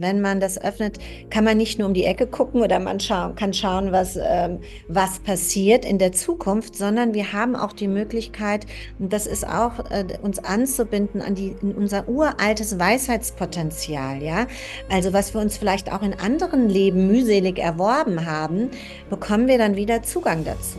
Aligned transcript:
wenn 0.00 0.20
man 0.20 0.40
das 0.40 0.60
öffnet, 0.60 0.98
kann 1.28 1.44
man 1.44 1.58
nicht 1.58 1.78
nur 1.78 1.86
um 1.86 1.94
die 1.94 2.04
Ecke 2.04 2.26
gucken 2.26 2.62
oder 2.62 2.78
man 2.78 3.00
scha 3.00 3.32
kann 3.36 3.52
schauen, 3.52 3.92
was, 3.92 4.18
ähm, 4.20 4.60
was 4.88 5.18
passiert 5.20 5.84
in 5.84 5.98
der 5.98 6.12
Zukunft, 6.12 6.74
sondern 6.74 7.12
wir 7.12 7.32
haben 7.32 7.54
auch 7.54 7.72
die 7.72 7.88
Möglichkeit, 7.88 8.66
und 8.98 9.12
das 9.12 9.26
ist 9.26 9.46
auch, 9.46 9.90
äh, 9.90 10.06
uns 10.22 10.38
anzubinden 10.38 11.20
an 11.20 11.34
die, 11.34 11.54
in 11.60 11.74
unser 11.74 12.08
uraltes 12.08 12.78
Weisheitspotenzial, 12.78 14.22
ja. 14.22 14.46
Also 14.90 15.12
was 15.12 15.34
wir 15.34 15.40
uns 15.40 15.58
vielleicht 15.58 15.92
auch 15.92 16.02
in 16.02 16.14
anderen 16.14 16.68
Leben 16.68 17.06
mühselig 17.06 17.58
erworben 17.58 18.24
haben, 18.24 18.70
bekommen 19.10 19.48
wir 19.48 19.58
dann 19.58 19.76
wieder 19.76 20.02
Zugang 20.02 20.44
dazu. 20.44 20.78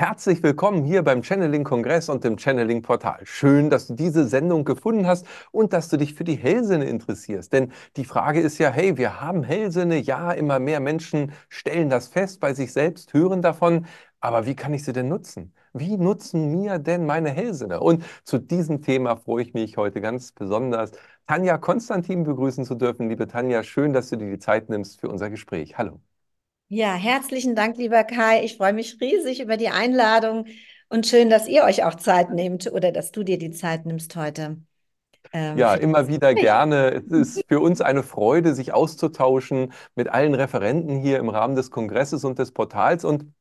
Herzlich 0.00 0.44
willkommen 0.44 0.84
hier 0.84 1.02
beim 1.02 1.24
Channeling 1.24 1.64
Kongress 1.64 2.08
und 2.08 2.22
dem 2.22 2.38
Channeling 2.38 2.82
Portal. 2.82 3.18
Schön, 3.24 3.68
dass 3.68 3.88
du 3.88 3.94
diese 3.94 4.28
Sendung 4.28 4.64
gefunden 4.64 5.08
hast 5.08 5.26
und 5.50 5.72
dass 5.72 5.88
du 5.88 5.96
dich 5.96 6.14
für 6.14 6.22
die 6.22 6.36
Hellsinne 6.36 6.84
interessierst. 6.84 7.52
Denn 7.52 7.72
die 7.96 8.04
Frage 8.04 8.40
ist 8.40 8.58
ja, 8.58 8.70
hey, 8.70 8.96
wir 8.96 9.20
haben 9.20 9.42
Hellsinne, 9.42 9.98
ja, 9.98 10.30
immer 10.30 10.60
mehr 10.60 10.78
Menschen 10.78 11.32
stellen 11.48 11.90
das 11.90 12.06
fest 12.06 12.38
bei 12.38 12.54
sich 12.54 12.72
selbst, 12.72 13.12
hören 13.12 13.42
davon, 13.42 13.86
aber 14.20 14.46
wie 14.46 14.54
kann 14.54 14.72
ich 14.72 14.84
sie 14.84 14.92
denn 14.92 15.08
nutzen? 15.08 15.52
Wie 15.72 15.96
nutzen 15.96 16.52
mir 16.52 16.78
denn 16.78 17.04
meine 17.04 17.30
Hellsinne? 17.30 17.80
Und 17.80 18.04
zu 18.22 18.38
diesem 18.38 18.82
Thema 18.82 19.16
freue 19.16 19.42
ich 19.42 19.52
mich 19.52 19.78
heute 19.78 20.00
ganz 20.00 20.30
besonders, 20.30 20.92
Tanja 21.26 21.58
Konstantin 21.58 22.22
begrüßen 22.22 22.64
zu 22.64 22.76
dürfen. 22.76 23.08
Liebe 23.08 23.26
Tanja, 23.26 23.64
schön, 23.64 23.92
dass 23.92 24.10
du 24.10 24.16
dir 24.16 24.30
die 24.30 24.38
Zeit 24.38 24.68
nimmst 24.68 25.00
für 25.00 25.08
unser 25.08 25.28
Gespräch. 25.28 25.76
Hallo. 25.76 26.00
Ja, 26.68 26.94
herzlichen 26.94 27.54
Dank, 27.54 27.78
lieber 27.78 28.04
Kai. 28.04 28.44
Ich 28.44 28.56
freue 28.56 28.72
mich 28.74 29.00
riesig 29.00 29.40
über 29.40 29.56
die 29.56 29.68
Einladung 29.70 30.46
und 30.88 31.06
schön, 31.06 31.30
dass 31.30 31.48
ihr 31.48 31.64
euch 31.64 31.84
auch 31.84 31.94
Zeit 31.94 32.30
nehmt 32.30 32.70
oder 32.70 32.92
dass 32.92 33.10
du 33.10 33.22
dir 33.22 33.38
die 33.38 33.50
Zeit 33.52 33.86
nimmst 33.86 34.16
heute. 34.16 34.58
Ähm, 35.32 35.58
ja, 35.58 35.74
immer 35.74 36.08
wieder 36.08 36.34
gerne. 36.34 36.90
Es 36.92 37.06
ist 37.10 37.44
für 37.48 37.60
uns 37.60 37.80
eine 37.80 38.02
Freude, 38.02 38.54
sich 38.54 38.72
auszutauschen 38.72 39.72
mit 39.94 40.08
allen 40.08 40.34
Referenten 40.34 40.98
hier 41.00 41.18
im 41.18 41.28
Rahmen 41.28 41.56
des 41.56 41.70
Kongresses 41.70 42.24
und 42.24 42.38
des 42.38 42.52
Portals. 42.52 43.04
Und 43.04 43.32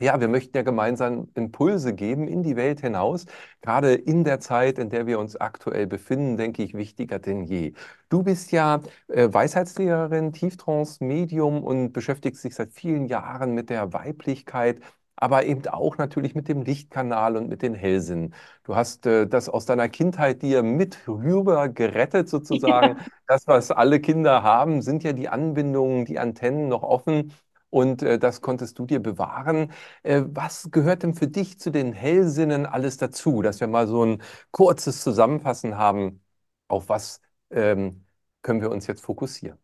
ja, 0.00 0.20
wir 0.20 0.28
möchten 0.28 0.56
ja 0.56 0.62
gemeinsam 0.62 1.28
Impulse 1.34 1.94
geben 1.94 2.28
in 2.28 2.42
die 2.42 2.56
Welt 2.56 2.80
hinaus. 2.80 3.24
Gerade 3.62 3.94
in 3.94 4.24
der 4.24 4.40
Zeit, 4.40 4.78
in 4.78 4.90
der 4.90 5.06
wir 5.06 5.18
uns 5.18 5.36
aktuell 5.36 5.86
befinden, 5.86 6.36
denke 6.36 6.62
ich, 6.62 6.74
wichtiger 6.74 7.18
denn 7.18 7.44
je. 7.44 7.72
Du 8.10 8.22
bist 8.22 8.52
ja 8.52 8.80
äh, 9.08 9.28
Weisheitslehrerin, 9.32 10.32
Tieftrance-Medium 10.32 11.64
und 11.64 11.92
beschäftigst 11.92 12.44
dich 12.44 12.54
seit 12.54 12.72
vielen 12.72 13.06
Jahren 13.06 13.54
mit 13.54 13.70
der 13.70 13.92
Weiblichkeit, 13.94 14.80
aber 15.16 15.46
eben 15.46 15.66
auch 15.68 15.96
natürlich 15.96 16.34
mit 16.34 16.48
dem 16.48 16.62
Lichtkanal 16.62 17.36
und 17.36 17.48
mit 17.48 17.62
den 17.62 17.74
Hellsinnen. 17.74 18.34
Du 18.64 18.76
hast 18.76 19.06
äh, 19.06 19.26
das 19.26 19.48
aus 19.48 19.64
deiner 19.64 19.88
Kindheit 19.88 20.42
dir 20.42 20.62
mit 20.62 21.08
rüber 21.08 21.70
gerettet 21.70 22.28
sozusagen. 22.28 22.98
Ja. 22.98 23.04
Das, 23.28 23.46
was 23.46 23.70
alle 23.70 23.98
Kinder 24.00 24.42
haben, 24.42 24.82
sind 24.82 25.02
ja 25.04 25.12
die 25.14 25.28
Anbindungen, 25.28 26.04
die 26.04 26.18
Antennen 26.18 26.68
noch 26.68 26.82
offen 26.82 27.32
und 27.76 28.02
äh, 28.02 28.18
das 28.18 28.40
konntest 28.40 28.78
du 28.78 28.86
dir 28.86 29.00
bewahren. 29.00 29.72
Äh, 30.02 30.22
was 30.28 30.70
gehört 30.70 31.02
denn 31.02 31.14
für 31.14 31.28
dich 31.28 31.58
zu 31.58 31.70
den 31.70 31.92
Hellsinnen 31.92 32.66
alles 32.66 32.96
dazu, 32.96 33.42
dass 33.42 33.60
wir 33.60 33.68
mal 33.68 33.86
so 33.86 34.04
ein 34.04 34.22
kurzes 34.50 35.02
Zusammenfassen 35.02 35.76
haben, 35.76 36.22
auf 36.68 36.88
was 36.88 37.20
ähm, 37.50 38.04
können 38.42 38.60
wir 38.62 38.70
uns 38.70 38.86
jetzt 38.86 39.02
fokussieren? 39.02 39.58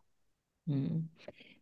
Hm. 0.67 1.07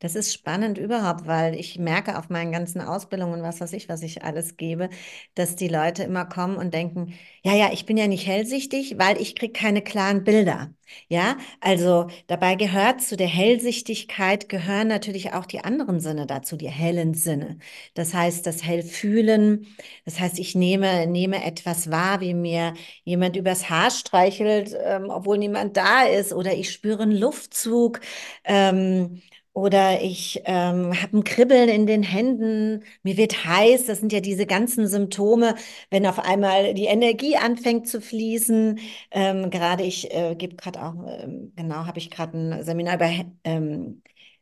Das 0.02 0.16
ist 0.16 0.34
spannend 0.34 0.80
überhaupt, 0.80 1.28
weil 1.28 1.54
ich 1.56 1.78
merke 1.78 2.18
auf 2.18 2.30
meinen 2.30 2.52
ganzen 2.52 2.82
Ausbildungen, 2.82 3.44
was 3.44 3.62
weiß 3.62 3.72
ich, 3.74 3.88
was 3.88 4.02
ich 4.02 4.24
alles 4.24 4.58
gebe, 4.58 4.90
dass 5.36 5.56
die 5.56 5.68
Leute 5.68 6.02
immer 6.04 6.26
kommen 6.26 6.58
und 6.58 6.74
denken, 6.74 7.14
ja, 7.44 7.54
ja, 7.54 7.70
ich 7.72 7.86
bin 7.86 7.98
ja 7.98 8.08
nicht 8.08 8.26
hellsichtig, 8.26 8.96
weil 8.98 9.22
ich 9.22 9.36
kriege 9.36 9.54
keine 9.54 9.84
klaren 9.84 10.24
Bilder. 10.24 10.74
Ja, 11.08 11.38
also 11.62 12.08
dabei 12.28 12.56
gehört 12.56 13.02
zu 13.02 13.16
der 13.16 13.28
Hellsichtigkeit 13.28 14.50
gehören 14.50 14.88
natürlich 14.88 15.34
auch 15.34 15.46
die 15.46 15.62
anderen 15.64 16.00
Sinne 16.00 16.26
dazu, 16.26 16.58
die 16.58 16.70
hellen 16.70 17.14
Sinne. 17.14 17.60
Das 17.94 18.14
heißt, 18.14 18.46
das 18.46 18.64
Hellfühlen, 18.64 19.68
das 20.06 20.20
heißt, 20.20 20.40
ich 20.40 20.56
nehme, 20.56 21.06
nehme 21.08 21.44
etwas 21.46 21.92
wahr, 21.92 22.22
wie 22.22 22.34
mir 22.34 22.74
jemand 23.04 23.36
übers 23.38 23.70
Haar 23.70 23.92
streichelt, 23.92 24.76
ähm, 24.84 25.10
obwohl 25.10 25.38
niemand 25.38 25.78
da 25.78 26.04
ist, 26.04 26.34
oder 26.34 26.54
ich 26.56 26.72
spüre 26.72 27.04
einen 27.04 27.16
Luftzug. 27.18 28.02
Ähm, 28.44 29.22
oder 29.54 30.02
ich 30.02 30.42
ähm, 30.46 30.94
habe 31.02 31.18
ein 31.18 31.24
Kribbeln 31.26 31.68
in 31.70 31.86
den 31.86 32.04
Händen, 32.04 32.84
mir 33.04 33.18
wird 33.18 33.46
heiß. 33.46 33.86
Das 33.86 34.00
sind 34.00 34.14
ja 34.14 34.22
diese 34.22 34.46
ganzen 34.46 34.88
Symptome, 34.88 35.56
wenn 35.90 36.06
auf 36.08 36.20
einmal 36.20 36.74
die 36.74 36.86
Energie 36.86 37.36
anfängt 37.36 37.88
zu 37.88 38.00
fließen. 38.02 38.80
Ähm, 39.12 39.50
gerade 39.50 39.84
ich 39.84 40.14
äh, 40.14 40.36
gebe 40.36 40.56
gerade 40.56 40.82
auch, 40.84 40.94
ähm, 41.06 41.52
genau, 41.56 41.86
habe 41.86 42.00
ich 42.00 42.10
gerade 42.12 42.38
ein 42.38 42.64
Seminar 42.64 42.96
über, 42.96 43.10
ähm, 43.44 44.02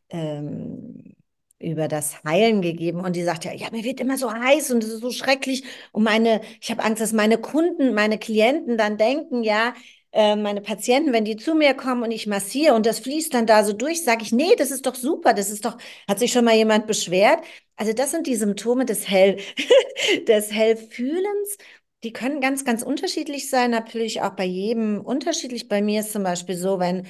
ähm, 0.10 1.16
über 1.60 1.88
das 1.90 2.24
Heilen 2.24 2.62
gegeben 2.62 3.02
und 3.02 3.16
die 3.16 3.24
sagt 3.24 3.44
ja, 3.46 3.52
ja, 3.54 3.68
mir 3.72 3.84
wird 3.84 4.00
immer 4.00 4.18
so 4.18 4.32
heiß 4.32 4.72
und 4.72 4.84
es 4.84 4.92
ist 4.92 5.02
so 5.02 5.12
schrecklich 5.12 5.64
und 5.92 6.04
meine, 6.04 6.40
ich 6.62 6.72
habe 6.72 6.84
Angst, 6.84 7.02
dass 7.02 7.12
meine 7.14 7.38
Kunden, 7.38 7.94
meine 7.94 8.18
Klienten 8.18 8.78
dann 8.78 8.98
denken, 8.98 9.44
ja, 9.44 9.74
äh, 10.12 10.36
meine 10.36 10.62
Patienten, 10.62 11.14
wenn 11.14 11.26
die 11.26 11.38
zu 11.38 11.56
mir 11.56 11.74
kommen 11.74 12.04
und 12.04 12.12
ich 12.12 12.28
massiere 12.28 12.74
und 12.76 12.86
das 12.86 13.00
fließt 13.00 13.34
dann 13.34 13.46
da 13.46 13.64
so 13.64 13.74
durch, 13.74 14.04
sage 14.04 14.24
ich, 14.24 14.32
nee, 14.32 14.56
das 14.58 14.72
ist 14.72 14.86
doch 14.86 14.96
super, 14.96 15.34
das 15.34 15.50
ist 15.50 15.66
doch, 15.66 15.78
hat 16.08 16.20
sich 16.20 16.32
schon 16.32 16.46
mal 16.46 16.56
jemand 16.56 16.88
beschwert? 16.88 17.40
Also 17.76 17.94
das 17.94 18.12
sind 18.12 18.28
die 18.28 18.36
Symptome 18.36 18.86
des 18.86 19.10
Hell, 19.10 19.38
des 20.28 20.52
Hellfühlens. 20.52 21.58
Die 22.04 22.14
können 22.14 22.40
ganz, 22.42 22.64
ganz 22.66 22.82
unterschiedlich 22.82 23.50
sein, 23.50 23.72
natürlich 23.72 24.22
auch 24.22 24.32
bei 24.36 24.46
jedem 24.46 25.02
unterschiedlich. 25.02 25.68
Bei 25.68 25.82
mir 25.82 26.00
ist 26.02 26.14
zum 26.14 26.24
Beispiel 26.24 26.56
so, 26.56 26.80
wenn 26.80 27.08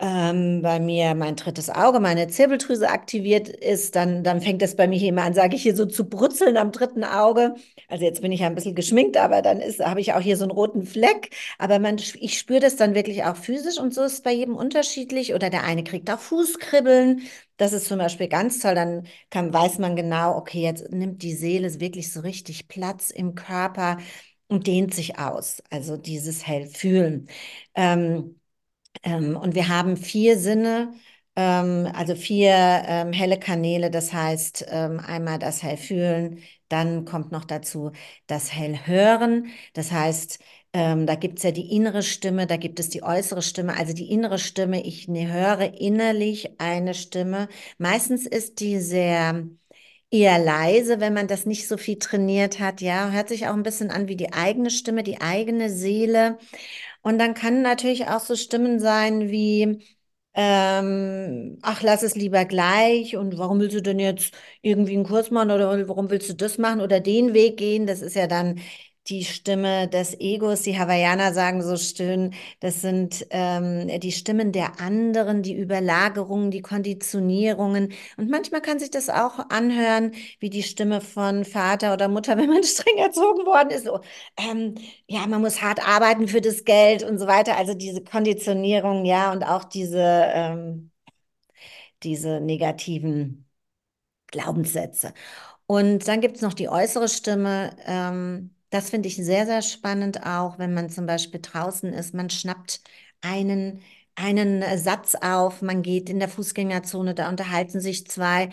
ähm, 0.00 0.60
bei 0.60 0.80
mir 0.80 1.14
mein 1.14 1.36
drittes 1.36 1.70
Auge, 1.70 2.00
meine 2.00 2.26
Zirbeldrüse 2.26 2.88
aktiviert 2.90 3.48
ist, 3.48 3.94
dann, 3.94 4.24
dann 4.24 4.40
fängt 4.40 4.60
das 4.60 4.74
bei 4.74 4.88
mir 4.88 4.98
hier 4.98 5.10
immer 5.10 5.22
an, 5.22 5.34
sage 5.34 5.54
ich 5.54 5.62
hier 5.62 5.76
so 5.76 5.86
zu 5.86 6.08
brutzeln 6.08 6.56
am 6.56 6.72
dritten 6.72 7.04
Auge. 7.04 7.54
Also 7.88 8.04
jetzt 8.04 8.20
bin 8.20 8.32
ich 8.32 8.40
ja 8.40 8.48
ein 8.48 8.56
bisschen 8.56 8.74
geschminkt, 8.74 9.16
aber 9.16 9.40
dann 9.40 9.60
habe 9.60 10.00
ich 10.00 10.12
auch 10.12 10.20
hier 10.20 10.36
so 10.36 10.44
einen 10.44 10.50
roten 10.50 10.84
Fleck. 10.84 11.30
Aber 11.58 11.78
man, 11.78 11.96
ich 11.98 12.38
spüre 12.38 12.58
das 12.60 12.74
dann 12.76 12.94
wirklich 12.94 13.24
auch 13.24 13.36
physisch 13.36 13.78
und 13.78 13.94
so 13.94 14.02
ist 14.02 14.14
es 14.14 14.22
bei 14.22 14.32
jedem 14.32 14.56
unterschiedlich. 14.56 15.32
Oder 15.32 15.48
der 15.48 15.62
eine 15.64 15.84
kriegt 15.84 16.10
auch 16.10 16.18
Fußkribbeln. 16.18 17.22
Das 17.56 17.72
ist 17.72 17.86
zum 17.86 17.98
Beispiel 17.98 18.28
ganz 18.28 18.58
toll. 18.58 18.74
Dann 18.74 19.06
kann, 19.30 19.52
weiß 19.52 19.78
man 19.78 19.94
genau, 19.94 20.36
okay, 20.36 20.60
jetzt 20.62 20.90
nimmt 20.90 21.22
die 21.22 21.34
Seele 21.34 21.78
wirklich 21.80 22.12
so 22.12 22.20
richtig 22.20 22.66
Platz 22.68 23.10
im 23.10 23.34
Körper 23.36 23.98
und 24.48 24.66
dehnt 24.66 24.92
sich 24.92 25.18
aus. 25.18 25.62
Also 25.70 25.96
dieses 25.96 26.46
Hellfühlen. 26.46 27.28
Ähm, 27.74 28.40
ähm, 29.04 29.36
und 29.36 29.54
wir 29.54 29.68
haben 29.68 29.96
vier 29.96 30.38
Sinne, 30.38 30.94
ähm, 31.36 31.88
also 31.94 32.14
vier 32.16 32.52
ähm, 32.86 33.12
helle 33.12 33.38
Kanäle. 33.38 33.90
Das 33.90 34.12
heißt, 34.12 34.66
ähm, 34.68 35.00
einmal 35.00 35.38
das 35.38 35.62
Hellfühlen, 35.62 36.40
dann 36.68 37.04
kommt 37.04 37.32
noch 37.32 37.44
dazu 37.44 37.92
das 38.26 38.52
Hellhören. 38.52 39.48
Das 39.74 39.92
heißt, 39.92 40.38
ähm, 40.72 41.06
da 41.06 41.14
gibt 41.14 41.38
es 41.38 41.44
ja 41.44 41.50
die 41.52 41.70
innere 41.74 42.02
Stimme, 42.02 42.46
da 42.46 42.56
gibt 42.56 42.80
es 42.80 42.88
die 42.90 43.02
äußere 43.02 43.42
Stimme. 43.42 43.76
Also 43.76 43.92
die 43.94 44.10
innere 44.10 44.38
Stimme, 44.38 44.82
ich 44.84 45.08
ne, 45.08 45.30
höre 45.32 45.74
innerlich 45.80 46.60
eine 46.60 46.94
Stimme. 46.94 47.48
Meistens 47.78 48.26
ist 48.26 48.60
die 48.60 48.80
sehr 48.80 49.46
eher 50.10 50.38
leise, 50.38 51.00
wenn 51.00 51.14
man 51.14 51.26
das 51.28 51.46
nicht 51.46 51.66
so 51.68 51.76
viel 51.76 51.98
trainiert 51.98 52.60
hat. 52.60 52.80
Ja, 52.80 53.10
hört 53.10 53.28
sich 53.28 53.46
auch 53.48 53.54
ein 53.54 53.62
bisschen 53.64 53.90
an 53.90 54.08
wie 54.08 54.16
die 54.16 54.32
eigene 54.32 54.70
Stimme, 54.70 55.02
die 55.02 55.20
eigene 55.20 55.70
Seele. 55.70 56.38
Und 57.04 57.18
dann 57.20 57.34
kann 57.34 57.62
natürlich 57.62 58.08
auch 58.08 58.20
so 58.20 58.36
Stimmen 58.36 58.80
sein 58.80 59.30
wie, 59.30 59.84
ähm, 60.34 61.58
ach, 61.62 61.82
lass 61.82 62.02
es 62.02 62.16
lieber 62.16 62.44
gleich 62.46 63.16
und 63.16 63.38
warum 63.38 63.60
willst 63.60 63.76
du 63.76 63.82
denn 63.82 64.00
jetzt 64.00 64.34
irgendwie 64.62 64.94
einen 64.96 65.04
Kurs 65.06 65.30
machen 65.30 65.52
oder 65.52 65.88
warum 65.88 66.10
willst 66.10 66.30
du 66.30 66.34
das 66.34 66.58
machen 66.58 66.80
oder 66.82 67.00
den 67.00 67.34
Weg 67.34 67.58
gehen? 67.58 67.86
Das 67.86 68.02
ist 68.02 68.16
ja 68.16 68.26
dann 68.26 68.60
die 69.08 69.24
Stimme 69.24 69.86
des 69.88 70.18
Egos, 70.18 70.62
die 70.62 70.78
Hawaiianer 70.78 71.34
sagen 71.34 71.62
so 71.62 71.76
schön, 71.76 72.34
das 72.60 72.80
sind 72.80 73.26
ähm, 73.30 73.88
die 74.00 74.12
Stimmen 74.12 74.50
der 74.52 74.80
anderen, 74.80 75.42
die 75.42 75.54
Überlagerungen, 75.54 76.50
die 76.50 76.62
Konditionierungen. 76.62 77.92
Und 78.16 78.30
manchmal 78.30 78.62
kann 78.62 78.78
sich 78.78 78.90
das 78.90 79.10
auch 79.10 79.38
anhören 79.50 80.12
wie 80.40 80.48
die 80.50 80.62
Stimme 80.62 81.00
von 81.02 81.44
Vater 81.44 81.92
oder 81.92 82.08
Mutter, 82.08 82.36
wenn 82.38 82.48
man 82.48 82.64
streng 82.64 82.96
erzogen 82.96 83.44
worden 83.46 83.70
ist. 83.70 83.84
So, 83.84 84.00
ähm, 84.38 84.74
ja, 85.06 85.26
man 85.26 85.42
muss 85.42 85.60
hart 85.60 85.86
arbeiten 85.86 86.26
für 86.28 86.40
das 86.40 86.64
Geld 86.64 87.02
und 87.02 87.18
so 87.18 87.26
weiter. 87.26 87.56
Also 87.58 87.74
diese 87.74 88.02
Konditionierung, 88.02 89.04
ja, 89.04 89.32
und 89.32 89.42
auch 89.44 89.64
diese, 89.64 89.98
ähm, 90.00 90.90
diese 92.02 92.40
negativen 92.40 93.48
Glaubenssätze. 94.28 95.14
Und 95.66 96.08
dann 96.08 96.20
gibt 96.20 96.36
es 96.36 96.42
noch 96.42 96.54
die 96.54 96.68
äußere 96.68 97.08
Stimme. 97.08 97.76
Ähm, 97.86 98.53
das 98.74 98.90
finde 98.90 99.08
ich 99.08 99.16
sehr, 99.16 99.46
sehr 99.46 99.62
spannend 99.62 100.24
auch, 100.26 100.58
wenn 100.58 100.74
man 100.74 100.90
zum 100.90 101.06
Beispiel 101.06 101.40
draußen 101.40 101.92
ist. 101.92 102.14
Man 102.14 102.30
schnappt 102.30 102.80
einen, 103.20 103.82
einen 104.16 104.62
Satz 104.78 105.14
auf, 105.16 105.62
man 105.62 105.82
geht 105.82 106.10
in 106.10 106.18
der 106.18 106.28
Fußgängerzone, 106.28 107.14
da 107.14 107.28
unterhalten 107.28 107.80
sich 107.80 108.06
zwei. 108.06 108.50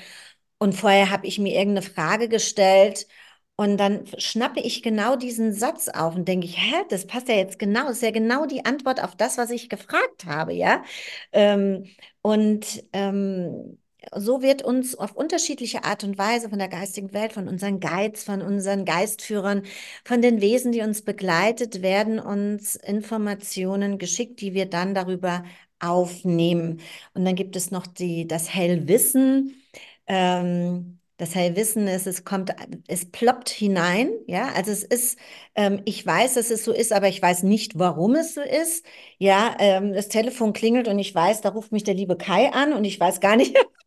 Und 0.59 0.73
vorher 0.75 1.09
habe 1.09 1.27
ich 1.27 1.39
mir 1.39 1.53
irgendeine 1.57 1.81
Frage 1.87 2.29
gestellt 2.29 3.07
und 3.55 3.77
dann 3.77 4.05
schnappe 4.17 4.59
ich 4.61 4.83
genau 4.83 5.15
diesen 5.15 5.53
Satz 5.53 5.87
auf 5.89 6.15
und 6.15 6.27
denke 6.27 6.45
ich, 6.47 6.57
hä, 6.57 6.75
das 6.89 7.07
passt 7.07 7.27
ja 7.27 7.35
jetzt 7.35 7.59
genau, 7.59 7.89
ist 7.89 8.01
ja 8.03 8.11
genau 8.11 8.45
die 8.45 8.65
Antwort 8.65 9.03
auf 9.03 9.15
das, 9.15 9.37
was 9.37 9.49
ich 9.51 9.69
gefragt 9.69 10.25
habe, 10.25 10.53
ja. 10.53 10.83
Ähm, 11.31 11.85
und 12.21 12.83
ähm, 12.93 13.77
so 14.15 14.41
wird 14.41 14.63
uns 14.63 14.95
auf 14.95 15.13
unterschiedliche 15.15 15.83
Art 15.83 16.03
und 16.03 16.17
Weise 16.17 16.49
von 16.49 16.59
der 16.59 16.67
geistigen 16.67 17.13
Welt, 17.13 17.33
von 17.33 17.47
unseren 17.47 17.79
Guides, 17.79 18.23
von 18.23 18.41
unseren 18.41 18.85
Geistführern, 18.85 19.63
von 20.05 20.21
den 20.21 20.41
Wesen, 20.41 20.71
die 20.71 20.81
uns 20.81 21.01
begleitet, 21.03 21.81
werden 21.81 22.19
uns 22.19 22.75
Informationen 22.75 23.97
geschickt, 23.97 24.41
die 24.41 24.53
wir 24.53 24.65
dann 24.67 24.95
darüber 24.95 25.43
aufnehmen. 25.79 26.81
Und 27.13 27.25
dann 27.25 27.35
gibt 27.35 27.55
es 27.55 27.71
noch 27.71 27.87
die, 27.87 28.27
das 28.27 28.53
Hellwissen. 28.53 29.61
Ähm, 30.07 30.97
das 31.17 31.35
Hellwissen 31.35 31.87
ist, 31.87 32.07
es 32.07 32.23
kommt, 32.25 32.51
es 32.87 33.05
ploppt 33.11 33.49
hinein, 33.49 34.09
ja, 34.25 34.47
also 34.55 34.71
es 34.71 34.83
ist, 34.83 35.19
ähm, 35.53 35.81
ich 35.85 36.03
weiß, 36.03 36.33
dass 36.33 36.49
es 36.49 36.65
so 36.65 36.71
ist, 36.73 36.91
aber 36.91 37.09
ich 37.09 37.21
weiß 37.21 37.43
nicht, 37.43 37.77
warum 37.77 38.15
es 38.15 38.33
so 38.33 38.41
ist, 38.41 38.83
ja, 39.19 39.55
ähm, 39.59 39.93
das 39.93 40.07
Telefon 40.07 40.53
klingelt 40.53 40.87
und 40.87 40.97
ich 40.97 41.13
weiß, 41.13 41.41
da 41.41 41.49
ruft 41.49 41.71
mich 41.71 41.83
der 41.83 41.93
liebe 41.93 42.17
Kai 42.17 42.51
an 42.51 42.73
und 42.73 42.85
ich 42.85 42.99
weiß 42.99 43.19
gar 43.19 43.35
nicht, 43.35 43.55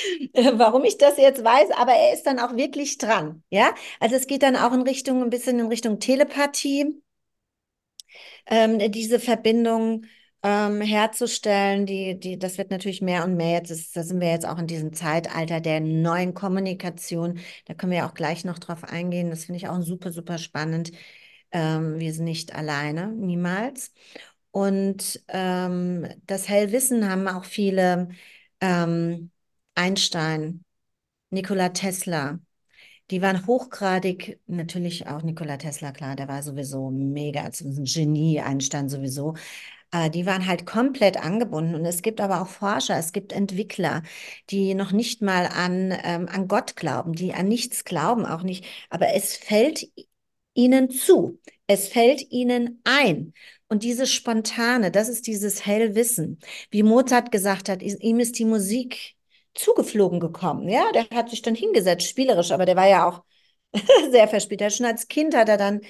warum 0.54 0.84
ich 0.84 0.98
das 0.98 1.16
jetzt 1.18 1.44
weiß, 1.44 1.70
aber 1.76 1.92
er 1.92 2.14
ist 2.14 2.24
dann 2.24 2.38
auch 2.38 2.56
wirklich 2.56 2.98
dran, 2.98 3.42
ja, 3.50 3.74
also 4.00 4.16
es 4.16 4.26
geht 4.26 4.42
dann 4.42 4.56
auch 4.56 4.72
in 4.72 4.82
Richtung, 4.82 5.22
ein 5.22 5.30
bisschen 5.30 5.58
in 5.58 5.66
Richtung 5.68 5.98
Telepathie, 6.00 7.02
ähm, 8.46 8.78
diese 8.92 9.20
Verbindung, 9.20 10.04
ähm, 10.42 10.80
herzustellen. 10.80 11.86
Die, 11.86 12.18
die, 12.18 12.38
das 12.38 12.58
wird 12.58 12.70
natürlich 12.70 13.00
mehr 13.02 13.24
und 13.24 13.36
mehr. 13.36 13.58
Jetzt 13.58 13.96
da 13.96 14.02
sind 14.02 14.20
wir 14.20 14.30
jetzt 14.30 14.46
auch 14.46 14.58
in 14.58 14.66
diesem 14.66 14.92
Zeitalter 14.92 15.60
der 15.60 15.80
neuen 15.80 16.34
Kommunikation. 16.34 17.38
Da 17.66 17.74
können 17.74 17.92
wir 17.92 17.98
ja 18.00 18.08
auch 18.08 18.14
gleich 18.14 18.44
noch 18.44 18.58
drauf 18.58 18.84
eingehen. 18.84 19.30
Das 19.30 19.44
finde 19.44 19.58
ich 19.58 19.68
auch 19.68 19.80
super, 19.82 20.12
super 20.12 20.38
spannend. 20.38 20.92
Ähm, 21.52 21.98
wir 22.00 22.12
sind 22.14 22.24
nicht 22.24 22.54
alleine, 22.54 23.08
niemals. 23.08 23.92
Und 24.50 25.22
ähm, 25.28 26.06
das 26.26 26.48
Hellwissen 26.48 27.08
haben 27.10 27.28
auch 27.28 27.44
viele 27.44 28.10
ähm, 28.60 29.31
Einstein, 29.74 30.64
Nikola 31.30 31.70
Tesla, 31.70 32.38
die 33.10 33.22
waren 33.22 33.46
hochgradig, 33.46 34.40
natürlich 34.46 35.06
auch 35.06 35.22
Nikola 35.22 35.58
Tesla, 35.58 35.92
klar, 35.92 36.16
der 36.16 36.28
war 36.28 36.42
sowieso 36.42 36.90
mega, 36.90 37.42
also 37.42 37.66
ein 37.66 37.84
Genie, 37.84 38.40
Einstein 38.40 38.88
sowieso, 38.88 39.34
äh, 39.92 40.10
die 40.10 40.26
waren 40.26 40.46
halt 40.46 40.66
komplett 40.66 41.18
angebunden. 41.22 41.74
Und 41.74 41.84
es 41.84 42.02
gibt 42.02 42.20
aber 42.20 42.42
auch 42.42 42.48
Forscher, 42.48 42.96
es 42.98 43.12
gibt 43.12 43.32
Entwickler, 43.32 44.02
die 44.50 44.74
noch 44.74 44.92
nicht 44.92 45.22
mal 45.22 45.46
an, 45.46 45.92
ähm, 46.04 46.28
an 46.28 46.48
Gott 46.48 46.76
glauben, 46.76 47.12
die 47.14 47.34
an 47.34 47.48
nichts 47.48 47.84
glauben, 47.84 48.26
auch 48.26 48.42
nicht. 48.42 48.64
Aber 48.90 49.14
es 49.14 49.36
fällt 49.36 49.88
ihnen 50.54 50.90
zu. 50.90 51.40
Es 51.66 51.88
fällt 51.88 52.30
ihnen 52.30 52.80
ein. 52.84 53.34
Und 53.68 53.82
dieses 53.84 54.12
Spontane, 54.12 54.90
das 54.90 55.08
ist 55.08 55.26
dieses 55.26 55.64
Hellwissen. 55.66 56.38
Wie 56.70 56.82
Mozart 56.82 57.32
gesagt 57.32 57.68
hat, 57.68 57.82
ihm 57.82 58.20
ist 58.20 58.38
die 58.38 58.44
Musik 58.44 59.16
zugeflogen 59.54 60.20
gekommen. 60.20 60.68
Ja, 60.68 60.90
der 60.92 61.08
hat 61.10 61.30
sich 61.30 61.42
dann 61.42 61.54
hingesetzt, 61.54 62.08
spielerisch, 62.08 62.52
aber 62.52 62.66
der 62.66 62.76
war 62.76 62.88
ja 62.88 63.08
auch 63.08 63.22
sehr 64.10 64.28
verspielt. 64.28 64.72
Schon 64.72 64.86
als 64.86 65.08
Kind 65.08 65.34
hat 65.36 65.48
er 65.48 65.56
dann 65.56 65.80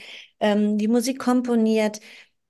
ähm, 0.40 0.78
die 0.78 0.88
Musik 0.88 1.18
komponiert. 1.18 2.00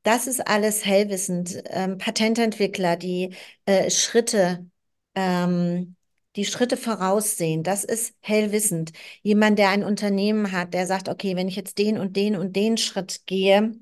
Das 0.03 0.26
ist 0.26 0.41
alles 0.47 0.85
hellwissend. 0.85 1.62
Ähm, 1.67 1.99
Patententwickler, 1.99 2.97
die 2.97 3.35
äh, 3.67 3.91
Schritte, 3.91 4.67
ähm, 5.14 5.97
die 6.37 6.44
Schritte 6.47 6.76
voraussehen, 6.76 7.62
das 7.62 7.85
ist 7.85 8.14
hellwissend. 8.20 8.93
Jemand, 9.23 9.59
der 9.59 9.69
ein 9.70 9.85
Unternehmen 9.85 10.50
hat, 10.53 10.75
der 10.75 10.87
sagt, 10.87 11.09
okay, 11.09 11.37
wenn 11.37 11.49
ich 11.49 11.56
jetzt 11.56 11.79
den 11.79 11.99
und 11.99 12.17
den 12.17 12.37
und 12.37 12.56
den 12.56 12.79
Schritt 12.79 13.26
gehe, 13.26 13.75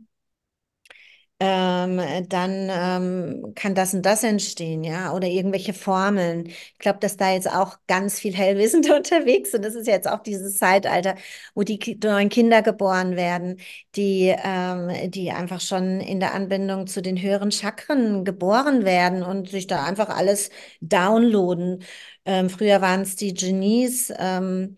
ähm, 1.43 2.01
dann 2.29 2.69
ähm, 2.71 3.53
kann 3.55 3.75
das 3.75 3.95
und 3.95 4.03
das 4.05 4.23
entstehen, 4.25 4.85
ja, 4.85 5.13
oder 5.15 5.27
irgendwelche 5.27 5.73
Formeln. 5.73 6.47
Ich 6.49 6.79
glaube, 6.79 6.99
dass 7.01 7.17
da 7.17 7.33
jetzt 7.33 7.51
auch 7.51 7.79
ganz 7.87 8.21
viel 8.21 8.35
Hellwissende 8.35 8.95
unterwegs 8.97 9.53
sind. 9.53 9.65
Das 9.65 9.75
ist 9.75 9.87
jetzt 9.87 10.07
auch 10.09 10.23
dieses 10.23 10.57
Zeitalter, 10.59 11.15
wo 11.55 11.63
die 11.63 11.99
neuen 12.05 12.29
Kinder 12.29 12.61
geboren 12.63 13.17
werden, 13.17 13.59
die, 13.97 14.35
ähm, 14.45 15.11
die 15.11 15.31
einfach 15.31 15.61
schon 15.61 16.01
in 16.01 16.21
der 16.21 16.35
Anbindung 16.35 16.87
zu 16.87 17.01
den 17.03 17.21
höheren 17.21 17.51
Chakren 17.53 18.25
geboren 18.25 18.85
werden 18.85 19.23
und 19.23 19.49
sich 19.49 19.67
da 19.67 19.85
einfach 19.85 20.11
alles 20.11 20.51
downloaden. 20.83 21.83
Ähm, 22.27 22.51
früher 22.51 22.81
waren 22.83 23.01
es 23.03 23.17
die 23.17 23.35
Genies, 23.35 24.13
ähm, 24.19 24.77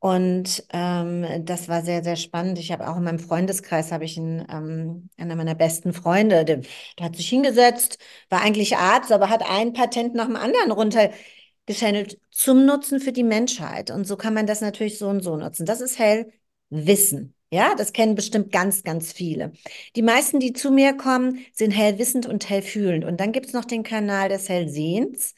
und 0.00 0.64
ähm, 0.72 1.44
das 1.44 1.68
war 1.68 1.82
sehr, 1.82 2.04
sehr 2.04 2.14
spannend. 2.16 2.58
Ich 2.58 2.70
habe 2.70 2.88
auch 2.88 2.96
in 2.96 3.02
meinem 3.04 3.18
Freundeskreis 3.18 3.90
habe 3.90 4.04
ich 4.04 4.16
einen, 4.16 4.46
ähm, 4.48 5.10
einer 5.16 5.34
meiner 5.34 5.56
besten 5.56 5.92
Freunde, 5.92 6.44
der, 6.44 6.58
der, 6.98 7.06
hat 7.06 7.16
sich 7.16 7.28
hingesetzt, 7.28 7.98
war 8.28 8.40
eigentlich 8.42 8.76
Arzt, 8.76 9.10
aber 9.10 9.28
hat 9.28 9.42
ein 9.48 9.72
Patent 9.72 10.14
nach 10.14 10.26
dem 10.26 10.36
anderen 10.36 10.70
runtergeschändelt 10.70 12.20
zum 12.30 12.64
Nutzen 12.64 13.00
für 13.00 13.10
die 13.12 13.24
Menschheit. 13.24 13.90
Und 13.90 14.06
so 14.06 14.16
kann 14.16 14.34
man 14.34 14.46
das 14.46 14.60
natürlich 14.60 14.98
so 14.98 15.08
und 15.08 15.22
so 15.22 15.36
nutzen. 15.36 15.66
Das 15.66 15.80
ist 15.80 15.98
Hellwissen. 15.98 17.34
Ja, 17.50 17.74
das 17.74 17.92
kennen 17.92 18.14
bestimmt 18.14 18.52
ganz, 18.52 18.84
ganz 18.84 19.12
viele. 19.12 19.52
Die 19.96 20.02
meisten, 20.02 20.38
die 20.38 20.52
zu 20.52 20.70
mir 20.70 20.92
kommen, 20.96 21.44
sind 21.52 21.70
hellwissend 21.72 22.26
und 22.26 22.48
hellfühlend. 22.48 23.04
Und 23.04 23.18
dann 23.20 23.32
gibt 23.32 23.46
es 23.46 23.52
noch 23.52 23.64
den 23.64 23.82
Kanal 23.82 24.28
des 24.28 24.48
Hellsehens. 24.48 25.34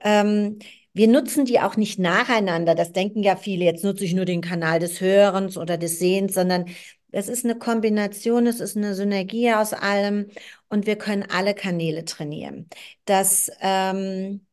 Ähm, 0.00 0.58
wir 0.98 1.08
nutzen 1.08 1.44
die 1.44 1.60
auch 1.60 1.76
nicht 1.76 1.98
nacheinander. 2.00 2.74
Das 2.74 2.92
denken 2.92 3.22
ja 3.22 3.36
viele. 3.36 3.64
Jetzt 3.64 3.84
nutze 3.84 4.04
ich 4.04 4.14
nur 4.14 4.24
den 4.24 4.40
Kanal 4.40 4.80
des 4.80 5.00
Hörens 5.00 5.56
oder 5.56 5.78
des 5.78 5.98
Sehens, 6.00 6.34
sondern 6.34 6.66
es 7.12 7.28
ist 7.28 7.44
eine 7.44 7.56
Kombination, 7.56 8.46
es 8.48 8.58
ist 8.60 8.76
eine 8.76 8.94
Synergie 8.96 9.52
aus 9.52 9.72
allem 9.72 10.28
und 10.68 10.86
wir 10.86 10.96
können 10.96 11.22
alle 11.30 11.54
Kanäle 11.54 12.04
trainieren. 12.04 12.68
Das, 13.04 13.48
ähm, 13.60 14.44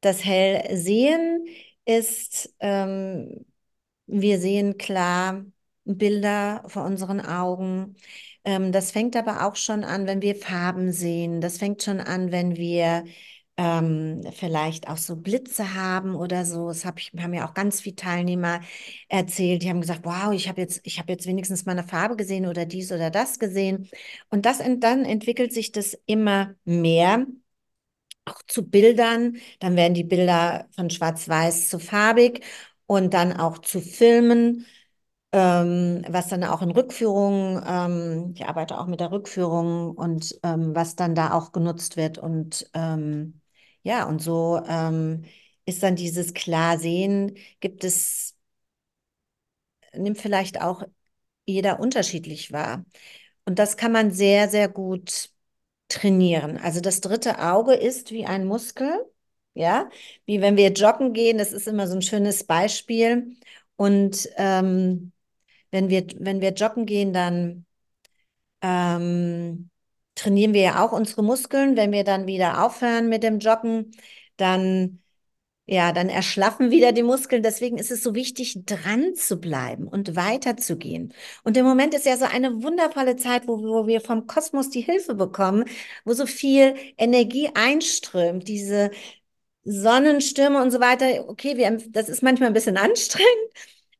das 0.00 0.24
Hellsehen 0.24 1.46
ist, 1.84 2.54
ähm, 2.60 3.44
wir 4.06 4.38
sehen 4.38 4.78
klar 4.78 5.44
Bilder 5.84 6.62
vor 6.68 6.84
unseren 6.84 7.20
Augen. 7.20 7.96
Ähm, 8.44 8.70
das 8.72 8.92
fängt 8.92 9.16
aber 9.16 9.46
auch 9.46 9.56
schon 9.56 9.84
an, 9.84 10.06
wenn 10.06 10.22
wir 10.22 10.36
Farben 10.36 10.92
sehen. 10.92 11.40
Das 11.40 11.58
fängt 11.58 11.82
schon 11.82 12.00
an, 12.00 12.30
wenn 12.32 12.56
wir 12.56 13.04
ähm, 13.56 14.22
vielleicht 14.32 14.88
auch 14.88 14.96
so 14.96 15.16
Blitze 15.16 15.74
haben 15.74 16.14
oder 16.16 16.44
so. 16.44 16.68
Das 16.68 16.84
hab 16.84 16.98
ich, 16.98 17.12
haben 17.18 17.34
ja 17.34 17.48
auch 17.48 17.54
ganz 17.54 17.80
viele 17.80 17.96
Teilnehmer 17.96 18.60
erzählt. 19.08 19.62
Die 19.62 19.68
haben 19.70 19.80
gesagt, 19.80 20.00
wow, 20.04 20.32
ich 20.32 20.48
habe 20.48 20.60
jetzt, 20.60 20.80
ich 20.84 20.98
jetzt 21.12 21.26
wenigstens 21.26 21.64
mal 21.66 21.72
eine 21.72 21.84
Farbe 21.84 22.16
gesehen 22.16 22.46
oder 22.46 22.66
dies 22.66 22.90
oder 22.92 23.10
das 23.10 23.38
gesehen. 23.38 23.88
Und 24.30 24.46
das, 24.46 24.58
dann 24.80 25.04
entwickelt 25.04 25.52
sich 25.52 25.72
das 25.72 25.96
immer 26.06 26.54
mehr 26.64 27.26
auch 28.24 28.42
zu 28.46 28.68
Bildern. 28.68 29.36
Dann 29.60 29.76
werden 29.76 29.94
die 29.94 30.04
Bilder 30.04 30.68
von 30.74 30.90
schwarz-weiß 30.90 31.68
zu 31.68 31.78
farbig 31.78 32.44
und 32.86 33.14
dann 33.14 33.32
auch 33.32 33.58
zu 33.58 33.80
Filmen 33.80 34.66
ähm, 35.32 36.04
was 36.08 36.28
dann 36.28 36.44
auch 36.44 36.62
in 36.62 36.70
Rückführungen, 36.72 37.62
ähm, 37.66 38.32
ich 38.36 38.46
arbeite 38.46 38.78
auch 38.80 38.86
mit 38.86 39.00
der 39.00 39.12
Rückführung 39.12 39.92
und 39.96 40.38
ähm, 40.44 40.74
was 40.74 40.96
dann 40.96 41.14
da 41.14 41.32
auch 41.34 41.52
genutzt 41.52 41.96
wird 41.98 42.18
und 42.18 42.70
ähm, 42.74 43.40
ja, 43.84 44.06
und 44.08 44.20
so 44.22 44.62
ähm, 44.68 45.24
ist 45.66 45.82
dann 45.84 45.96
dieses 45.96 46.34
Klarsehen, 46.34 47.36
gibt 47.60 47.84
es, 47.84 48.36
nimmt 49.94 50.18
vielleicht 50.18 50.60
auch 50.60 50.82
jeder 51.46 51.80
unterschiedlich 51.80 52.52
wahr. 52.52 52.84
Und 53.46 53.58
das 53.60 53.76
kann 53.76 53.92
man 53.92 54.12
sehr, 54.12 54.50
sehr 54.50 54.68
gut 54.68 55.30
trainieren. 55.88 56.58
Also 56.58 56.80
das 56.80 57.00
dritte 57.02 57.40
Auge 57.40 57.74
ist 57.74 58.12
wie 58.12 58.26
ein 58.26 58.46
Muskel, 58.46 58.90
ja, 59.54 59.90
wie 60.26 60.40
wenn 60.42 60.56
wir 60.58 60.72
joggen 60.72 61.12
gehen, 61.14 61.38
das 61.38 61.52
ist 61.52 61.68
immer 61.68 61.88
so 61.88 61.94
ein 61.96 62.02
schönes 62.02 62.44
Beispiel. 62.44 63.36
Und 63.76 64.28
ähm, 64.36 65.12
wenn 65.70 65.90
wir, 65.90 66.06
wenn 66.18 66.40
wir 66.40 66.52
joggen 66.54 66.86
gehen, 66.86 67.12
dann 67.14 67.66
ähm, 68.62 69.70
trainieren 70.14 70.54
wir 70.54 70.62
ja 70.62 70.84
auch 70.84 70.92
unsere 70.92 71.22
Muskeln. 71.24 71.76
Wenn 71.76 71.92
wir 71.92 72.04
dann 72.04 72.26
wieder 72.26 72.64
aufhören 72.64 73.08
mit 73.08 73.22
dem 73.22 73.38
Joggen, 73.38 73.92
dann 74.36 75.00
ja, 75.66 75.92
dann 75.92 76.10
erschlaffen 76.10 76.70
wieder 76.70 76.92
die 76.92 77.02
Muskeln. 77.02 77.42
Deswegen 77.42 77.78
ist 77.78 77.90
es 77.90 78.02
so 78.02 78.14
wichtig, 78.14 78.58
dran 78.66 79.14
zu 79.14 79.40
bleiben 79.40 79.88
und 79.88 80.14
weiterzugehen. 80.16 81.14
Und 81.42 81.56
im 81.56 81.64
Moment 81.64 81.94
ist 81.94 82.04
ja 82.06 82.16
so 82.18 82.26
eine 82.26 82.62
wundervolle 82.62 83.16
Zeit, 83.16 83.48
wo, 83.48 83.58
wo 83.62 83.86
wir 83.86 84.00
vom 84.02 84.26
Kosmos 84.26 84.68
die 84.70 84.82
Hilfe 84.82 85.14
bekommen, 85.14 85.64
wo 86.04 86.12
so 86.12 86.26
viel 86.26 86.74
Energie 86.98 87.50
einströmt, 87.54 88.46
diese 88.48 88.90
Sonnenstürme 89.64 90.60
und 90.62 90.70
so 90.70 90.80
weiter. 90.80 91.28
Okay, 91.28 91.56
wir, 91.56 91.78
das 91.90 92.08
ist 92.08 92.22
manchmal 92.22 92.48
ein 92.48 92.54
bisschen 92.54 92.76
anstrengend, 92.78 93.52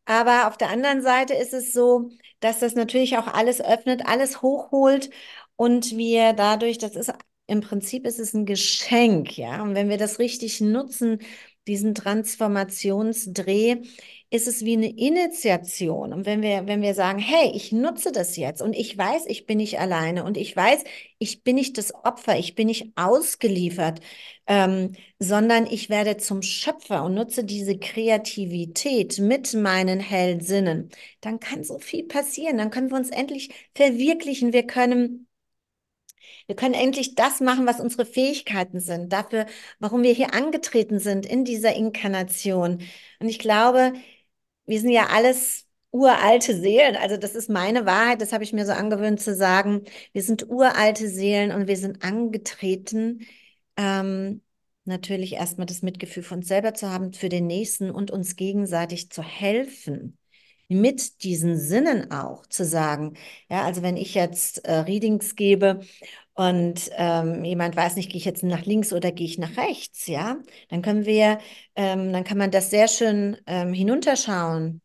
Aber 0.06 0.48
auf 0.48 0.56
der 0.58 0.70
anderen 0.70 1.02
Seite 1.02 1.34
ist 1.34 1.54
es 1.54 1.72
so, 1.72 2.10
dass 2.40 2.60
das 2.60 2.74
natürlich 2.74 3.16
auch 3.18 3.26
alles 3.28 3.60
öffnet, 3.62 4.06
alles 4.06 4.42
hochholt 4.42 5.10
und 5.56 5.96
wir 5.96 6.32
dadurch, 6.32 6.78
das 6.78 6.96
ist 6.96 7.12
im 7.46 7.60
Prinzip 7.60 8.06
ist 8.06 8.18
es 8.18 8.34
ein 8.34 8.46
Geschenk, 8.46 9.36
ja. 9.36 9.62
Und 9.62 9.74
wenn 9.74 9.88
wir 9.90 9.98
das 9.98 10.18
richtig 10.18 10.60
nutzen, 10.60 11.18
diesen 11.66 11.94
Transformationsdreh, 11.94 13.82
ist 14.30 14.48
es 14.48 14.64
wie 14.64 14.74
eine 14.74 14.88
Initiation. 14.88 16.12
Und 16.12 16.26
wenn 16.26 16.42
wir, 16.42 16.66
wenn 16.66 16.82
wir 16.82 16.94
sagen, 16.94 17.18
hey, 17.18 17.52
ich 17.54 17.72
nutze 17.72 18.12
das 18.12 18.36
jetzt 18.36 18.60
und 18.62 18.74
ich 18.74 18.96
weiß, 18.98 19.24
ich 19.26 19.46
bin 19.46 19.58
nicht 19.58 19.78
alleine 19.78 20.24
und 20.24 20.36
ich 20.36 20.54
weiß, 20.56 20.84
ich 21.18 21.42
bin 21.42 21.56
nicht 21.56 21.78
das 21.78 21.94
Opfer, 21.94 22.38
ich 22.38 22.54
bin 22.54 22.66
nicht 22.66 22.92
ausgeliefert, 22.96 24.00
ähm, 24.46 24.92
sondern 25.18 25.66
ich 25.66 25.88
werde 25.88 26.16
zum 26.16 26.42
Schöpfer 26.42 27.04
und 27.04 27.14
nutze 27.14 27.44
diese 27.44 27.78
Kreativität 27.78 29.18
mit 29.18 29.54
meinen 29.54 30.00
Hellsinnen, 30.00 30.90
dann 31.20 31.40
kann 31.40 31.64
so 31.64 31.78
viel 31.78 32.04
passieren. 32.04 32.58
Dann 32.58 32.70
können 32.70 32.90
wir 32.90 32.96
uns 32.98 33.10
endlich 33.10 33.50
verwirklichen. 33.74 34.52
Wir 34.52 34.66
können 34.66 35.28
wir 36.46 36.56
können 36.56 36.74
endlich 36.74 37.14
das 37.14 37.40
machen, 37.40 37.66
was 37.66 37.80
unsere 37.80 38.04
Fähigkeiten 38.06 38.80
sind, 38.80 39.12
dafür, 39.12 39.46
warum 39.78 40.02
wir 40.02 40.12
hier 40.12 40.34
angetreten 40.34 40.98
sind 40.98 41.26
in 41.26 41.44
dieser 41.44 41.74
Inkarnation. 41.74 42.82
Und 43.20 43.28
ich 43.28 43.38
glaube, 43.38 43.94
wir 44.66 44.80
sind 44.80 44.90
ja 44.90 45.06
alles 45.06 45.66
uralte 45.90 46.58
Seelen. 46.58 46.96
Also 46.96 47.16
das 47.16 47.34
ist 47.34 47.48
meine 47.48 47.86
Wahrheit, 47.86 48.20
das 48.20 48.32
habe 48.32 48.44
ich 48.44 48.52
mir 48.52 48.66
so 48.66 48.72
angewöhnt 48.72 49.20
zu 49.20 49.34
sagen. 49.34 49.84
Wir 50.12 50.22
sind 50.22 50.48
uralte 50.50 51.08
Seelen 51.08 51.52
und 51.52 51.68
wir 51.68 51.76
sind 51.76 52.02
angetreten, 52.02 53.26
ähm, 53.76 54.42
natürlich 54.84 55.34
erstmal 55.34 55.66
das 55.66 55.82
Mitgefühl 55.82 56.22
für 56.22 56.34
uns 56.34 56.48
selber 56.48 56.74
zu 56.74 56.90
haben, 56.90 57.12
für 57.12 57.28
den 57.28 57.46
Nächsten 57.46 57.90
und 57.90 58.10
uns 58.10 58.36
gegenseitig 58.36 59.10
zu 59.10 59.22
helfen 59.22 60.18
mit 60.68 61.22
diesen 61.22 61.58
Sinnen 61.58 62.10
auch 62.10 62.46
zu 62.46 62.64
sagen. 62.64 63.14
Ja, 63.50 63.64
also 63.64 63.82
wenn 63.82 63.96
ich 63.96 64.14
jetzt 64.14 64.64
äh, 64.64 64.78
Readings 64.80 65.36
gebe 65.36 65.80
und 66.34 66.90
ähm, 66.96 67.44
jemand 67.44 67.76
weiß 67.76 67.96
nicht, 67.96 68.10
gehe 68.10 68.18
ich 68.18 68.24
jetzt 68.24 68.42
nach 68.42 68.64
links 68.66 68.92
oder 68.92 69.12
gehe 69.12 69.26
ich 69.26 69.38
nach 69.38 69.56
rechts, 69.56 70.06
ja, 70.08 70.36
dann 70.68 70.82
können 70.82 71.06
wir, 71.06 71.38
ähm, 71.76 72.12
dann 72.12 72.24
kann 72.24 72.38
man 72.38 72.50
das 72.50 72.70
sehr 72.70 72.88
schön 72.88 73.36
ähm, 73.46 73.72
hinunterschauen. 73.72 74.80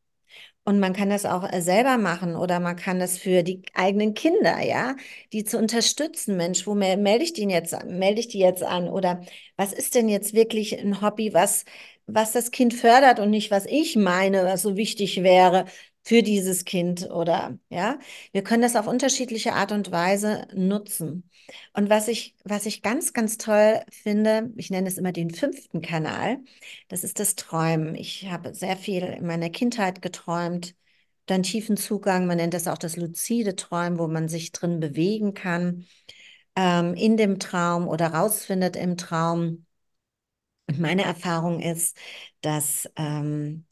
Und 0.66 0.80
man 0.80 0.94
kann 0.94 1.10
das 1.10 1.26
auch 1.26 1.52
äh, 1.52 1.62
selber 1.62 1.98
machen 1.98 2.36
oder 2.36 2.60
man 2.60 2.76
kann 2.76 3.00
das 3.00 3.18
für 3.18 3.42
die 3.44 3.64
eigenen 3.74 4.14
Kinder, 4.14 4.62
ja, 4.64 4.96
die 5.34 5.44
zu 5.44 5.58
unterstützen. 5.58 6.38
Mensch, 6.38 6.68
wo 6.68 6.76
melde 6.76 7.24
ich 7.24 7.34
den 7.34 7.50
jetzt, 7.50 7.76
melde 7.86 8.20
ich 8.20 8.28
die 8.28 8.40
jetzt 8.40 8.62
an? 8.64 8.88
Oder 8.88 9.22
was 9.58 9.74
ist 9.74 9.96
denn 9.96 10.10
jetzt 10.10 10.34
wirklich 10.34 10.78
ein 10.80 11.02
Hobby, 11.02 11.34
was, 11.34 11.66
was 12.06 12.32
das 12.34 12.52
Kind 12.52 12.74
fördert 12.76 13.20
und 13.20 13.32
nicht, 13.32 13.50
was 13.52 13.66
ich 13.66 13.96
meine, 13.96 14.44
was 14.46 14.62
so 14.62 14.78
wichtig 14.78 15.24
wäre 15.24 15.66
für 16.04 16.24
dieses 16.24 16.66
Kind 16.66 17.10
oder 17.10 17.58
ja, 17.70 18.00
wir 18.32 18.44
können 18.44 18.62
das 18.62 18.76
auf 18.76 18.88
unterschiedliche 18.88 19.54
Art 19.54 19.72
und 19.72 19.92
Weise 19.92 20.48
nutzen. 20.54 21.30
Und 21.74 21.90
was 21.90 22.08
ich, 22.08 22.36
was 22.44 22.66
ich 22.66 22.82
ganz, 22.82 23.14
ganz 23.14 23.38
toll 23.38 23.82
finde, 23.92 24.52
ich 24.58 24.70
nenne 24.70 24.88
es 24.88 24.98
immer 24.98 25.12
den 25.12 25.30
fünften 25.32 25.82
Kanal, 25.82 26.40
das 26.88 27.04
ist 27.04 27.20
das 27.20 27.36
Träumen. 27.36 27.96
Ich 27.96 28.30
habe 28.30 28.54
sehr 28.54 28.78
viel 28.78 29.04
in 29.04 29.26
meiner 29.28 29.50
Kindheit 29.50 30.02
geträumt, 30.02 30.76
dann 31.26 31.44
tiefen 31.44 31.78
Zugang, 31.78 32.26
man 32.28 32.38
nennt 32.38 32.54
das 32.54 32.68
auch 32.68 32.78
das 32.78 32.98
luzide 32.98 33.56
Träumen, 33.56 34.00
wo 34.00 34.08
man 34.08 34.28
sich 34.30 34.52
drin 34.52 34.80
bewegen 34.80 35.34
kann, 35.34 35.86
ähm, 36.56 36.94
in 36.96 37.18
dem 37.18 37.40
Traum 37.40 37.88
oder 37.88 38.08
rausfindet 38.14 38.76
im 38.76 38.98
Traum. 38.98 39.66
Und 40.68 40.80
meine 40.80 41.04
Erfahrung 41.04 41.60
ist, 41.62 41.98
dass 42.42 42.90
ähm, 42.96 43.66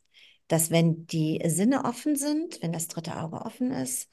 dass 0.48 0.72
wenn 0.72 1.06
die 1.08 1.42
Sinne 1.48 1.86
offen 1.86 2.16
sind, 2.16 2.62
wenn 2.62 2.72
das 2.74 2.88
dritte 2.88 3.18
Auge 3.22 3.38
offen 3.42 3.72
ist, 3.72 4.10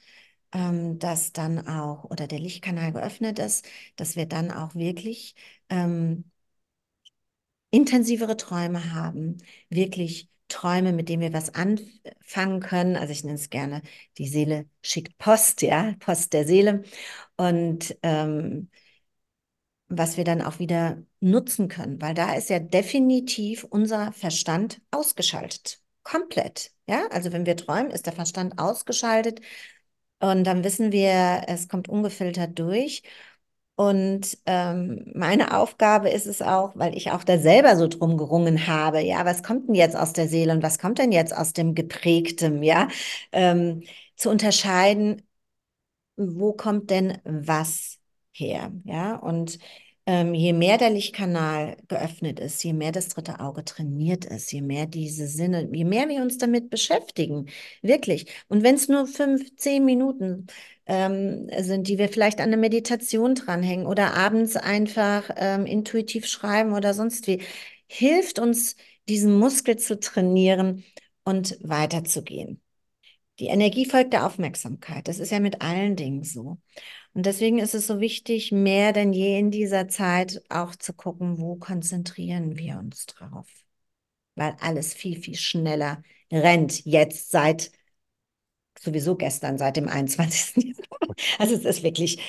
ähm, 0.53 0.99
dass 0.99 1.33
dann 1.33 1.67
auch 1.67 2.05
oder 2.05 2.27
der 2.27 2.39
Lichtkanal 2.39 2.91
geöffnet 2.93 3.39
ist, 3.39 3.65
dass 3.95 4.15
wir 4.15 4.25
dann 4.27 4.51
auch 4.51 4.75
wirklich 4.75 5.35
ähm, 5.69 6.25
intensivere 7.71 8.37
Träume 8.37 8.93
haben, 8.93 9.37
wirklich 9.69 10.29
Träume, 10.47 10.93
mit 10.93 11.09
denen 11.09 11.21
wir 11.21 11.33
was 11.33 11.53
anfangen 11.55 12.59
können. 12.61 12.95
Also 12.95 13.11
ich 13.11 13.23
nenne 13.23 13.35
es 13.35 13.49
gerne, 13.49 13.81
die 14.17 14.27
Seele 14.27 14.69
schickt 14.81 15.17
Post, 15.17 15.61
ja, 15.61 15.93
Post 15.99 16.33
der 16.33 16.45
Seele. 16.45 16.83
Und 17.37 17.97
ähm, 18.03 18.69
was 19.87 20.15
wir 20.17 20.23
dann 20.23 20.41
auch 20.43 20.59
wieder 20.59 21.03
nutzen 21.19 21.67
können, 21.69 21.99
weil 22.01 22.13
da 22.13 22.33
ist 22.35 22.49
ja 22.49 22.59
definitiv 22.59 23.63
unser 23.63 24.11
Verstand 24.13 24.79
ausgeschaltet. 24.91 25.79
Komplett. 26.05 26.71
Ja, 26.87 27.07
also 27.11 27.33
wenn 27.33 27.45
wir 27.47 27.57
träumen, 27.57 27.91
ist 27.91 28.07
der 28.07 28.13
Verstand 28.13 28.59
ausgeschaltet 28.59 29.41
und 30.19 30.45
dann 30.45 30.63
wissen 30.63 30.91
wir, 30.91 31.43
es 31.47 31.67
kommt 31.69 31.89
ungefiltert 31.89 32.59
durch. 32.59 33.03
Und 33.77 34.37
ähm, 34.45 35.11
meine 35.15 35.57
Aufgabe 35.57 36.09
ist 36.09 36.27
es 36.27 36.41
auch, 36.43 36.73
weil 36.77 36.95
ich 36.97 37.11
auch 37.11 37.23
da 37.25 37.39
selber 37.39 37.77
so 37.77 37.87
drum 37.87 38.17
gerungen 38.17 38.67
habe, 38.67 39.01
ja, 39.01 39.25
was 39.25 39.43
kommt 39.43 39.67
denn 39.69 39.75
jetzt 39.75 39.97
aus 39.97 40.13
der 40.13 40.29
Seele 40.29 40.53
und 40.53 40.63
was 40.63 40.79
kommt 40.79 40.99
denn 40.99 41.11
jetzt 41.13 41.35
aus 41.35 41.53
dem 41.53 41.75
Geprägtem, 41.75 42.63
ja, 42.63 42.89
ähm, 43.33 43.83
zu 44.17 44.29
unterscheiden, 44.31 45.23
wo 46.17 46.53
kommt 46.53 46.89
denn 46.91 47.19
was 47.25 47.99
her, 48.33 48.71
ja, 48.85 49.15
und 49.17 49.59
ähm, 50.05 50.33
je 50.33 50.53
mehr 50.53 50.77
der 50.77 50.91
Lichtkanal 50.91 51.77
geöffnet 51.87 52.39
ist, 52.39 52.63
je 52.63 52.73
mehr 52.73 52.91
das 52.91 53.07
dritte 53.09 53.39
Auge 53.39 53.65
trainiert 53.65 54.25
ist, 54.25 54.51
je 54.51 54.61
mehr 54.61 54.85
diese 54.85 55.27
Sinne, 55.27 55.67
je 55.73 55.83
mehr 55.85 56.07
wir 56.09 56.21
uns 56.21 56.37
damit 56.37 56.69
beschäftigen, 56.69 57.47
wirklich. 57.81 58.27
Und 58.47 58.63
wenn 58.63 58.75
es 58.75 58.87
nur 58.87 59.07
fünf, 59.07 59.55
zehn 59.55 59.83
Minuten 59.85 60.47
ähm, 60.85 61.49
sind, 61.59 61.87
die 61.87 61.97
wir 61.97 62.09
vielleicht 62.09 62.39
an 62.39 62.47
eine 62.47 62.57
Meditation 62.57 63.35
dranhängen 63.35 63.87
oder 63.87 64.13
abends 64.15 64.55
einfach 64.55 65.29
ähm, 65.37 65.65
intuitiv 65.65 66.27
schreiben 66.27 66.73
oder 66.73 66.93
sonst 66.93 67.27
wie, 67.27 67.41
hilft 67.87 68.39
uns, 68.39 68.75
diesen 69.07 69.37
Muskel 69.37 69.77
zu 69.77 69.99
trainieren 69.99 70.83
und 71.23 71.57
weiterzugehen. 71.61 72.61
Die 73.39 73.47
Energie 73.47 73.85
folgt 73.85 74.13
der 74.13 74.25
Aufmerksamkeit. 74.25 75.07
Das 75.07 75.19
ist 75.19 75.31
ja 75.31 75.39
mit 75.39 75.61
allen 75.61 75.95
Dingen 75.95 76.23
so. 76.23 76.57
Und 77.13 77.25
deswegen 77.25 77.59
ist 77.59 77.73
es 77.75 77.87
so 77.87 77.99
wichtig, 77.99 78.51
mehr 78.51 78.93
denn 78.93 79.13
je 79.13 79.37
in 79.37 79.51
dieser 79.51 79.87
Zeit 79.87 80.41
auch 80.49 80.75
zu 80.75 80.93
gucken, 80.93 81.39
wo 81.39 81.55
konzentrieren 81.55 82.57
wir 82.57 82.77
uns 82.77 83.05
drauf. 83.07 83.47
Weil 84.35 84.55
alles 84.61 84.93
viel, 84.93 85.19
viel 85.19 85.35
schneller 85.35 86.01
rennt 86.31 86.85
jetzt 86.85 87.31
seit 87.31 87.71
sowieso 88.79 89.15
gestern, 89.15 89.57
seit 89.57 89.77
dem 89.77 89.87
21. 89.87 90.75
Also 91.39 91.55
es 91.55 91.63
ist 91.63 91.83
wirklich, 91.83 92.19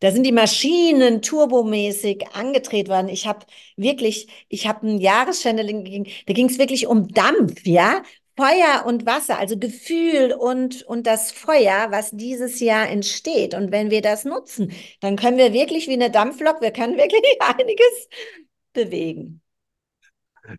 da 0.00 0.12
sind 0.12 0.24
die 0.24 0.32
Maschinen 0.32 1.20
turbomäßig 1.20 2.28
angedreht 2.32 2.88
worden. 2.88 3.08
Ich 3.08 3.26
habe 3.26 3.44
wirklich, 3.76 4.28
ich 4.48 4.66
habe 4.66 4.86
ein 4.86 4.98
Jahreschanneling, 4.98 6.06
da 6.26 6.32
ging 6.32 6.48
es 6.48 6.58
wirklich 6.58 6.86
um 6.86 7.08
Dampf, 7.08 7.66
ja, 7.66 8.02
Feuer 8.40 8.86
und 8.86 9.04
Wasser, 9.04 9.38
also 9.38 9.58
Gefühl 9.58 10.32
und, 10.32 10.82
und 10.84 11.06
das 11.06 11.30
Feuer, 11.30 11.88
was 11.90 12.10
dieses 12.12 12.58
Jahr 12.60 12.88
entsteht. 12.88 13.52
Und 13.52 13.70
wenn 13.70 13.90
wir 13.90 14.00
das 14.00 14.24
nutzen, 14.24 14.72
dann 15.00 15.16
können 15.16 15.36
wir 15.36 15.52
wirklich 15.52 15.88
wie 15.88 15.92
eine 15.92 16.10
Dampflok, 16.10 16.62
wir 16.62 16.72
können 16.72 16.96
wirklich 16.96 17.22
einiges 17.40 18.08
bewegen. 18.72 19.42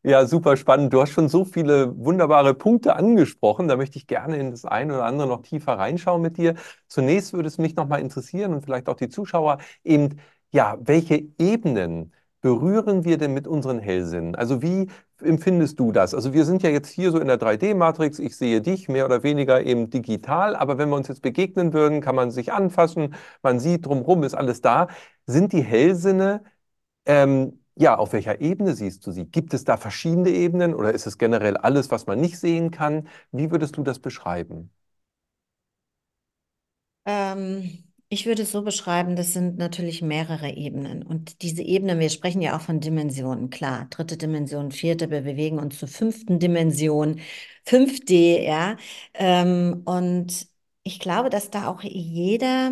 Ja, 0.04 0.28
super 0.28 0.58
spannend. 0.58 0.94
Du 0.94 1.02
hast 1.02 1.10
schon 1.10 1.28
so 1.28 1.44
viele 1.44 1.98
wunderbare 1.98 2.54
Punkte 2.54 2.96
angesprochen. 2.96 3.68
Da 3.68 3.76
möchte 3.78 3.98
ich 3.98 4.06
gerne 4.06 4.38
in 4.38 4.52
das 4.52 4.64
eine 4.64 4.94
oder 4.94 5.06
andere 5.06 5.28
noch 5.28 5.42
tiefer 5.42 5.74
reinschauen 5.74 6.22
mit 6.22 6.38
dir. 6.38 6.54
Zunächst 6.88 7.34
würde 7.34 7.48
es 7.48 7.58
mich 7.58 7.76
noch 7.76 7.88
mal 7.88 8.00
interessieren 8.00 8.54
und 8.54 8.62
vielleicht 8.62 8.88
auch 8.90 8.96
die 8.96 9.10
Zuschauer 9.10 9.58
eben, 9.84 10.20
ja, 10.52 10.78
welche 10.82 11.26
Ebenen 11.40 12.14
berühren 12.42 13.04
wir 13.06 13.18
denn 13.18 13.34
mit 13.34 13.48
unseren 13.48 13.80
Hellsinnen? 13.80 14.36
Also 14.36 14.62
wie 14.62 14.88
empfindest 15.22 15.80
du 15.80 15.92
das? 15.92 16.14
Also 16.16 16.34
wir 16.34 16.46
sind 16.46 16.64
ja 16.64 16.70
jetzt 16.70 16.90
hier 16.90 17.12
so 17.12 17.20
in 17.20 17.28
der 17.28 17.38
3D-Matrix, 17.38 18.20
ich 18.20 18.36
sehe 18.36 18.62
dich 18.62 18.90
mehr 18.90 19.06
oder 19.06 19.24
weniger 19.24 19.64
eben 19.64 19.90
digital, 19.90 20.56
aber 20.56 20.78
wenn 20.78 20.90
wir 20.90 20.96
uns 20.98 21.08
jetzt 21.08 21.22
begegnen 21.22 21.74
würden, 21.74 22.02
kann 22.02 22.16
man 22.16 22.32
sich 22.32 22.52
anfassen, 22.54 23.16
man 23.44 23.60
sieht 23.60 23.86
drumherum, 23.86 24.24
ist 24.24 24.34
alles 24.36 24.62
da. 24.62 24.88
Sind 25.28 25.54
die 25.54 25.62
Hellsinne, 25.64 26.44
ähm, 27.06 27.60
ja, 27.76 27.98
auf 27.98 28.14
welcher 28.14 28.42
Ebene 28.42 28.76
siehst 28.76 29.06
du 29.08 29.12
sie? 29.12 29.26
Gibt 29.26 29.54
es 29.54 29.64
da 29.66 29.78
verschiedene 29.78 30.30
Ebenen 30.32 30.74
oder 30.76 30.94
ist 30.94 31.08
es 31.08 31.18
generell 31.18 31.58
alles, 31.58 31.92
was 31.92 32.08
man 32.08 32.20
nicht 32.22 32.40
sehen 32.40 32.72
kann? 32.72 33.08
Wie 33.32 33.52
würdest 33.52 33.78
du 33.78 33.84
das 33.84 34.00
beschreiben? 34.00 34.72
Ähm 37.06 37.84
ich 38.14 38.26
würde 38.26 38.44
es 38.44 38.52
so 38.52 38.62
beschreiben, 38.64 39.16
das 39.16 39.32
sind 39.34 39.58
natürlich 39.58 40.02
mehrere 40.02 40.50
Ebenen. 40.52 41.02
Und 41.04 41.42
diese 41.42 41.62
Ebenen, 41.64 42.00
wir 42.00 42.10
sprechen 42.10 42.42
ja 42.42 42.58
auch 42.58 42.62
von 42.62 42.82
Dimensionen, 42.82 43.50
klar. 43.50 43.88
Dritte 43.90 44.18
Dimension, 44.18 44.72
vierte, 44.72 45.10
wir 45.10 45.22
bewegen 45.22 45.60
uns 45.60 45.80
zur 45.80 45.88
fünften 45.88 46.38
Dimension, 46.40 47.22
5D, 47.66 48.44
ja. 48.46 48.76
Ähm, 49.14 49.84
und 49.86 50.48
ich 50.84 51.00
glaube, 51.00 51.30
dass 51.30 51.52
da 51.52 51.68
auch 51.68 51.84
jeder 51.84 52.72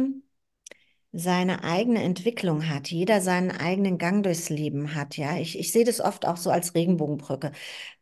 seine 1.12 1.64
eigene 1.64 2.04
Entwicklung 2.04 2.70
hat, 2.70 2.90
jeder 2.90 3.20
seinen 3.20 3.50
eigenen 3.50 3.98
Gang 3.98 4.22
durchs 4.24 4.50
Leben 4.50 4.94
hat, 4.94 5.18
ja. 5.18 5.38
Ich, 5.38 5.58
ich 5.58 5.72
sehe 5.72 5.84
das 5.84 6.02
oft 6.02 6.28
auch 6.28 6.38
so 6.38 6.52
als 6.52 6.76
Regenbogenbrücke. 6.76 7.52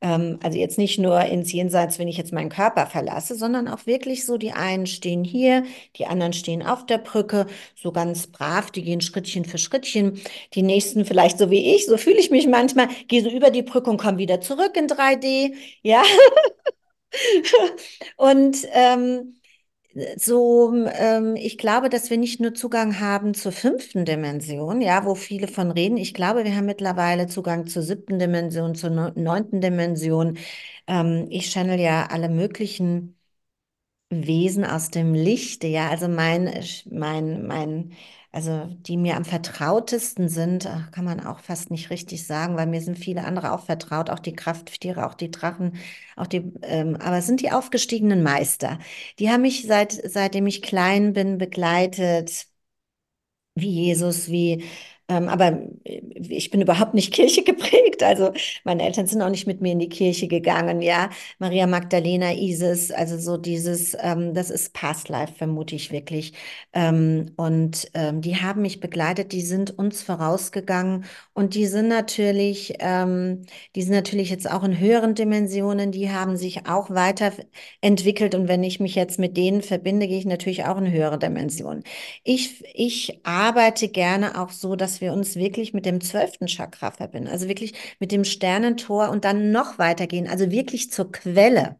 Ähm, 0.01 0.39
also 0.43 0.57
jetzt 0.57 0.77
nicht 0.77 0.99
nur 0.99 1.21
ins 1.21 1.53
Jenseits, 1.53 1.99
wenn 1.99 2.09
ich 2.09 2.17
jetzt 2.17 2.33
meinen 2.33 2.49
Körper 2.49 2.85
verlasse, 2.85 3.35
sondern 3.35 3.69
auch 3.69 3.85
wirklich 3.85 4.25
so, 4.25 4.37
die 4.37 4.51
einen 4.51 4.87
stehen 4.87 5.23
hier, 5.23 5.63
die 5.95 6.05
anderen 6.05 6.33
stehen 6.33 6.61
auf 6.63 6.85
der 6.85 6.97
Brücke, 6.97 7.47
so 7.75 7.93
ganz 7.93 8.27
brav, 8.27 8.71
die 8.71 8.83
gehen 8.83 8.99
Schrittchen 8.99 9.45
für 9.45 9.57
Schrittchen. 9.57 10.19
Die 10.53 10.63
nächsten 10.63 11.05
vielleicht 11.05 11.37
so 11.39 11.49
wie 11.49 11.75
ich, 11.75 11.85
so 11.85 11.95
fühle 11.97 12.19
ich 12.19 12.29
mich 12.29 12.47
manchmal, 12.47 12.89
gehe 13.07 13.23
so 13.23 13.29
über 13.29 13.51
die 13.51 13.63
Brücke 13.63 13.89
und 13.89 13.97
komme 13.97 14.17
wieder 14.17 14.41
zurück 14.41 14.75
in 14.75 14.87
3D, 14.87 15.53
ja. 15.81 16.03
und 18.17 18.57
ähm, 18.73 19.36
so, 20.17 20.73
ähm, 20.93 21.35
ich 21.35 21.57
glaube, 21.57 21.89
dass 21.89 22.09
wir 22.09 22.17
nicht 22.17 22.39
nur 22.39 22.53
Zugang 22.53 22.99
haben 22.99 23.33
zur 23.33 23.51
fünften 23.51 24.05
Dimension, 24.05 24.81
ja, 24.81 25.05
wo 25.05 25.15
viele 25.15 25.47
von 25.47 25.71
reden. 25.71 25.97
Ich 25.97 26.13
glaube, 26.13 26.43
wir 26.45 26.55
haben 26.55 26.65
mittlerweile 26.65 27.27
Zugang 27.27 27.67
zur 27.67 27.81
siebten 27.83 28.19
Dimension, 28.19 28.75
zur 28.75 28.89
neunten 28.91 29.61
Dimension. 29.61 30.37
Ähm, 30.87 31.27
ich 31.29 31.51
channel 31.51 31.79
ja 31.79 32.07
alle 32.07 32.29
möglichen 32.29 33.17
Wesen 34.09 34.65
aus 34.65 34.89
dem 34.91 35.13
Lichte, 35.13 35.67
ja, 35.67 35.89
also 35.89 36.07
mein, 36.07 36.63
mein, 36.89 37.45
mein, 37.47 37.93
also 38.37 38.65
die 38.81 38.97
mir 38.97 39.15
am 39.17 39.25
vertrautesten 39.25 40.29
sind, 40.29 40.69
kann 40.91 41.05
man 41.05 41.19
auch 41.25 41.39
fast 41.39 41.71
nicht 41.71 41.89
richtig 41.89 42.27
sagen, 42.27 42.55
weil 42.55 42.67
mir 42.67 42.81
sind 42.81 42.95
viele 42.99 43.25
andere 43.25 43.51
auch 43.51 43.65
vertraut, 43.65 44.11
auch 44.11 44.19
die 44.19 44.33
Krafttiere, 44.35 45.07
auch 45.07 45.15
die 45.15 45.31
Drachen, 45.31 45.73
auch 46.15 46.27
die, 46.27 46.53
ähm, 46.61 46.95
aber 46.97 47.23
sind 47.23 47.41
die 47.41 47.51
aufgestiegenen 47.51 48.21
Meister. 48.21 48.77
Die 49.17 49.31
haben 49.31 49.41
mich 49.41 49.63
seit, 49.65 49.91
seitdem 49.91 50.45
ich 50.45 50.61
klein 50.61 51.13
bin 51.13 51.39
begleitet, 51.39 52.45
wie 53.55 53.69
Jesus, 53.85 54.29
wie 54.29 54.63
ähm, 55.09 55.29
aber 55.29 55.59
äh, 55.83 56.01
ich 56.29 56.49
bin 56.51 56.61
überhaupt 56.61 56.93
nicht 56.93 57.13
Kirche 57.13 57.43
geprägt. 57.45 58.03
Also 58.03 58.31
meine 58.63 58.83
Eltern 58.83 59.07
sind 59.07 59.21
auch 59.21 59.29
nicht 59.29 59.47
mit 59.47 59.61
mir 59.61 59.71
in 59.71 59.79
die 59.79 59.89
Kirche 59.89 60.27
gegangen. 60.27 60.81
Ja, 60.81 61.09
Maria 61.39 61.67
Magdalena, 61.67 62.33
Isis, 62.33 62.91
also 62.91 63.17
so 63.17 63.37
dieses, 63.37 63.95
ähm, 63.99 64.33
das 64.33 64.49
ist 64.49 64.73
Past 64.73 65.09
Life, 65.09 65.33
vermute 65.35 65.75
ich 65.75 65.91
wirklich. 65.91 66.33
Ähm, 66.73 67.31
und 67.37 67.89
ähm, 67.93 68.21
die 68.21 68.37
haben 68.37 68.61
mich 68.61 68.79
begleitet, 68.79 69.31
die 69.31 69.41
sind 69.41 69.77
uns 69.77 70.03
vorausgegangen 70.03 71.05
und 71.33 71.55
die 71.55 71.67
sind 71.67 71.87
natürlich, 71.87 72.73
ähm, 72.79 73.43
die 73.75 73.83
sind 73.83 73.93
natürlich 73.93 74.29
jetzt 74.29 74.49
auch 74.49 74.63
in 74.63 74.79
höheren 74.79 75.15
Dimensionen, 75.15 75.91
die 75.91 76.11
haben 76.11 76.35
sich 76.37 76.67
auch 76.67 76.89
weiterentwickelt. 76.89 78.35
Und 78.35 78.47
wenn 78.47 78.63
ich 78.63 78.79
mich 78.79 78.95
jetzt 78.95 79.19
mit 79.19 79.37
denen 79.37 79.61
verbinde, 79.61 80.07
gehe 80.07 80.19
ich 80.19 80.25
natürlich 80.25 80.65
auch 80.65 80.77
in 80.77 80.91
höhere 80.91 81.17
Dimensionen. 81.17 81.83
Ich, 82.23 82.63
ich 82.73 83.19
arbeite 83.23 83.87
gerne 83.89 84.41
auch 84.41 84.49
so, 84.49 84.75
dass 84.75 84.96
wir 85.01 85.13
uns 85.13 85.35
wirklich 85.35 85.73
mit 85.73 85.85
dem 85.85 86.01
zwölften 86.01 86.47
Chakra 86.47 86.91
verbinden, 86.91 87.29
also 87.29 87.47
wirklich 87.47 87.73
mit 87.99 88.11
dem 88.11 88.23
Sternentor 88.23 89.09
und 89.09 89.25
dann 89.25 89.51
noch 89.51 89.77
weitergehen, 89.79 90.27
also 90.27 90.51
wirklich 90.51 90.91
zur 90.91 91.11
Quelle. 91.11 91.77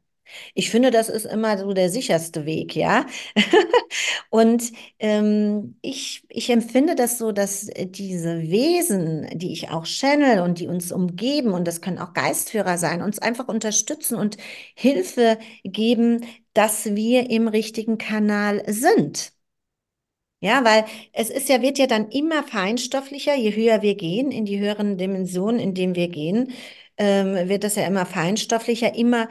Ich 0.54 0.70
finde, 0.70 0.92
das 0.92 1.10
ist 1.10 1.26
immer 1.26 1.58
so 1.58 1.74
der 1.74 1.90
sicherste 1.90 2.46
Weg, 2.46 2.76
ja. 2.76 3.06
und 4.30 4.72
ähm, 5.00 5.78
ich, 5.82 6.24
ich 6.30 6.50
empfinde 6.50 6.96
das 6.96 7.18
so, 7.18 7.32
dass 7.32 7.68
diese 7.78 8.42
Wesen, 8.42 9.28
die 9.38 9.54
ich 9.54 9.70
auch 9.70 9.86
channel 9.86 10.42
und 10.42 10.60
die 10.60 10.68
uns 10.68 10.92
umgeben, 10.92 11.54
und 11.54 11.66
das 11.68 11.82
können 11.82 12.00
auch 12.00 12.14
Geistführer 12.14 12.78
sein, 12.78 13.02
uns 13.02 13.20
einfach 13.20 13.48
unterstützen 13.48 14.16
und 14.18 14.38
Hilfe 14.76 15.38
geben, 15.64 16.26
dass 16.54 16.86
wir 16.96 17.30
im 17.30 17.48
richtigen 17.48 17.98
Kanal 17.98 18.64
sind. 18.68 19.32
Ja, 20.40 20.64
weil 20.64 20.86
es 21.14 21.30
ist 21.32 21.50
ja, 21.50 21.62
wird 21.64 21.80
ja 21.80 21.88
dann 21.88 22.10
immer 22.12 22.44
feinstofflicher, 22.44 23.36
je 23.36 23.56
höher 23.56 23.82
wir 23.82 23.96
gehen, 23.96 24.32
in 24.32 24.46
die 24.46 24.60
höheren 24.60 24.98
Dimensionen, 24.98 25.60
in 25.60 25.74
denen 25.74 25.96
wir 25.96 26.10
gehen, 26.10 26.52
ähm, 26.98 27.50
wird 27.50 27.64
das 27.64 27.76
ja 27.76 27.88
immer 27.88 28.06
feinstofflicher, 28.06 28.94
immer 28.96 29.30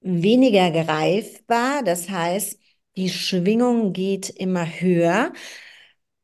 weniger 0.00 0.70
greifbar. 0.70 1.82
Das 1.84 2.10
heißt, 2.10 2.60
die 2.96 3.08
Schwingung 3.10 3.92
geht 3.94 4.30
immer 4.30 4.66
höher. 4.66 5.32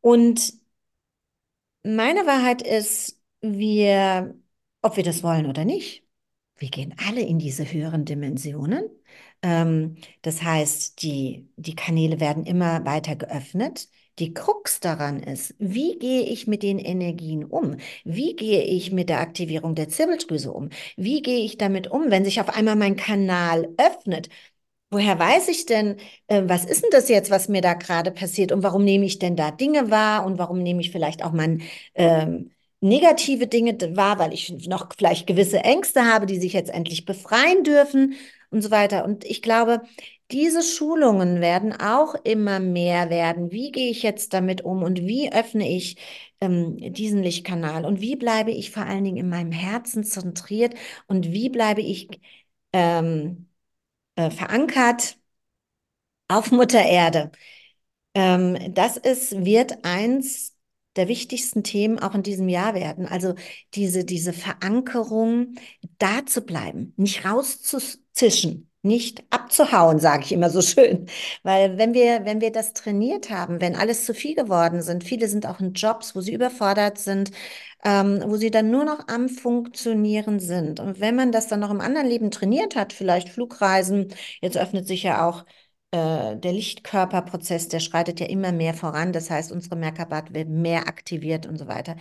Und 0.03 0.55
meine 1.83 2.27
Wahrheit 2.27 2.63
ist, 2.63 3.21
wir, 3.41 4.35
ob 4.83 4.97
wir 4.97 5.05
das 5.05 5.23
wollen 5.23 5.47
oder 5.47 5.65
nicht, 5.65 6.05
wir 6.57 6.71
gehen 6.71 6.95
alle 7.07 7.23
in 7.23 7.39
diese 7.39 7.71
höheren 7.73 8.05
Dimensionen. 8.05 8.85
Ähm, 9.43 9.97
das 10.23 10.43
heißt, 10.43 11.03
die, 11.03 11.51
die 11.57 11.75
Kanäle 11.75 12.21
werden 12.21 12.45
immer 12.47 12.85
weiter 12.85 13.17
geöffnet. 13.17 13.89
Die 14.19 14.35
Krux 14.35 14.81
daran 14.81 15.23
ist, 15.23 15.55
wie 15.59 15.99
gehe 15.99 16.23
ich 16.23 16.47
mit 16.47 16.63
den 16.63 16.79
Energien 16.79 17.45
um? 17.45 17.77
Wie 18.05 18.37
gehe 18.37 18.63
ich 18.63 18.93
mit 18.93 19.09
der 19.09 19.21
Aktivierung 19.21 19.75
der 19.75 19.89
Zirbeldrüse 19.89 20.53
um? 20.53 20.69
Wie 20.97 21.23
gehe 21.23 21.45
ich 21.45 21.57
damit 21.57 21.91
um, 21.91 22.11
wenn 22.11 22.25
sich 22.25 22.41
auf 22.41 22.51
einmal 22.51 22.77
mein 22.77 22.97
Kanal 22.97 23.69
öffnet? 23.79 24.29
Woher 24.91 25.19
weiß 25.19 25.49
ich 25.49 25.65
denn, 25.65 25.97
äh, 26.27 26.43
was 26.45 26.67
ist 26.67 26.83
denn 26.83 26.91
das 26.91 27.09
jetzt, 27.09 27.31
was 27.31 27.49
mir 27.49 27.63
da 27.63 27.73
gerade 27.75 28.11
passiert 28.11 28.53
und 28.53 28.63
warum 28.63 28.85
nehme 28.85 29.07
ich 29.07 29.19
denn 29.19 29.37
da 29.37 29.51
Dinge 29.51 29.91
wahr 29.91 30.27
und 30.27 30.39
warum 30.39 30.63
nehme 30.63 30.83
ich 30.83 30.91
vielleicht 30.93 31.25
auch 31.25 31.33
mal 31.33 31.59
ähm, 31.95 32.51
negative 32.81 33.47
Dinge 33.47 33.79
wahr, 33.97 34.19
weil 34.19 34.35
ich 34.35 34.51
noch 34.67 34.89
vielleicht 34.97 35.27
gewisse 35.27 35.61
Ängste 35.61 36.05
habe, 36.05 36.27
die 36.27 36.39
sich 36.39 36.53
jetzt 36.53 36.71
endlich 36.71 37.07
befreien 37.07 37.65
dürfen 37.65 38.15
und 38.51 38.61
so 38.63 38.71
weiter. 38.71 39.05
Und 39.07 39.25
ich 39.25 39.41
glaube, 39.41 39.83
diese 40.33 40.63
Schulungen 40.63 41.41
werden 41.41 41.73
auch 41.79 42.15
immer 42.25 42.61
mehr 42.61 43.11
werden. 43.11 43.51
Wie 43.53 43.71
gehe 43.73 43.91
ich 43.91 44.03
jetzt 44.03 44.33
damit 44.35 44.63
um 44.63 44.83
und 44.83 45.03
wie 45.07 45.33
öffne 45.33 45.69
ich 45.69 45.97
ähm, 46.41 46.77
diesen 46.93 47.23
Lichtkanal 47.23 47.85
und 47.85 48.01
wie 48.01 48.17
bleibe 48.17 48.51
ich 48.51 48.71
vor 48.71 48.85
allen 48.85 49.05
Dingen 49.05 49.19
in 49.19 49.29
meinem 49.29 49.53
Herzen 49.53 50.05
zentriert 50.05 50.75
und 51.07 51.33
wie 51.33 51.49
bleibe 51.51 51.83
ich 51.83 52.09
ähm, 52.73 53.49
äh, 54.17 54.31
verankert 54.31 55.19
auf 56.29 56.51
Mutter 56.51 56.83
Erde. 56.83 57.31
Ähm, 58.15 58.75
das 58.75 58.99
ist, 58.99 59.45
wird 59.45 59.85
eins 59.85 60.57
der 60.97 61.09
wichtigsten 61.09 61.65
Themen 61.65 61.99
auch 62.01 62.15
in 62.15 62.25
diesem 62.25 62.49
Jahr 62.49 62.75
werden. 62.75 63.07
Also 63.07 63.35
diese, 63.75 64.05
diese 64.07 64.33
Verankerung, 64.35 65.57
da 65.99 66.27
zu 66.27 66.43
bleiben, 66.43 66.95
nicht 66.99 67.25
rauszuzischen, 67.27 68.72
nicht 68.83 69.23
abzuhauen, 69.31 69.99
sage 69.99 70.25
ich 70.25 70.33
immer 70.33 70.51
so 70.51 70.61
schön. 70.63 71.07
Weil 71.43 71.79
wenn 71.79 71.95
wir, 71.95 72.25
wenn 72.25 72.41
wir 72.41 72.53
das 72.53 72.73
trainiert 72.73 73.31
haben, 73.31 73.61
wenn 73.61 73.77
alles 73.77 74.05
zu 74.07 74.15
viel 74.15 74.35
geworden 74.35 74.83
sind, 74.83 75.05
viele 75.05 75.29
sind 75.29 75.47
auch 75.47 75.61
in 75.61 75.73
Jobs, 75.75 76.15
wo 76.17 76.21
sie 76.21 76.33
überfordert 76.35 76.99
sind, 76.99 77.31
ähm, 77.85 78.23
wo 78.27 78.37
sie 78.37 78.51
dann 78.51 78.71
nur 78.71 78.85
noch 78.85 79.09
am 79.09 79.29
Funktionieren 79.29 80.41
sind. 80.41 80.81
Und 80.81 81.01
wenn 81.01 81.17
man 81.17 81.33
das 81.33 81.49
dann 81.49 81.61
noch 81.61 81.71
im 81.71 81.81
anderen 81.81 82.07
Leben 82.09 82.31
trainiert 82.31 82.77
hat, 82.77 82.93
vielleicht 82.93 83.29
Flugreisen, 83.29 84.15
jetzt 84.41 84.57
öffnet 84.57 84.87
sich 84.87 85.03
ja 85.03 85.27
auch 85.29 85.45
äh, 85.91 86.37
der 86.37 86.53
Lichtkörperprozess, 86.53 87.69
der 87.69 87.81
schreitet 87.81 88.21
ja 88.21 88.27
immer 88.27 88.53
mehr 88.53 88.75
voran. 88.75 89.13
Das 89.13 89.31
heißt, 89.31 89.53
unsere 89.53 89.77
Merkabad 89.77 90.35
wird 90.35 90.49
mehr 90.49 90.89
aktiviert 90.89 91.47
und 91.47 91.59
so 91.59 91.67
weiter. 91.69 91.97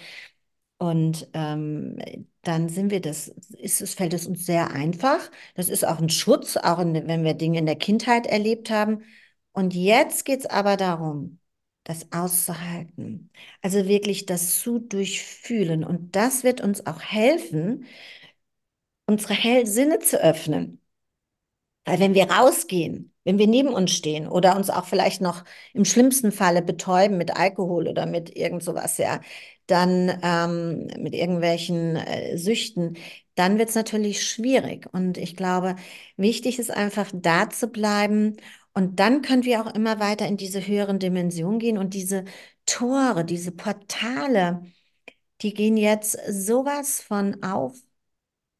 Und 0.81 1.29
ähm, 1.35 1.99
dann 2.41 2.67
sind 2.67 2.89
wir 2.89 3.01
das, 3.01 3.27
ist, 3.59 3.81
es 3.81 3.93
fällt 3.93 4.15
es 4.15 4.25
uns 4.25 4.47
sehr 4.47 4.71
einfach. 4.71 5.19
Das 5.53 5.69
ist 5.69 5.85
auch 5.85 5.99
ein 5.99 6.09
Schutz, 6.09 6.57
auch 6.57 6.79
in, 6.79 6.95
wenn 7.07 7.23
wir 7.23 7.35
Dinge 7.35 7.59
in 7.59 7.67
der 7.67 7.75
Kindheit 7.75 8.25
erlebt 8.25 8.71
haben. 8.71 9.03
Und 9.53 9.75
jetzt 9.75 10.25
geht 10.25 10.39
es 10.39 10.45
aber 10.47 10.77
darum, 10.77 11.37
das 11.83 12.11
auszuhalten. 12.11 13.29
Also 13.61 13.87
wirklich 13.87 14.25
das 14.25 14.59
zu 14.59 14.79
durchfühlen. 14.79 15.83
Und 15.83 16.15
das 16.15 16.43
wird 16.43 16.61
uns 16.61 16.87
auch 16.87 17.01
helfen, 17.01 17.85
unsere 19.05 19.33
Hellsinne 19.35 19.99
zu 19.99 20.19
öffnen. 20.19 20.81
Weil 21.85 21.99
wenn 21.99 22.13
wir 22.13 22.29
rausgehen, 22.31 23.13
wenn 23.23 23.37
wir 23.39 23.47
neben 23.47 23.69
uns 23.73 23.91
stehen 23.91 24.27
oder 24.27 24.55
uns 24.55 24.69
auch 24.69 24.85
vielleicht 24.85 25.21
noch 25.21 25.43
im 25.73 25.85
schlimmsten 25.85 26.31
Falle 26.31 26.61
betäuben 26.61 27.17
mit 27.17 27.35
Alkohol 27.35 27.87
oder 27.87 28.05
mit 28.05 28.35
irgend 28.35 28.63
sowas, 28.63 28.97
ja, 28.97 29.19
dann 29.67 30.19
ähm, 30.23 30.87
mit 31.01 31.13
irgendwelchen 31.13 31.95
äh, 31.95 32.37
Süchten, 32.37 32.97
dann 33.35 33.57
wird 33.57 33.69
es 33.69 33.75
natürlich 33.75 34.25
schwierig. 34.25 34.87
Und 34.93 35.17
ich 35.17 35.35
glaube, 35.35 35.75
wichtig 36.17 36.59
ist 36.59 36.71
einfach 36.71 37.11
da 37.13 37.49
zu 37.49 37.67
bleiben. 37.67 38.37
Und 38.73 38.99
dann 38.99 39.21
können 39.21 39.43
wir 39.43 39.61
auch 39.61 39.73
immer 39.73 39.99
weiter 39.99 40.27
in 40.27 40.37
diese 40.37 40.65
höheren 40.65 40.99
Dimensionen 40.99 41.59
gehen 41.59 41.77
und 41.77 41.93
diese 41.93 42.25
Tore, 42.65 43.25
diese 43.25 43.51
Portale, 43.51 44.63
die 45.41 45.53
gehen 45.53 45.77
jetzt 45.77 46.17
sowas 46.29 47.01
von 47.01 47.43
auf 47.43 47.75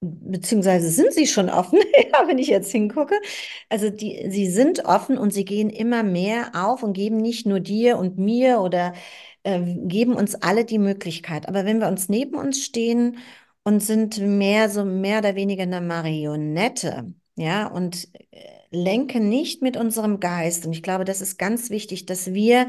beziehungsweise 0.02 0.90
sind 0.90 1.14
sie 1.14 1.28
schon 1.28 1.50
offen, 1.50 1.80
ja, 2.12 2.28
wenn 2.28 2.40
ich 2.40 2.48
jetzt 2.48 2.72
hingucke. 2.72 3.16
Also 3.70 3.90
die, 3.90 4.28
sie 4.32 4.50
sind 4.50 4.86
offen 4.86 5.18
und 5.18 5.32
sie 5.32 5.46
gehen 5.46 5.70
immer 5.70 6.04
mehr 6.04 6.52
auf 6.56 6.84
und 6.84 6.94
geben 6.94 7.18
nicht 7.18 7.46
nur 7.46 7.60
dir 7.60 7.98
und 7.98 8.18
mir 8.18 8.62
oder 8.62 8.94
äh, 9.44 9.60
geben 9.88 10.14
uns 10.16 10.36
alle 10.36 10.66
die 10.66 10.80
Möglichkeit. 10.80 11.48
Aber 11.48 11.66
wenn 11.66 11.80
wir 11.80 11.88
uns 11.88 12.10
neben 12.10 12.36
uns 12.36 12.64
stehen 12.64 13.18
und 13.64 13.82
sind 13.82 14.20
mehr 14.20 14.70
so 14.70 14.86
mehr 14.86 15.20
oder 15.20 15.36
weniger 15.36 15.64
eine 15.64 15.82
Marionette, 15.82 17.14
ja, 17.36 17.68
und 17.68 18.08
äh, 18.32 18.40
lenken 18.72 19.30
nicht 19.30 19.62
mit 19.62 19.78
unserem 19.78 20.20
Geist. 20.20 20.66
Und 20.66 20.74
ich 20.74 20.84
glaube, 20.84 21.06
das 21.06 21.22
ist 21.22 21.38
ganz 21.38 21.70
wichtig, 21.70 22.06
dass 22.06 22.34
wir 22.34 22.68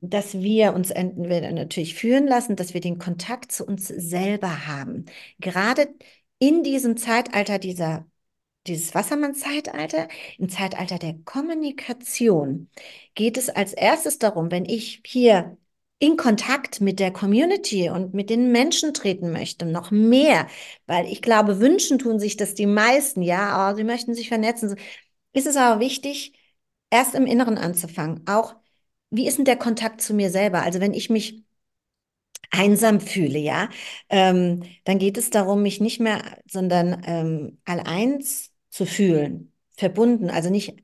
dass 0.00 0.34
wir 0.34 0.74
uns 0.74 0.90
entweder 0.90 1.50
natürlich 1.52 1.94
führen 1.94 2.26
lassen, 2.26 2.56
dass 2.56 2.74
wir 2.74 2.80
den 2.80 2.98
Kontakt 2.98 3.52
zu 3.52 3.64
uns 3.64 3.88
selber 3.88 4.66
haben. 4.66 5.06
Gerade 5.40 5.88
in 6.38 6.62
diesem 6.62 6.96
Zeitalter 6.96 7.58
dieser 7.58 8.06
dieses 8.66 8.94
Wassermann-Zeitalter, 8.94 10.08
im 10.38 10.48
Zeitalter 10.48 10.98
der 10.98 11.14
Kommunikation, 11.24 12.70
geht 13.14 13.36
es 13.38 13.50
als 13.50 13.72
erstes 13.72 14.18
darum, 14.18 14.50
wenn 14.50 14.64
ich 14.64 15.02
hier 15.06 15.56
in 15.98 16.16
Kontakt 16.16 16.80
mit 16.80 17.00
der 17.00 17.12
Community 17.12 17.88
und 17.88 18.14
mit 18.14 18.28
den 18.30 18.52
Menschen 18.52 18.92
treten 18.94 19.32
möchte, 19.32 19.64
noch 19.66 19.90
mehr, 19.90 20.48
weil 20.86 21.06
ich 21.06 21.22
glaube, 21.22 21.60
wünschen 21.60 21.98
tun 21.98 22.18
sich 22.18 22.36
das 22.36 22.54
die 22.54 22.66
meisten, 22.66 23.22
ja, 23.22 23.70
oh, 23.72 23.76
sie 23.76 23.84
möchten 23.84 24.14
sich 24.14 24.28
vernetzen, 24.28 24.76
ist 25.32 25.46
es 25.46 25.56
aber 25.56 25.80
wichtig, 25.80 26.34
erst 26.90 27.14
im 27.14 27.26
Inneren 27.26 27.58
anzufangen. 27.58 28.26
Auch, 28.26 28.56
wie 29.10 29.26
ist 29.26 29.38
denn 29.38 29.44
der 29.44 29.56
Kontakt 29.56 30.00
zu 30.00 30.14
mir 30.14 30.30
selber? 30.30 30.62
Also 30.62 30.80
wenn 30.80 30.94
ich 30.94 31.10
mich 31.10 31.44
einsam 32.50 33.00
fühle, 33.00 33.38
ja, 33.38 33.68
ähm, 34.08 34.62
dann 34.84 34.98
geht 34.98 35.18
es 35.18 35.30
darum, 35.30 35.62
mich 35.62 35.80
nicht 35.80 36.00
mehr, 36.00 36.38
sondern 36.46 37.02
ähm, 37.06 37.58
alleins 37.64 38.53
zu 38.74 38.86
fühlen, 38.86 39.52
verbunden, 39.76 40.30
also 40.30 40.50
nicht 40.50 40.74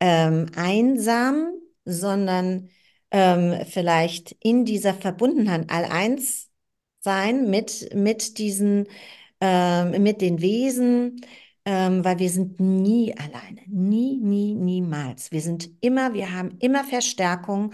ähm, 0.00 0.46
einsam, 0.54 1.54
sondern 1.86 2.68
ähm, 3.10 3.64
vielleicht 3.66 4.32
in 4.40 4.66
dieser 4.66 4.92
Verbundenheit 4.92 5.70
all 5.70 5.86
eins 5.86 6.50
sein 7.00 7.48
mit, 7.48 7.94
mit 7.94 8.36
diesen, 8.36 8.86
ähm, 9.40 10.02
mit 10.02 10.20
den 10.20 10.42
Wesen, 10.42 11.24
ähm, 11.64 12.04
weil 12.04 12.18
wir 12.18 12.28
sind 12.28 12.60
nie 12.60 13.16
alleine, 13.16 13.62
nie, 13.66 14.18
nie, 14.18 14.54
niemals. 14.54 15.32
Wir 15.32 15.40
sind 15.40 15.70
immer, 15.80 16.12
wir 16.12 16.34
haben 16.34 16.58
immer 16.60 16.84
Verstärkung 16.84 17.72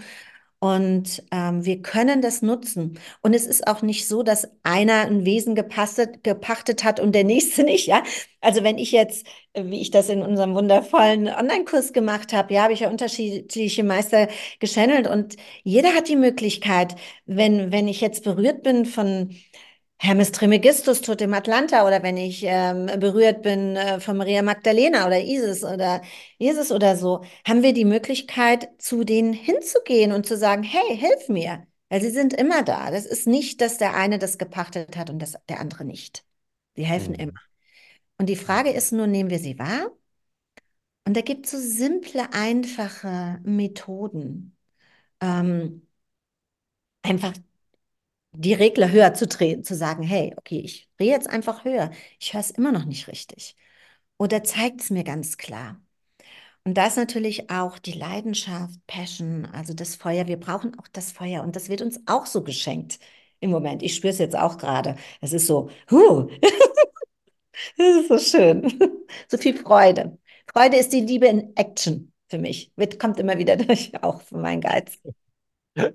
und 0.59 1.23
ähm, 1.31 1.63
wir 1.65 1.81
können 1.81 2.21
das 2.21 2.41
nutzen. 2.41 2.99
Und 3.21 3.33
es 3.33 3.45
ist 3.47 3.65
auch 3.67 3.81
nicht 3.81 4.07
so, 4.07 4.23
dass 4.23 4.49
einer 4.63 5.05
ein 5.07 5.23
Wesen 5.25 5.55
gepastet, 5.55 6.23
gepachtet 6.23 6.83
hat 6.83 6.99
und 6.99 7.13
der 7.15 7.23
nächste 7.23 7.63
nicht, 7.65 7.87
ja. 7.87 8.03
Also 8.41 8.63
wenn 8.63 8.77
ich 8.77 8.91
jetzt, 8.91 9.25
wie 9.55 9.81
ich 9.81 9.91
das 9.91 10.09
in 10.09 10.21
unserem 10.21 10.55
wundervollen 10.55 11.27
Online-Kurs 11.27 11.93
gemacht 11.93 12.33
habe, 12.33 12.53
ja, 12.53 12.63
habe 12.63 12.73
ich 12.73 12.81
ja 12.81 12.89
unterschiedliche 12.89 13.83
Meister 13.83 14.27
geschannelt 14.59 15.07
und 15.07 15.37
jeder 15.63 15.93
hat 15.93 16.09
die 16.09 16.15
Möglichkeit, 16.17 16.95
wenn, 17.25 17.71
wenn 17.71 17.87
ich 17.87 18.01
jetzt 18.01 18.23
berührt 18.23 18.63
bin 18.63 18.85
von 18.85 19.35
Hermes 20.01 20.31
Trismegistus 20.31 21.01
tot 21.01 21.21
im 21.21 21.33
Atlanta 21.33 21.85
oder 21.85 22.01
wenn 22.03 22.15
ich 22.15 22.43
ähm, 22.45 22.85
berührt 22.99 23.41
bin 23.41 23.75
äh, 23.75 23.99
von 23.99 24.15
Maria 24.15 24.41
Magdalena 24.41 25.05
oder 25.05 25.19
Isis 25.19 25.63
oder 25.65 26.01
Jesus 26.37 26.71
oder 26.71 26.95
so, 26.95 27.23
haben 27.45 27.63
wir 27.63 27.73
die 27.73 27.83
Möglichkeit, 27.83 28.69
zu 28.77 29.03
denen 29.03 29.33
hinzugehen 29.33 30.13
und 30.13 30.25
zu 30.25 30.37
sagen, 30.37 30.63
hey, 30.63 30.97
hilf 30.97 31.27
mir. 31.27 31.67
Weil 31.89 32.01
sie 32.01 32.11
sind 32.11 32.33
immer 32.33 32.63
da. 32.63 32.91
Das 32.91 33.05
ist 33.05 33.27
nicht, 33.27 33.59
dass 33.61 33.77
der 33.77 33.93
eine 33.93 34.19
das 34.19 34.37
gepachtet 34.37 34.95
hat 34.95 35.09
und 35.09 35.19
das, 35.19 35.33
der 35.49 35.59
andere 35.59 35.83
nicht. 35.83 36.23
Die 36.77 36.85
helfen 36.85 37.13
mhm. 37.13 37.19
immer. 37.19 37.39
Und 38.17 38.29
die 38.29 38.35
Frage 38.37 38.71
ist 38.71 38.93
nur, 38.93 39.07
nehmen 39.07 39.29
wir 39.29 39.39
sie 39.39 39.59
wahr? 39.59 39.91
Und 41.05 41.17
da 41.17 41.21
gibt 41.21 41.45
es 41.45 41.51
so 41.51 41.57
simple, 41.59 42.31
einfache 42.33 43.39
Methoden. 43.43 44.55
Ähm, 45.19 45.87
einfach 47.01 47.33
die 48.39 48.53
Regler 48.53 48.91
höher 48.91 49.13
zu 49.13 49.27
drehen, 49.27 49.63
zu 49.63 49.75
sagen, 49.75 50.03
hey, 50.03 50.33
okay, 50.37 50.59
ich 50.59 50.89
drehe 50.97 51.11
jetzt 51.11 51.29
einfach 51.29 51.65
höher. 51.65 51.91
Ich 52.19 52.33
höre 52.33 52.41
es 52.41 52.51
immer 52.51 52.71
noch 52.71 52.85
nicht 52.85 53.07
richtig. 53.07 53.55
Oder 54.17 54.43
zeigt 54.43 54.81
es 54.81 54.89
mir 54.89 55.03
ganz 55.03 55.37
klar. 55.37 55.81
Und 56.65 56.75
da 56.77 56.87
ist 56.87 56.97
natürlich 56.97 57.49
auch 57.49 57.79
die 57.79 57.93
Leidenschaft, 57.93 58.75
Passion, 58.87 59.45
also 59.47 59.73
das 59.73 59.95
Feuer. 59.95 60.27
Wir 60.27 60.39
brauchen 60.39 60.77
auch 60.79 60.87
das 60.89 61.11
Feuer 61.11 61.43
und 61.43 61.55
das 61.55 61.69
wird 61.69 61.81
uns 61.81 61.99
auch 62.05 62.25
so 62.25 62.43
geschenkt 62.43 62.99
im 63.39 63.51
Moment. 63.51 63.83
Ich 63.83 63.95
spüre 63.95 64.13
es 64.13 64.19
jetzt 64.19 64.35
auch 64.37 64.57
gerade. 64.57 64.95
Es 65.21 65.33
ist 65.33 65.47
so, 65.47 65.69
huh, 65.91 66.29
das 67.77 67.87
ist 68.01 68.07
so 68.09 68.17
schön. 68.19 68.79
so 69.27 69.37
viel 69.37 69.57
Freude. 69.57 70.17
Freude 70.53 70.77
ist 70.77 70.93
die 70.93 71.01
Liebe 71.01 71.27
in 71.27 71.55
Action 71.55 72.13
für 72.29 72.37
mich. 72.37 72.71
Wird, 72.75 72.99
kommt 72.99 73.19
immer 73.19 73.37
wieder 73.37 73.55
durch, 73.57 73.91
auch 74.03 74.21
für 74.21 74.37
meinen 74.37 74.61
Geiz. 74.61 74.99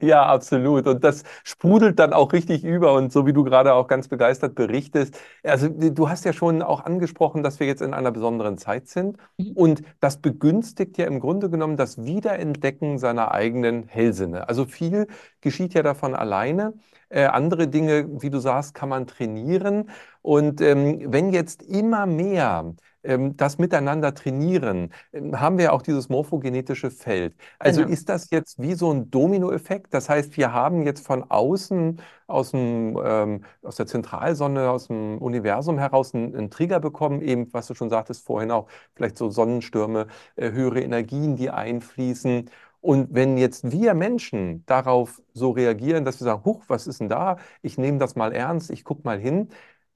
Ja, 0.00 0.24
absolut. 0.26 0.86
Und 0.86 1.04
das 1.04 1.24
sprudelt 1.42 1.98
dann 1.98 2.12
auch 2.12 2.32
richtig 2.32 2.64
über. 2.64 2.94
Und 2.94 3.12
so 3.12 3.26
wie 3.26 3.32
du 3.32 3.42
gerade 3.44 3.74
auch 3.74 3.86
ganz 3.88 4.08
begeistert 4.08 4.54
berichtest, 4.54 5.18
also 5.42 5.68
du 5.68 6.08
hast 6.08 6.24
ja 6.24 6.32
schon 6.32 6.62
auch 6.62 6.84
angesprochen, 6.84 7.42
dass 7.42 7.60
wir 7.60 7.66
jetzt 7.66 7.82
in 7.82 7.92
einer 7.92 8.10
besonderen 8.12 8.56
Zeit 8.56 8.88
sind. 8.88 9.18
Mhm. 9.36 9.52
Und 9.54 9.82
das 10.00 10.18
begünstigt 10.18 10.96
ja 10.96 11.06
im 11.06 11.20
Grunde 11.20 11.50
genommen 11.50 11.76
das 11.76 12.02
Wiederentdecken 12.04 12.98
seiner 12.98 13.32
eigenen 13.32 13.86
Hellsinne. 13.88 14.48
Also 14.48 14.64
viel 14.64 15.06
geschieht 15.40 15.74
ja 15.74 15.82
davon 15.82 16.14
alleine. 16.14 16.74
Äh, 17.10 17.24
andere 17.26 17.68
Dinge, 17.68 18.06
wie 18.22 18.30
du 18.30 18.38
sagst, 18.38 18.74
kann 18.74 18.88
man 18.88 19.06
trainieren. 19.06 19.90
Und 20.24 20.62
ähm, 20.62 21.12
wenn 21.12 21.34
jetzt 21.34 21.62
immer 21.62 22.06
mehr 22.06 22.74
ähm, 23.02 23.36
das 23.36 23.58
Miteinander 23.58 24.14
trainieren, 24.14 24.90
ähm, 25.12 25.38
haben 25.38 25.58
wir 25.58 25.74
auch 25.74 25.82
dieses 25.82 26.08
morphogenetische 26.08 26.90
Feld. 26.90 27.34
Also 27.58 27.82
genau. 27.82 27.92
ist 27.92 28.08
das 28.08 28.30
jetzt 28.30 28.58
wie 28.58 28.72
so 28.72 28.90
ein 28.90 29.10
Dominoeffekt? 29.10 29.92
Das 29.92 30.08
heißt, 30.08 30.34
wir 30.38 30.54
haben 30.54 30.82
jetzt 30.82 31.06
von 31.06 31.30
außen, 31.30 32.00
aus, 32.26 32.52
dem, 32.52 32.98
ähm, 33.04 33.44
aus 33.62 33.76
der 33.76 33.86
Zentralsonne, 33.86 34.70
aus 34.70 34.86
dem 34.86 35.18
Universum 35.18 35.78
heraus 35.78 36.14
einen, 36.14 36.34
einen, 36.34 36.50
Trigger 36.50 36.80
bekommen, 36.80 37.20
eben, 37.20 37.52
was 37.52 37.66
du 37.66 37.74
schon 37.74 37.90
sagtest 37.90 38.24
vorhin 38.24 38.50
auch, 38.50 38.66
vielleicht 38.94 39.18
so 39.18 39.28
Sonnenstürme, 39.28 40.06
äh, 40.36 40.52
höhere 40.52 40.80
Energien, 40.80 41.36
die 41.36 41.50
einfließen. 41.50 42.48
Und 42.80 43.14
wenn 43.14 43.38
jetzt 43.38 43.70
wir 43.70 43.94
Menschen 43.94 44.62
darauf 44.66 45.22
so 45.32 45.50
reagieren, 45.52 46.04
dass 46.04 46.20
wir 46.20 46.26
sagen, 46.26 46.44
huch, 46.44 46.64
was 46.68 46.86
ist 46.86 47.00
denn 47.00 47.08
da? 47.08 47.38
Ich 47.62 47.78
nehme 47.78 47.98
das 47.98 48.14
mal 48.14 48.32
ernst, 48.32 48.70
ich 48.70 48.84
gucke 48.84 49.02
mal 49.04 49.18
hin, 49.18 49.48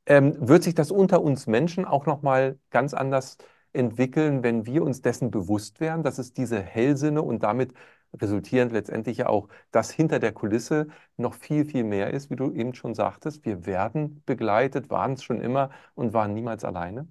ähm, 0.08 0.36
wird 0.40 0.62
sich 0.64 0.74
das 0.74 0.90
unter 0.92 1.22
uns 1.22 1.46
Menschen 1.46 1.84
auch 1.86 2.06
nochmal 2.06 2.58
ganz 2.70 2.94
anders 2.94 3.38
entwickeln, 3.72 4.42
wenn 4.42 4.66
wir 4.66 4.82
uns 4.84 5.02
dessen 5.02 5.30
bewusst 5.30 5.80
wären, 5.80 6.02
dass 6.02 6.18
es 6.18 6.32
diese 6.34 6.60
Hellsinne 6.62 7.22
und 7.22 7.42
damit 7.44 7.74
resultierend 8.14 8.72
letztendlich 8.72 9.18
ja 9.18 9.28
auch 9.28 9.48
das 9.70 9.90
hinter 9.90 10.18
der 10.18 10.32
Kulisse 10.32 10.88
noch 11.16 11.34
viel, 11.34 11.64
viel 11.66 11.84
mehr 11.84 12.10
ist, 12.12 12.30
wie 12.30 12.36
du 12.36 12.52
eben 12.52 12.74
schon 12.74 12.94
sagtest. 12.94 13.44
Wir 13.44 13.66
werden 13.66 14.22
begleitet, 14.26 14.90
waren 14.90 15.14
es 15.14 15.22
schon 15.24 15.40
immer 15.42 15.70
und 15.94 16.14
waren 16.14 16.34
niemals 16.34 16.64
alleine. 16.64 17.08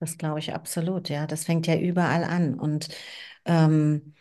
Das 0.00 0.18
glaube 0.18 0.38
ich 0.40 0.52
absolut, 0.54 1.08
ja. 1.08 1.26
Das 1.26 1.44
fängt 1.44 1.66
ja 1.66 1.76
überall 1.78 2.24
an. 2.24 2.58
Und 2.58 2.88
ähm, 3.46 4.13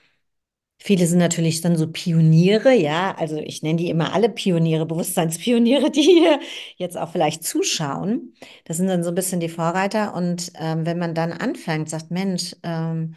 Viele 0.85 1.07
sind 1.07 1.19
natürlich 1.19 1.61
dann 1.61 1.77
so 1.77 1.87
Pioniere, 1.91 2.73
ja, 2.73 3.15
also 3.17 3.37
ich 3.37 3.63
nenne 3.63 3.77
die 3.77 3.89
immer 3.89 4.13
alle 4.13 4.27
Pioniere, 4.29 4.85
Bewusstseinspioniere, 4.85 5.89
die 5.91 6.01
hier 6.01 6.39
jetzt 6.77 6.97
auch 6.97 7.11
vielleicht 7.11 7.43
zuschauen. 7.43 8.33
Das 8.65 8.77
sind 8.77 8.87
dann 8.87 9.03
so 9.03 9.09
ein 9.09 9.15
bisschen 9.15 9.39
die 9.39 9.47
Vorreiter. 9.49 10.13
Und 10.13 10.51
ähm, 10.59 10.85
wenn 10.85 10.99
man 10.99 11.15
dann 11.15 11.31
anfängt, 11.31 11.89
sagt, 11.89 12.11
Mensch, 12.11 12.55
ähm, 12.63 13.15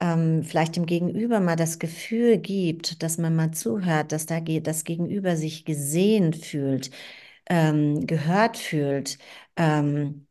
ähm, 0.00 0.42
vielleicht 0.44 0.76
dem 0.76 0.86
Gegenüber 0.86 1.40
mal 1.40 1.56
das 1.56 1.78
Gefühl 1.78 2.38
gibt, 2.38 3.02
dass 3.02 3.18
man 3.18 3.34
mal 3.36 3.52
zuhört, 3.52 4.12
dass 4.12 4.26
da 4.26 4.40
das 4.40 4.84
Gegenüber 4.84 5.36
sich 5.36 5.64
gesehen 5.64 6.32
fühlt, 6.34 6.90
ähm, 7.48 8.06
gehört 8.06 8.56
fühlt. 8.58 9.18
Ähm, 9.56 10.26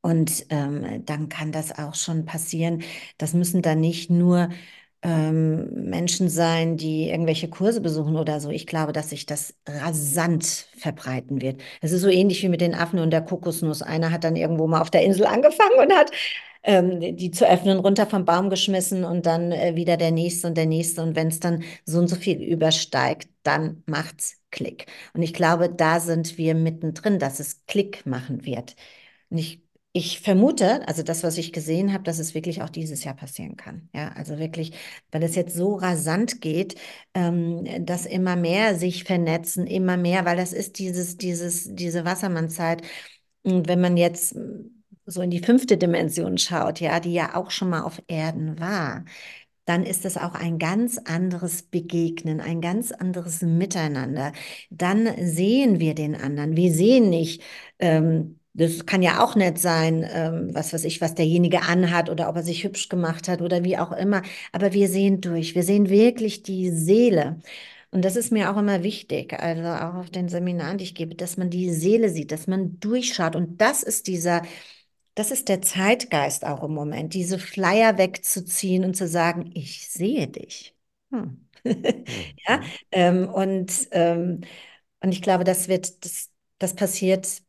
und 0.00 0.46
ähm, 0.50 1.04
dann 1.06 1.28
kann 1.28 1.52
das 1.52 1.78
auch 1.78 1.94
schon 1.94 2.24
passieren. 2.24 2.82
Das 3.18 3.34
müssen 3.34 3.62
dann 3.62 3.80
nicht 3.80 4.10
nur 4.10 4.48
ähm, 5.02 5.68
Menschen 5.90 6.28
sein, 6.28 6.76
die 6.76 7.08
irgendwelche 7.10 7.48
Kurse 7.48 7.80
besuchen 7.80 8.16
oder 8.16 8.40
so. 8.40 8.50
Ich 8.50 8.66
glaube, 8.66 8.92
dass 8.92 9.10
sich 9.10 9.26
das 9.26 9.54
rasant 9.66 10.44
verbreiten 10.76 11.42
wird. 11.42 11.60
Es 11.80 11.92
ist 11.92 12.02
so 12.02 12.08
ähnlich 12.08 12.42
wie 12.42 12.48
mit 12.48 12.60
den 12.60 12.74
Affen 12.74 13.00
und 13.00 13.10
der 13.10 13.22
Kokosnuss. 13.22 13.82
Einer 13.82 14.10
hat 14.12 14.24
dann 14.24 14.36
irgendwo 14.36 14.66
mal 14.66 14.80
auf 14.80 14.90
der 14.90 15.02
Insel 15.02 15.26
angefangen 15.26 15.78
und 15.80 15.92
hat 15.92 16.12
ähm, 16.62 17.16
die 17.16 17.30
zu 17.30 17.48
öffnen, 17.48 17.78
runter 17.80 18.06
vom 18.06 18.24
Baum 18.24 18.50
geschmissen 18.50 19.04
und 19.04 19.26
dann 19.26 19.52
äh, 19.52 19.74
wieder 19.76 19.96
der 19.96 20.12
nächste 20.12 20.46
und 20.46 20.56
der 20.56 20.66
nächste. 20.66 21.02
Und 21.02 21.16
wenn 21.16 21.28
es 21.28 21.40
dann 21.40 21.64
so 21.84 21.98
und 21.98 22.08
so 22.08 22.16
viel 22.16 22.40
übersteigt, 22.40 23.28
dann 23.42 23.82
macht's 23.86 24.38
Klick. 24.50 24.86
Und 25.14 25.22
ich 25.22 25.32
glaube, 25.34 25.68
da 25.70 25.98
sind 26.00 26.38
wir 26.38 26.54
mittendrin, 26.54 27.18
dass 27.18 27.40
es 27.40 27.66
Klick 27.66 28.06
machen 28.06 28.44
wird. 28.46 28.76
Und 29.30 29.38
ich 29.38 29.62
ich 29.94 30.20
vermute, 30.20 30.86
also 30.88 31.02
das, 31.02 31.22
was 31.22 31.36
ich 31.36 31.52
gesehen 31.52 31.92
habe, 31.92 32.02
dass 32.04 32.18
es 32.18 32.34
wirklich 32.34 32.62
auch 32.62 32.70
dieses 32.70 33.04
Jahr 33.04 33.14
passieren 33.14 33.56
kann. 33.56 33.90
Ja, 33.94 34.12
also 34.12 34.38
wirklich, 34.38 34.72
weil 35.10 35.22
es 35.22 35.34
jetzt 35.34 35.54
so 35.54 35.74
rasant 35.74 36.40
geht, 36.40 36.76
ähm, 37.14 37.84
dass 37.84 38.06
immer 38.06 38.34
mehr 38.36 38.74
sich 38.76 39.04
vernetzen, 39.04 39.66
immer 39.66 39.98
mehr, 39.98 40.24
weil 40.24 40.36
das 40.36 40.54
ist 40.54 40.78
dieses, 40.78 41.18
dieses, 41.18 41.74
diese 41.74 42.04
Wassermannzeit. 42.06 42.82
Und 43.42 43.68
wenn 43.68 43.80
man 43.80 43.96
jetzt 43.98 44.34
so 45.06 45.20
in 45.20 45.30
die 45.30 45.40
fünfte 45.40 45.76
Dimension 45.76 46.38
schaut, 46.38 46.80
ja, 46.80 47.00
die 47.00 47.12
ja 47.12 47.34
auch 47.34 47.50
schon 47.50 47.70
mal 47.70 47.82
auf 47.82 48.02
Erden 48.08 48.58
war, 48.60 49.04
dann 49.64 49.84
ist 49.84 50.04
es 50.04 50.16
auch 50.16 50.34
ein 50.34 50.58
ganz 50.58 50.98
anderes 50.98 51.62
Begegnen, 51.62 52.40
ein 52.40 52.60
ganz 52.60 52.92
anderes 52.92 53.42
Miteinander. 53.42 54.32
Dann 54.70 55.08
sehen 55.18 55.80
wir 55.80 55.94
den 55.94 56.16
anderen. 56.16 56.56
Wir 56.56 56.72
sehen 56.72 57.10
nicht, 57.10 57.42
ähm, 57.78 58.40
das 58.54 58.84
kann 58.86 59.02
ja 59.02 59.22
auch 59.24 59.34
nett 59.36 59.58
sein, 59.58 60.06
ähm, 60.12 60.50
was 60.54 60.72
weiß 60.72 60.84
ich, 60.84 61.00
was 61.00 61.14
derjenige 61.14 61.62
anhat 61.62 62.10
oder 62.10 62.28
ob 62.28 62.36
er 62.36 62.42
sich 62.42 62.64
hübsch 62.64 62.88
gemacht 62.88 63.28
hat 63.28 63.40
oder 63.42 63.64
wie 63.64 63.78
auch 63.78 63.92
immer. 63.92 64.22
Aber 64.52 64.72
wir 64.74 64.88
sehen 64.88 65.20
durch. 65.20 65.54
Wir 65.54 65.62
sehen 65.62 65.88
wirklich 65.88 66.42
die 66.42 66.70
Seele. 66.70 67.40
Und 67.90 68.04
das 68.04 68.16
ist 68.16 68.32
mir 68.32 68.50
auch 68.52 68.56
immer 68.58 68.82
wichtig, 68.82 69.34
also 69.38 69.64
auch 69.64 69.94
auf 70.00 70.10
den 70.10 70.28
Seminaren, 70.28 70.78
die 70.78 70.84
ich 70.84 70.94
gebe, 70.94 71.14
dass 71.14 71.36
man 71.36 71.50
die 71.50 71.70
Seele 71.72 72.08
sieht, 72.08 72.32
dass 72.32 72.46
man 72.46 72.80
durchschaut. 72.80 73.36
Und 73.36 73.60
das 73.60 73.82
ist 73.82 74.06
dieser, 74.06 74.42
das 75.14 75.30
ist 75.30 75.48
der 75.48 75.60
Zeitgeist 75.62 76.44
auch 76.46 76.62
im 76.64 76.72
Moment, 76.74 77.14
diese 77.14 77.38
Schleier 77.38 77.98
wegzuziehen 77.98 78.84
und 78.84 78.96
zu 78.96 79.06
sagen, 79.08 79.50
ich 79.54 79.88
sehe 79.90 80.28
dich. 80.28 80.74
Hm. 81.12 81.48
ja, 82.48 82.58
Mhm. 82.58 82.62
ähm, 82.92 83.28
und, 83.28 83.88
ähm, 83.92 84.40
und 85.00 85.12
ich 85.12 85.22
glaube, 85.22 85.44
das 85.44 85.68
wird, 85.68 86.04
das, 86.04 86.30
das 86.58 86.74
passiert, 86.74 87.42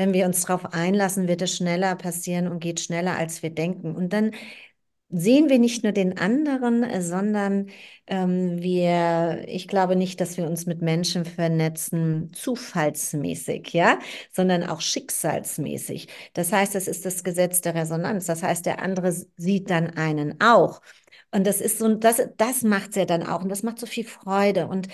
wenn 0.00 0.14
wir 0.14 0.24
uns 0.24 0.40
darauf 0.46 0.72
einlassen, 0.72 1.28
wird 1.28 1.42
es 1.42 1.54
schneller 1.54 1.94
passieren 1.94 2.48
und 2.48 2.60
geht 2.60 2.80
schneller, 2.80 3.18
als 3.18 3.42
wir 3.42 3.50
denken. 3.50 3.94
Und 3.94 4.14
dann 4.14 4.30
sehen 5.10 5.50
wir 5.50 5.58
nicht 5.58 5.84
nur 5.84 5.92
den 5.92 6.16
anderen, 6.16 6.82
äh, 6.84 7.02
sondern 7.02 7.68
ähm, 8.06 8.62
wir, 8.62 9.44
ich 9.46 9.68
glaube 9.68 9.96
nicht, 9.96 10.18
dass 10.20 10.38
wir 10.38 10.46
uns 10.46 10.64
mit 10.64 10.80
Menschen 10.80 11.26
vernetzen, 11.26 12.32
zufallsmäßig, 12.32 13.74
ja, 13.74 13.98
sondern 14.32 14.64
auch 14.64 14.80
schicksalsmäßig. 14.80 16.08
Das 16.32 16.50
heißt, 16.50 16.76
es 16.76 16.88
ist 16.88 17.04
das 17.04 17.22
Gesetz 17.22 17.60
der 17.60 17.74
Resonanz. 17.74 18.24
Das 18.24 18.42
heißt, 18.42 18.64
der 18.64 18.80
andere 18.80 19.12
sieht 19.36 19.68
dann 19.68 19.90
einen 19.98 20.40
auch. 20.40 20.80
Und 21.30 21.46
das 21.46 21.60
ist 21.60 21.78
so, 21.78 21.94
das, 21.94 22.22
das 22.38 22.62
macht 22.62 22.90
es 22.90 22.96
ja 22.96 23.04
dann 23.04 23.22
auch. 23.22 23.42
Und 23.42 23.50
das 23.50 23.62
macht 23.62 23.78
so 23.78 23.86
viel 23.86 24.04
Freude. 24.06 24.66
Und 24.66 24.88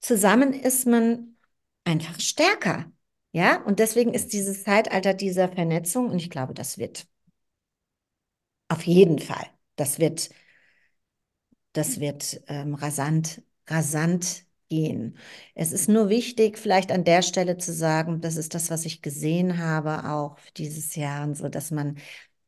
zusammen 0.00 0.54
ist 0.54 0.86
man 0.86 1.36
einfach 1.84 2.18
stärker. 2.18 2.90
Ja, 3.36 3.62
und 3.62 3.78
deswegen 3.78 4.14
ist 4.14 4.32
dieses 4.32 4.64
Zeitalter 4.64 5.14
dieser 5.14 5.48
Vernetzung, 5.48 6.10
und 6.10 6.18
ich 6.18 6.28
glaube, 6.30 6.54
das 6.54 6.76
wird 6.78 7.06
auf 8.68 8.82
jeden 8.86 9.18
Fall. 9.18 9.46
Das 9.76 9.98
wird, 9.98 10.30
das 11.72 12.00
wird 12.00 12.40
ähm, 12.48 12.74
rasant, 12.74 13.42
rasant 13.68 14.44
gehen. 14.68 15.16
Es 15.54 15.72
ist 15.72 15.88
nur 15.88 16.08
wichtig, 16.08 16.58
vielleicht 16.58 16.90
an 16.92 17.04
der 17.04 17.22
Stelle 17.22 17.56
zu 17.58 17.72
sagen, 17.72 18.20
das 18.20 18.36
ist 18.36 18.54
das, 18.54 18.70
was 18.70 18.84
ich 18.84 19.02
gesehen 19.02 19.58
habe, 19.58 20.10
auch 20.10 20.38
dieses 20.56 20.96
Jahr 20.96 21.24
und 21.24 21.36
so, 21.36 21.48
dass 21.48 21.70
man, 21.70 21.98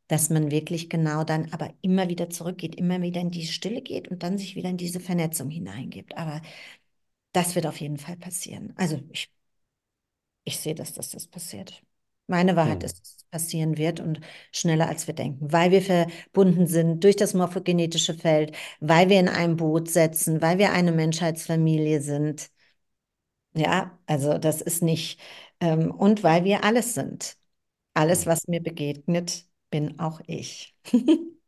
dass 0.09 0.31
man 0.31 0.51
wirklich 0.51 0.91
genau 0.91 1.25
dann 1.25 1.53
aber 1.53 1.75
immer 1.83 2.09
wieder 2.09 2.31
zurückgeht, 2.31 2.77
immer 2.77 3.03
wieder 3.03 3.21
in 3.21 3.31
die 3.31 3.47
Stille 3.47 3.83
geht 3.83 4.09
und 4.09 4.23
dann 4.23 4.39
sich 4.39 4.57
wieder 4.57 4.71
in 4.71 4.79
diese 4.79 5.01
Vernetzung 5.01 5.51
hineingibt. 5.51 6.17
Aber 6.19 6.43
das 7.33 7.55
wird 7.55 7.67
auf 7.67 7.81
jeden 7.81 7.99
Fall 7.99 8.17
passieren. 8.17 8.75
Also 8.77 9.01
ich, 9.13 9.31
ich 10.49 10.59
sehe, 10.59 10.75
dass 10.75 10.95
das, 10.95 11.11
das 11.11 11.27
passiert. 11.29 11.83
Meine 12.27 12.57
Wahrheit 12.57 12.83
Mhm. 12.83 12.85
ist, 12.85 13.01
dass 13.01 13.17
es 13.19 13.25
passieren 13.31 13.79
wird 13.79 14.01
und 14.01 14.21
schneller 14.53 14.89
als 14.89 15.07
wir 15.07 15.15
denken, 15.15 15.53
weil 15.53 15.71
wir 15.71 15.83
verbunden 15.83 16.67
sind 16.67 17.05
durch 17.05 17.17
das 17.17 17.35
morphogenetische 17.35 18.15
Feld, 18.15 18.57
weil 18.81 19.09
wir 19.09 19.21
in 19.21 19.29
einem 19.29 19.57
Boot 19.57 19.91
setzen, 19.91 20.43
weil 20.43 20.59
wir 20.59 20.73
eine 20.73 20.93
Menschheitsfamilie 20.93 22.01
sind. 22.03 22.51
Ja, 23.55 23.99
also 24.07 24.39
das 24.39 24.61
ist 24.61 24.83
nicht, 24.83 25.21
ähm, 25.61 25.91
und 25.91 26.23
weil 26.23 26.45
wir 26.45 26.65
alles 26.65 26.95
sind. 26.95 27.37
Alles, 27.95 28.27
Mhm. 28.27 28.27
was 28.27 28.49
mir 28.49 28.63
begegnet, 28.63 29.47
bin 29.71 29.99
auch 30.01 30.21
ich. 30.27 30.77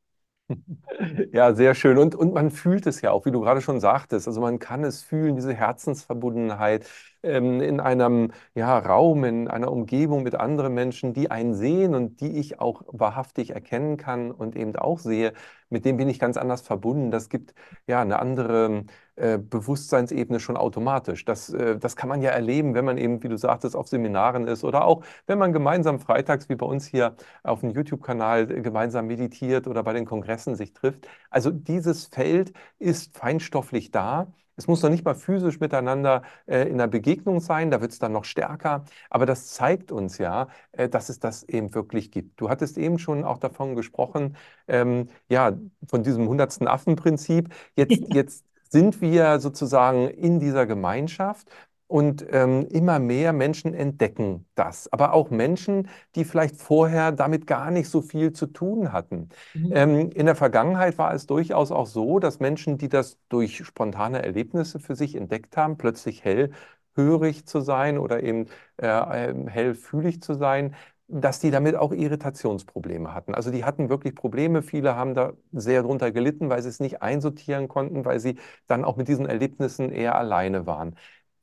Ja, 1.33 1.55
sehr 1.55 1.75
schön. 1.75 1.99
Und, 1.99 2.15
und 2.15 2.33
man 2.35 2.51
fühlt 2.51 2.87
es 2.87 3.01
ja 3.01 3.11
auch, 3.13 3.25
wie 3.27 3.31
du 3.31 3.41
gerade 3.41 3.61
schon 3.61 3.81
sagtest. 3.81 4.27
Also 4.29 4.41
man 4.41 4.59
kann 4.59 4.85
es 4.85 5.03
fühlen, 5.03 5.37
diese 5.37 5.55
Herzensverbundenheit 5.55 6.87
ähm, 7.23 7.61
in 7.61 7.81
einem 7.81 8.33
ja, 8.55 8.79
Raum, 8.79 9.25
in 9.25 9.49
einer 9.49 9.71
Umgebung 9.71 10.23
mit 10.23 10.35
anderen 10.35 10.75
Menschen, 10.75 11.13
die 11.13 11.31
einen 11.31 11.55
sehen 11.55 11.95
und 11.95 12.21
die 12.21 12.39
ich 12.39 12.61
auch 12.61 12.83
wahrhaftig 12.89 13.51
erkennen 13.51 13.97
kann 13.97 14.31
und 14.31 14.57
eben 14.57 14.75
auch 14.77 14.99
sehe. 14.99 15.33
Mit 15.69 15.85
dem 15.85 15.97
bin 15.97 16.09
ich 16.09 16.19
ganz 16.19 16.37
anders 16.37 16.63
verbunden. 16.63 17.11
Das 17.11 17.29
gibt 17.29 17.55
ja 17.87 18.01
eine 18.01 18.19
andere 18.19 18.85
äh, 19.21 19.39
Bewusstseinsebene 19.39 20.41
schon 20.41 20.57
automatisch. 20.57 21.25
Das, 21.25 21.51
äh, 21.51 21.79
das 21.79 21.97
kann 21.97 22.09
man 22.09 22.23
ja 22.23 22.31
erleben, 22.31 22.75
wenn 22.75 22.85
man 22.85 22.99
eben, 22.99 23.23
wie 23.23 23.29
du 23.29 23.37
sagtest, 23.37 23.77
auf 23.77 23.89
Seminaren 23.89 24.47
ist 24.47 24.65
oder 24.65 24.85
auch, 24.85 25.05
wenn 25.27 25.39
man 25.39 25.53
gemeinsam 25.53 26.01
freitags 26.01 26.49
wie 26.49 26.55
bei 26.57 26.67
uns 26.67 26.87
hier 26.87 27.17
auf 27.43 27.61
dem 27.61 27.71
YouTube-Kanal 27.71 28.51
äh, 28.51 28.61
gemeinsam 28.63 29.07
meditiert 29.07 29.67
oder 29.67 29.83
bei 29.83 29.93
den 29.93 30.07
Kongressen 30.07 30.55
sich 30.57 30.73
trifft. 30.73 31.07
Also 31.31 31.51
dieses 31.51 32.07
Feld 32.07 32.53
ist 32.79 33.17
feinstofflich 33.17 33.91
da. 33.91 34.33
Es 34.57 34.67
muss 34.67 34.83
noch 34.83 34.91
nicht 34.91 35.05
mal 35.07 35.15
physisch 35.15 35.59
miteinander 35.61 36.23
äh, 36.47 36.69
in 36.69 36.77
der 36.79 36.87
Begegnung 36.87 37.41
sein, 37.41 37.71
da 37.71 37.81
wird 37.81 37.93
es 37.93 37.99
dann 37.99 38.13
noch 38.13 38.25
stärker. 38.25 38.85
Aber 39.09 39.25
das 39.27 39.49
zeigt 39.49 39.91
uns 39.91 40.19
ja, 40.19 40.49
äh, 40.73 40.89
dass 40.89 41.09
es 41.09 41.19
das 41.19 41.43
eben 41.45 41.75
wirklich 41.75 42.11
gibt. 42.11 42.39
Du 42.41 42.51
hattest 42.51 42.77
eben 42.77 42.99
schon 42.99 43.25
auch 43.25 43.39
davon 43.39 43.75
gesprochen, 43.75 44.37
ähm, 44.69 45.09
ja, 45.31 45.53
von 45.89 46.03
diesem 46.03 46.29
hundertsten 46.29 46.69
Affenprinzip. 46.69 47.49
Jetzt, 47.75 48.03
jetzt 48.15 48.45
sind 48.71 49.01
wir 49.01 49.41
sozusagen 49.41 50.09
in 50.09 50.41
dieser 50.41 50.67
Gemeinschaft 50.67 51.51
und 51.91 52.25
ähm, 52.31 52.69
immer 52.71 53.01
mehr 53.01 53.33
Menschen 53.33 53.75
entdecken 53.75 54.47
das. 54.55 54.93
Aber 54.93 55.13
auch 55.13 55.31
Menschen, 55.31 55.89
die 56.15 56.25
vielleicht 56.25 56.55
vorher 56.57 57.11
damit 57.11 57.49
gar 57.49 57.73
nicht 57.73 57.89
so 57.89 58.01
viel 58.01 58.33
zu 58.33 58.47
tun 58.47 58.93
hatten. 58.93 59.29
Mhm. 59.55 59.73
Ähm, 59.75 60.11
in 60.13 60.27
der 60.27 60.37
Vergangenheit 60.37 60.99
war 60.99 61.13
es 61.13 61.27
durchaus 61.27 61.73
auch 61.73 61.89
so, 61.89 62.21
dass 62.21 62.39
Menschen, 62.39 62.79
die 62.79 62.89
das 62.89 63.19
durch 63.29 63.65
spontane 63.65 64.23
Erlebnisse 64.23 64.79
für 64.79 64.95
sich 64.95 65.17
entdeckt 65.17 65.57
haben, 65.57 65.79
plötzlich 65.79 66.23
hellhörig 66.25 67.47
zu 67.47 67.61
sein 67.61 67.99
oder 67.99 68.23
eben 68.23 68.47
äh, 68.77 69.31
ähm, 69.31 69.49
hellfühlig 69.49 70.23
zu 70.23 70.35
sein, 70.35 70.77
dass 71.13 71.41
die 71.41 71.51
damit 71.51 71.77
auch 71.77 71.93
Irritationsprobleme 71.93 73.13
hatten. 73.15 73.35
Also 73.35 73.51
die 73.51 73.65
hatten 73.65 73.89
wirklich 73.89 74.15
Probleme. 74.15 74.63
Viele 74.63 74.95
haben 74.97 75.15
da 75.15 75.33
sehr 75.53 75.83
drunter 75.83 76.13
gelitten, 76.13 76.51
weil 76.51 76.63
sie 76.63 76.69
es 76.69 76.81
nicht 76.81 77.03
einsortieren 77.03 77.69
konnten, 77.69 78.05
weil 78.05 78.21
sie 78.21 78.37
dann 78.67 78.85
auch 78.85 78.97
mit 78.97 79.09
diesen 79.09 79.27
Erlebnissen 79.27 79.91
eher 79.91 80.15
alleine 80.17 80.67
waren. 80.67 80.97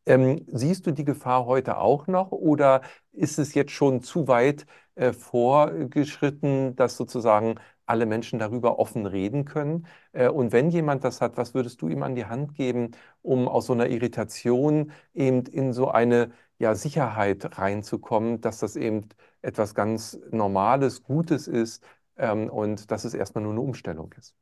Ähm, 0.06 0.46
siehst 0.48 0.88
du 0.88 0.92
die 0.92 1.04
Gefahr 1.06 1.46
heute 1.46 1.78
auch 1.80 2.08
noch 2.08 2.32
oder 2.32 2.82
ist 3.12 3.40
es 3.40 3.54
jetzt 3.54 3.72
schon 3.72 4.02
zu 4.02 4.28
weit 4.28 4.66
äh, 4.96 5.12
vorgeschritten, 5.14 6.76
dass 6.78 6.96
sozusagen 6.98 7.56
alle 7.86 8.06
Menschen 8.06 8.40
darüber 8.40 8.80
offen 8.80 9.06
reden 9.06 9.44
können? 9.46 9.86
Äh, 10.14 10.30
und 10.30 10.54
wenn 10.54 10.70
jemand 10.70 11.04
das 11.04 11.20
hat, 11.22 11.36
was 11.38 11.54
würdest 11.54 11.82
du 11.82 11.90
ihm 11.90 12.04
an 12.04 12.16
die 12.16 12.26
Hand 12.26 12.56
geben, 12.56 12.92
um 13.22 13.48
aus 13.50 13.66
so 13.68 13.74
einer 13.74 13.88
Irritation 13.90 14.92
eben 15.14 15.46
in 15.46 15.74
so 15.74 15.90
eine 15.90 16.32
ja, 16.60 16.76
Sicherheit 16.76 17.58
reinzukommen, 17.58 18.42
dass 18.42 18.60
das 18.60 18.76
eben 18.76 19.08
etwas 19.42 19.76
ganz 19.76 20.20
Normales, 20.32 21.04
Gutes 21.04 21.48
ist 21.48 21.84
ähm, 22.18 22.50
und 22.50 22.92
dass 22.92 23.06
es 23.06 23.14
erstmal 23.14 23.44
nur 23.44 23.54
eine 23.54 23.62
Umstellung 23.62 24.14
ist? 24.18 24.36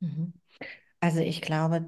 Mhm. 0.00 0.32
Also 1.00 1.20
ich 1.20 1.40
glaube, 1.42 1.86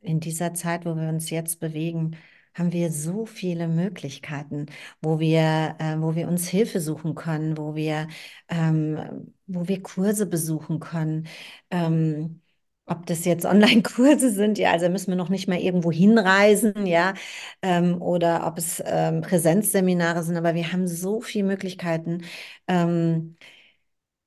in 0.00 0.20
dieser 0.20 0.54
Zeit, 0.54 0.84
wo 0.84 0.96
wir 0.96 1.08
uns 1.08 1.30
jetzt 1.30 1.60
bewegen, 1.60 2.16
haben 2.54 2.72
wir 2.72 2.90
so 2.92 3.24
viele 3.24 3.66
Möglichkeiten, 3.68 4.66
wo 5.00 5.18
wir, 5.20 5.76
äh, 5.78 5.96
wo 6.00 6.14
wir 6.14 6.28
uns 6.28 6.48
Hilfe 6.48 6.80
suchen 6.80 7.14
können, 7.14 7.56
wo 7.56 7.74
wir, 7.74 8.08
ähm, 8.48 9.32
wo 9.46 9.68
wir 9.68 9.82
Kurse 9.82 10.26
besuchen 10.26 10.80
können. 10.80 11.28
Ähm, 11.70 12.41
ob 12.86 13.06
das 13.06 13.24
jetzt 13.24 13.44
Online-Kurse 13.46 14.30
sind, 14.32 14.58
ja, 14.58 14.72
also 14.72 14.88
müssen 14.88 15.08
wir 15.10 15.16
noch 15.16 15.28
nicht 15.28 15.48
mal 15.48 15.58
irgendwo 15.58 15.92
hinreisen, 15.92 16.86
ja, 16.86 17.14
ähm, 17.62 18.00
oder 18.02 18.46
ob 18.46 18.58
es 18.58 18.82
ähm, 18.84 19.20
Präsenzseminare 19.22 20.22
sind, 20.22 20.36
aber 20.36 20.54
wir 20.54 20.72
haben 20.72 20.86
so 20.88 21.20
viele 21.20 21.44
Möglichkeiten. 21.46 22.22
Ähm, 22.68 23.36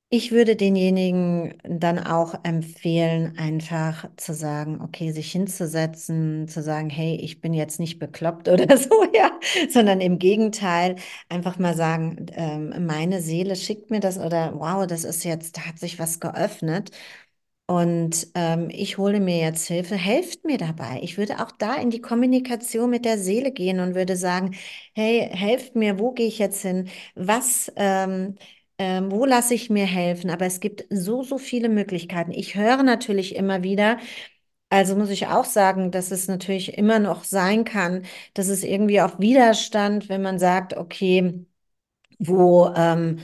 ich 0.10 0.32
würde 0.32 0.56
denjenigen 0.56 1.56
dann 1.64 2.00
auch 2.00 2.36
empfehlen, 2.44 3.38
einfach 3.38 4.08
zu 4.18 4.34
sagen, 4.34 4.80
okay, 4.82 5.12
sich 5.12 5.32
hinzusetzen, 5.32 6.48
zu 6.48 6.62
sagen, 6.62 6.90
hey, 6.90 7.16
ich 7.16 7.42
bin 7.42 7.54
jetzt 7.54 7.80
nicht 7.80 8.00
bekloppt 8.00 8.48
oder 8.50 8.78
so, 8.78 9.04
ja, 9.14 9.32
sondern 9.70 10.00
im 10.02 10.20
Gegenteil, 10.20 10.96
einfach 11.28 11.58
mal 11.60 11.76
sagen, 11.76 12.28
ähm, 12.34 12.86
meine 12.86 13.22
Seele 13.22 13.56
schickt 13.56 13.90
mir 13.92 14.00
das 14.00 14.18
oder 14.18 14.54
wow, 14.60 14.86
das 14.88 15.04
ist 15.04 15.24
jetzt, 15.26 15.58
da 15.58 15.62
hat 15.68 15.80
sich 15.80 16.00
was 16.00 16.20
geöffnet. 16.20 16.92
Und 17.68 18.28
ähm, 18.36 18.70
ich 18.72 19.00
hole 19.00 19.20
mir 19.20 19.38
jetzt 19.40 19.68
Hilfe, 19.68 19.96
helft 19.96 20.46
mir 20.46 20.58
dabei. 20.60 21.00
Ich 21.02 21.18
würde 21.18 21.40
auch 21.44 21.50
da 21.52 21.76
in 21.76 21.90
die 21.90 22.00
Kommunikation 22.02 22.92
mit 22.92 23.06
der 23.06 23.18
Seele 23.18 23.52
gehen 23.52 23.80
und 23.80 23.96
würde 23.96 24.16
sagen, 24.18 24.56
hey, 24.94 25.28
helft 25.32 25.76
mir, 25.76 25.98
wo 25.98 26.12
gehe 26.12 26.28
ich 26.28 26.38
jetzt 26.38 26.62
hin? 26.62 26.90
Was, 27.16 27.72
ähm, 27.76 28.36
ähm, 28.78 29.12
wo 29.12 29.26
lasse 29.26 29.56
ich 29.56 29.72
mir 29.72 29.86
helfen? 29.88 30.30
Aber 30.30 30.46
es 30.46 30.60
gibt 30.60 30.86
so, 30.92 31.24
so 31.24 31.40
viele 31.40 31.68
Möglichkeiten. 31.70 32.32
Ich 32.32 32.54
höre 32.56 32.84
natürlich 32.84 33.36
immer 33.36 33.64
wieder, 33.64 33.98
also 34.70 34.96
muss 34.96 35.10
ich 35.10 35.28
auch 35.28 35.46
sagen, 35.46 35.92
dass 35.92 36.12
es 36.12 36.28
natürlich 36.28 36.78
immer 36.78 37.00
noch 37.00 37.24
sein 37.24 37.64
kann, 37.66 38.04
dass 38.34 38.48
es 38.50 38.64
irgendwie 38.64 39.02
auch 39.02 39.20
Widerstand, 39.20 40.10
wenn 40.10 40.22
man 40.22 40.40
sagt, 40.40 40.76
okay, 40.78 41.46
wo, 42.20 42.68
ähm, 42.76 43.20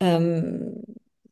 ähm, 0.00 0.82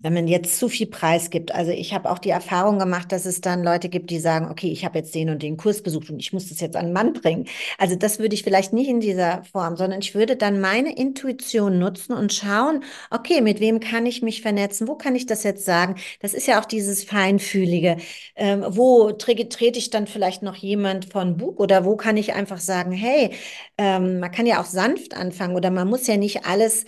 wenn 0.02 0.14
man 0.14 0.26
jetzt 0.28 0.58
zu 0.58 0.68
viel 0.68 0.86
Preis 0.88 1.30
gibt. 1.30 1.54
Also 1.54 1.70
ich 1.70 1.94
habe 1.94 2.10
auch 2.10 2.18
die 2.18 2.30
Erfahrung 2.30 2.78
gemacht, 2.78 3.12
dass 3.12 3.24
es 3.24 3.40
dann 3.40 3.62
Leute 3.62 3.88
gibt, 3.88 4.10
die 4.10 4.18
sagen, 4.18 4.48
okay, 4.50 4.70
ich 4.70 4.84
habe 4.84 4.98
jetzt 4.98 5.14
den 5.14 5.30
und 5.30 5.42
den 5.42 5.56
Kurs 5.56 5.82
besucht 5.82 6.10
und 6.10 6.18
ich 6.18 6.32
muss 6.32 6.48
das 6.48 6.60
jetzt 6.60 6.76
an 6.76 6.86
den 6.86 6.92
Mann 6.92 7.12
bringen. 7.12 7.46
Also 7.78 7.96
das 7.96 8.18
würde 8.18 8.34
ich 8.34 8.42
vielleicht 8.42 8.72
nicht 8.72 8.88
in 8.88 9.00
dieser 9.00 9.44
Form, 9.44 9.76
sondern 9.76 10.00
ich 10.00 10.14
würde 10.14 10.36
dann 10.36 10.60
meine 10.60 10.94
Intuition 10.96 11.78
nutzen 11.78 12.12
und 12.14 12.32
schauen, 12.32 12.82
okay, 13.10 13.40
mit 13.40 13.60
wem 13.60 13.80
kann 13.80 14.06
ich 14.06 14.22
mich 14.22 14.42
vernetzen? 14.42 14.88
Wo 14.88 14.96
kann 14.96 15.14
ich 15.14 15.26
das 15.26 15.42
jetzt 15.44 15.64
sagen? 15.64 15.96
Das 16.20 16.34
ist 16.34 16.46
ja 16.46 16.60
auch 16.60 16.64
dieses 16.64 17.04
Feinfühlige. 17.04 17.96
Ähm, 18.36 18.64
wo 18.68 19.12
trete 19.12 19.78
ich 19.78 19.90
dann 19.90 20.06
vielleicht 20.06 20.42
noch 20.42 20.56
jemand 20.56 21.06
von 21.12 21.36
Bug 21.36 21.60
oder 21.60 21.84
wo 21.84 21.96
kann 21.96 22.16
ich 22.16 22.32
einfach 22.34 22.58
sagen, 22.60 22.92
hey, 22.92 23.30
ähm, 23.78 24.20
man 24.20 24.30
kann 24.30 24.46
ja 24.46 24.60
auch 24.60 24.66
sanft 24.66 25.14
anfangen 25.14 25.56
oder 25.56 25.70
man 25.70 25.88
muss 25.88 26.06
ja 26.06 26.16
nicht 26.16 26.44
alles 26.46 26.84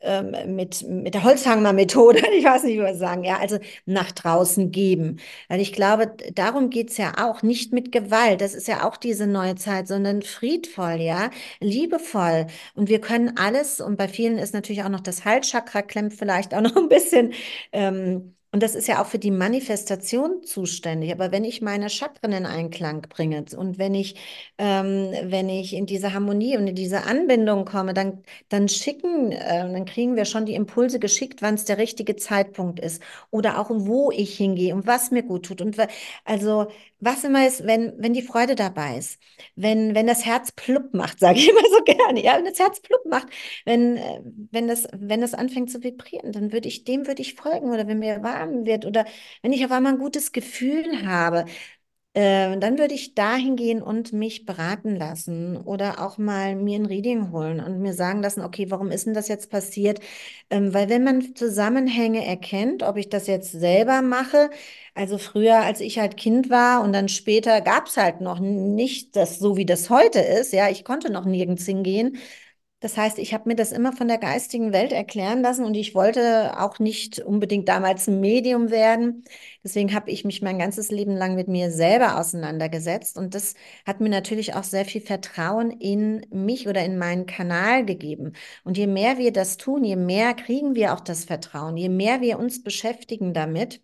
ähm, 0.00 0.56
mit, 0.56 0.82
mit 0.88 1.14
der 1.14 1.24
Holzhammer-Methode, 1.24 2.22
ich 2.36 2.44
weiß 2.44 2.64
nicht, 2.64 2.78
was 2.80 2.98
sagen, 2.98 3.24
ja, 3.24 3.38
also 3.38 3.58
nach 3.86 4.12
draußen 4.12 4.70
geben. 4.70 5.18
Weil 5.48 5.60
ich 5.60 5.72
glaube, 5.72 6.12
darum 6.34 6.70
geht 6.70 6.90
es 6.90 6.96
ja 6.98 7.14
auch, 7.28 7.42
nicht 7.42 7.72
mit 7.72 7.92
Gewalt, 7.92 8.40
das 8.40 8.54
ist 8.54 8.68
ja 8.68 8.86
auch 8.88 8.96
diese 8.96 9.26
neue 9.26 9.56
Zeit, 9.56 9.88
sondern 9.88 10.22
friedvoll, 10.22 11.00
ja, 11.00 11.30
liebevoll. 11.60 12.46
Und 12.74 12.88
wir 12.88 13.00
können 13.00 13.36
alles, 13.36 13.80
und 13.80 13.96
bei 13.96 14.08
vielen 14.08 14.38
ist 14.38 14.54
natürlich 14.54 14.82
auch 14.84 14.88
noch 14.88 15.00
das 15.00 15.24
Halschakra 15.24 15.82
klemmt 15.82 16.14
vielleicht 16.14 16.54
auch 16.54 16.60
noch 16.60 16.76
ein 16.76 16.88
bisschen. 16.88 17.32
Ähm, 17.72 18.34
und 18.50 18.62
das 18.62 18.74
ist 18.74 18.88
ja 18.88 19.02
auch 19.02 19.06
für 19.06 19.18
die 19.18 19.30
Manifestation 19.30 20.42
zuständig. 20.42 21.12
Aber 21.12 21.32
wenn 21.32 21.44
ich 21.44 21.60
meine 21.60 21.90
Chakren 21.90 22.32
in 22.32 22.46
Einklang 22.46 23.02
bringe 23.02 23.44
und 23.56 23.78
wenn 23.78 23.94
ich, 23.94 24.14
ähm, 24.56 25.12
wenn 25.24 25.50
ich 25.50 25.74
in 25.74 25.84
diese 25.84 26.14
Harmonie 26.14 26.56
und 26.56 26.66
in 26.66 26.74
diese 26.74 27.04
Anbindung 27.04 27.66
komme, 27.66 27.92
dann, 27.92 28.22
dann 28.48 28.68
schicken, 28.68 29.32
äh, 29.32 29.70
dann 29.70 29.84
kriegen 29.84 30.16
wir 30.16 30.24
schon 30.24 30.46
die 30.46 30.54
Impulse 30.54 30.98
geschickt, 30.98 31.42
wann 31.42 31.54
es 31.56 31.66
der 31.66 31.76
richtige 31.78 32.16
Zeitpunkt 32.16 32.80
ist. 32.80 33.02
Oder 33.30 33.58
auch, 33.60 33.68
wo 33.70 34.10
ich 34.10 34.36
hingehe 34.36 34.74
und 34.74 34.86
was 34.86 35.10
mir 35.10 35.22
gut 35.22 35.44
tut. 35.46 35.60
Und 35.60 35.76
also, 36.24 36.68
was 37.00 37.24
immer 37.24 37.46
ist, 37.46 37.66
wenn, 37.66 37.92
wenn 37.98 38.12
die 38.12 38.22
Freude 38.22 38.54
dabei 38.54 38.98
ist, 38.98 39.20
wenn, 39.56 39.94
wenn 39.94 40.06
das 40.06 40.24
Herz 40.24 40.52
plupp 40.52 40.94
macht, 40.94 41.18
sage 41.20 41.38
ich 41.38 41.48
immer 41.48 41.62
so 41.70 41.82
gerne, 41.84 42.22
ja, 42.22 42.36
wenn 42.36 42.44
das 42.44 42.58
Herz 42.58 42.80
plupp 42.80 43.04
macht, 43.06 43.28
wenn, 43.64 43.96
äh, 43.96 44.20
wenn 44.50 44.68
das, 44.68 44.88
wenn 44.92 45.20
das 45.20 45.34
anfängt 45.34 45.70
zu 45.70 45.82
vibrieren, 45.82 46.32
dann 46.32 46.52
würde 46.52 46.68
ich, 46.68 46.84
dem 46.84 47.06
würde 47.06 47.22
ich 47.22 47.34
folgen. 47.34 47.70
Oder 47.70 47.86
wenn 47.86 47.98
mir 48.00 48.22
warm 48.22 48.66
wird 48.66 48.84
oder 48.86 49.04
wenn 49.42 49.52
ich 49.52 49.64
auf 49.64 49.70
einmal 49.72 49.92
ein 49.94 49.98
gutes 49.98 50.32
Gefühl 50.32 51.06
habe, 51.06 51.44
äh, 52.18 52.58
dann 52.58 52.78
würde 52.78 52.94
ich 52.94 53.14
dahin 53.14 53.56
gehen 53.56 53.82
und 53.82 54.12
mich 54.12 54.44
beraten 54.46 54.96
lassen 54.96 55.56
oder 55.56 56.00
auch 56.04 56.18
mal 56.18 56.56
mir 56.56 56.78
ein 56.78 56.86
Reading 56.86 57.30
holen 57.32 57.60
und 57.60 57.80
mir 57.80 57.94
sagen 57.94 58.22
lassen, 58.22 58.42
okay, 58.42 58.70
warum 58.70 58.90
ist 58.90 59.06
denn 59.06 59.14
das 59.14 59.28
jetzt 59.28 59.50
passiert? 59.50 60.00
Ähm, 60.50 60.74
weil 60.74 60.88
wenn 60.88 61.04
man 61.04 61.34
Zusammenhänge 61.34 62.24
erkennt, 62.24 62.82
ob 62.82 62.96
ich 62.96 63.08
das 63.08 63.26
jetzt 63.26 63.52
selber 63.52 64.02
mache, 64.02 64.50
also 64.94 65.18
früher, 65.18 65.60
als 65.60 65.80
ich 65.80 65.98
halt 65.98 66.16
Kind 66.16 66.50
war 66.50 66.82
und 66.82 66.92
dann 66.92 67.08
später 67.08 67.60
gab 67.60 67.86
es 67.86 67.96
halt 67.96 68.20
noch 68.20 68.40
nicht 68.40 69.14
das 69.16 69.38
so, 69.38 69.56
wie 69.56 69.66
das 69.66 69.90
heute 69.90 70.18
ist. 70.20 70.52
Ja, 70.52 70.68
ich 70.70 70.84
konnte 70.84 71.12
noch 71.12 71.24
nirgends 71.24 71.64
hingehen. 71.66 72.18
Das 72.80 72.96
heißt, 72.96 73.18
ich 73.18 73.34
habe 73.34 73.48
mir 73.48 73.56
das 73.56 73.72
immer 73.72 73.92
von 73.92 74.06
der 74.06 74.18
geistigen 74.18 74.72
Welt 74.72 74.92
erklären 74.92 75.42
lassen 75.42 75.64
und 75.64 75.74
ich 75.74 75.96
wollte 75.96 76.60
auch 76.60 76.78
nicht 76.78 77.18
unbedingt 77.18 77.68
damals 77.68 78.06
ein 78.06 78.20
Medium 78.20 78.70
werden. 78.70 79.24
Deswegen 79.64 79.92
habe 79.94 80.10
ich 80.12 80.24
mich 80.24 80.42
mein 80.42 80.60
ganzes 80.60 80.90
Leben 80.92 81.16
lang 81.16 81.34
mit 81.34 81.48
mir 81.48 81.72
selber 81.72 82.18
auseinandergesetzt 82.20 83.16
und 83.18 83.34
das 83.34 83.54
hat 83.84 84.00
mir 84.00 84.08
natürlich 84.08 84.54
auch 84.54 84.62
sehr 84.62 84.84
viel 84.84 85.00
Vertrauen 85.00 85.72
in 85.72 86.24
mich 86.30 86.68
oder 86.68 86.84
in 86.84 86.98
meinen 86.98 87.26
Kanal 87.26 87.84
gegeben. 87.84 88.34
Und 88.62 88.78
je 88.78 88.86
mehr 88.86 89.18
wir 89.18 89.32
das 89.32 89.56
tun, 89.56 89.82
je 89.82 89.96
mehr 89.96 90.34
kriegen 90.34 90.76
wir 90.76 90.94
auch 90.94 91.00
das 91.00 91.24
Vertrauen, 91.24 91.76
je 91.76 91.88
mehr 91.88 92.20
wir 92.20 92.38
uns 92.38 92.62
beschäftigen 92.62 93.34
damit. 93.34 93.82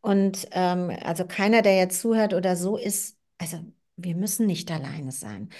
Und 0.00 0.48
ähm, 0.52 0.90
also 1.02 1.26
keiner, 1.26 1.62
der 1.62 1.76
jetzt 1.78 2.00
zuhört 2.00 2.34
oder 2.34 2.56
so 2.56 2.76
ist, 2.76 3.16
also 3.38 3.58
wir 3.96 4.14
müssen 4.16 4.46
nicht 4.46 4.70
alleine 4.70 5.12
sein. 5.12 5.50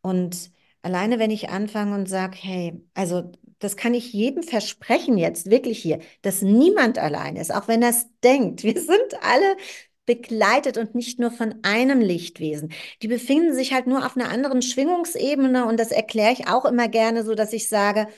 Und 0.00 0.50
Alleine 0.82 1.18
wenn 1.18 1.30
ich 1.30 1.48
anfange 1.50 1.94
und 1.94 2.08
sage, 2.08 2.36
hey, 2.40 2.80
also 2.94 3.30
das 3.58 3.76
kann 3.76 3.94
ich 3.94 4.12
jedem 4.12 4.42
versprechen 4.42 5.16
jetzt, 5.18 5.48
wirklich 5.50 5.78
hier, 5.80 6.00
dass 6.22 6.42
niemand 6.42 6.98
allein 6.98 7.36
ist, 7.36 7.54
auch 7.54 7.68
wenn 7.68 7.82
er 7.82 7.90
es 7.90 8.06
denkt. 8.24 8.64
Wir 8.64 8.80
sind 8.80 9.14
alle 9.22 9.56
begleitet 10.04 10.78
und 10.78 10.94
nicht 10.96 11.20
nur 11.20 11.30
von 11.30 11.54
einem 11.62 12.00
Lichtwesen. 12.00 12.72
Die 13.02 13.08
befinden 13.08 13.54
sich 13.54 13.72
halt 13.72 13.86
nur 13.86 14.04
auf 14.04 14.16
einer 14.16 14.30
anderen 14.30 14.62
Schwingungsebene 14.62 15.64
und 15.66 15.78
das 15.78 15.92
erkläre 15.92 16.32
ich 16.32 16.48
auch 16.48 16.64
immer 16.64 16.88
gerne 16.88 17.24
so, 17.24 17.34
dass 17.36 17.52
ich 17.52 17.68
sage, 17.68 18.08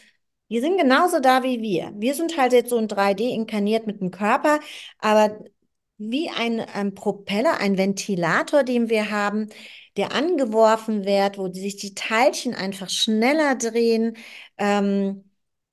die 0.50 0.60
sind 0.60 0.78
genauso 0.78 1.20
da 1.20 1.42
wie 1.42 1.60
wir. 1.62 1.92
Wir 1.96 2.14
sind 2.14 2.36
halt 2.38 2.52
jetzt 2.52 2.70
so 2.70 2.78
in 2.78 2.88
3D 2.88 3.30
inkarniert 3.30 3.86
mit 3.86 4.00
dem 4.00 4.10
Körper, 4.10 4.60
aber 4.98 5.38
wie 5.98 6.28
ein, 6.30 6.60
ein 6.60 6.94
Propeller, 6.94 7.58
ein 7.60 7.78
Ventilator, 7.78 8.64
den 8.64 8.88
wir 8.90 9.10
haben, 9.10 9.48
der 9.96 10.12
angeworfen 10.12 11.04
wird, 11.04 11.38
wo 11.38 11.52
sich 11.52 11.76
die 11.76 11.94
Teilchen 11.94 12.54
einfach 12.54 12.90
schneller 12.90 13.54
drehen. 13.56 14.16
Ähm, 14.58 15.24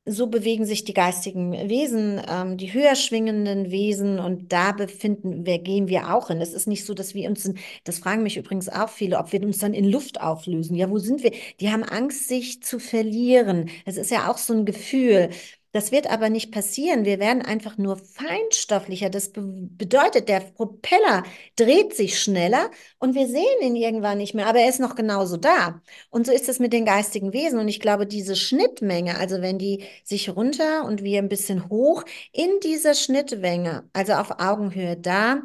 so 0.06 0.28
bewegen 0.28 0.66
sich 0.66 0.84
die 0.84 0.94
geistigen 0.96 1.52
Wesen, 1.70 2.20
ähm, 2.28 2.58
die 2.58 2.74
höher 2.74 2.96
schwingenden 2.96 3.70
Wesen 3.72 4.20
und 4.20 4.52
da 4.52 4.72
befinden 4.72 5.46
wir, 5.46 5.60
gehen 5.60 5.88
wir 5.90 6.14
auch 6.14 6.28
hin. 6.30 6.42
Es 6.42 6.54
ist 6.54 6.66
nicht 6.68 6.86
so, 6.86 6.94
dass 6.96 7.14
wir 7.14 7.30
uns, 7.30 7.46
in, 7.46 7.60
das 7.84 8.00
fragen 8.00 8.24
mich 8.24 8.36
übrigens 8.38 8.68
auch 8.68 8.90
viele, 8.90 9.20
ob 9.20 9.32
wir 9.32 9.42
uns 9.44 9.60
dann 9.60 9.74
in 9.76 9.86
Luft 9.86 10.20
auflösen. 10.20 10.76
Ja, 10.76 10.90
wo 10.90 10.98
sind 10.98 11.22
wir? 11.24 11.32
Die 11.60 11.72
haben 11.72 11.84
Angst, 11.84 12.28
sich 12.28 12.64
zu 12.64 12.80
verlieren. 12.80 13.70
Es 13.86 13.96
ist 13.98 14.10
ja 14.12 14.30
auch 14.32 14.38
so 14.40 14.54
ein 14.54 14.66
Gefühl. 14.66 15.30
Das 15.74 15.94
wird 15.94 16.08
aber 16.12 16.30
nicht 16.30 16.52
passieren. 16.52 17.06
Wir 17.06 17.18
werden 17.20 17.42
einfach 17.42 17.78
nur 17.78 17.96
feinstofflicher. 17.96 19.10
Das 19.10 19.32
be 19.32 19.42
bedeutet, 19.42 20.28
der 20.28 20.42
Propeller 20.42 21.24
dreht 21.56 21.96
sich 21.96 22.20
schneller 22.20 22.70
und 23.00 23.16
wir 23.16 23.28
sehen 23.28 23.62
ihn 23.62 23.78
irgendwann 23.78 24.18
nicht 24.18 24.34
mehr, 24.34 24.48
aber 24.48 24.60
er 24.60 24.70
ist 24.70 24.82
noch 24.82 24.96
genauso 24.96 25.38
da. 25.38 25.82
Und 26.10 26.26
so 26.26 26.34
ist 26.34 26.50
es 26.50 26.60
mit 26.60 26.74
den 26.74 26.84
geistigen 26.86 27.32
Wesen. 27.32 27.58
Und 27.58 27.70
ich 27.70 27.80
glaube, 27.80 28.06
diese 28.06 28.36
Schnittmenge, 28.36 29.18
also 29.18 29.42
wenn 29.42 29.58
die 29.58 29.86
sich 30.04 30.30
runter 30.36 30.84
und 30.86 31.04
wir 31.04 31.20
ein 31.20 31.30
bisschen 31.30 31.70
hoch 31.70 32.04
in 32.34 32.50
dieser 32.62 32.94
Schnittmenge, 32.94 33.90
also 33.94 34.14
auf 34.14 34.40
Augenhöhe 34.40 34.98
da, 34.98 35.42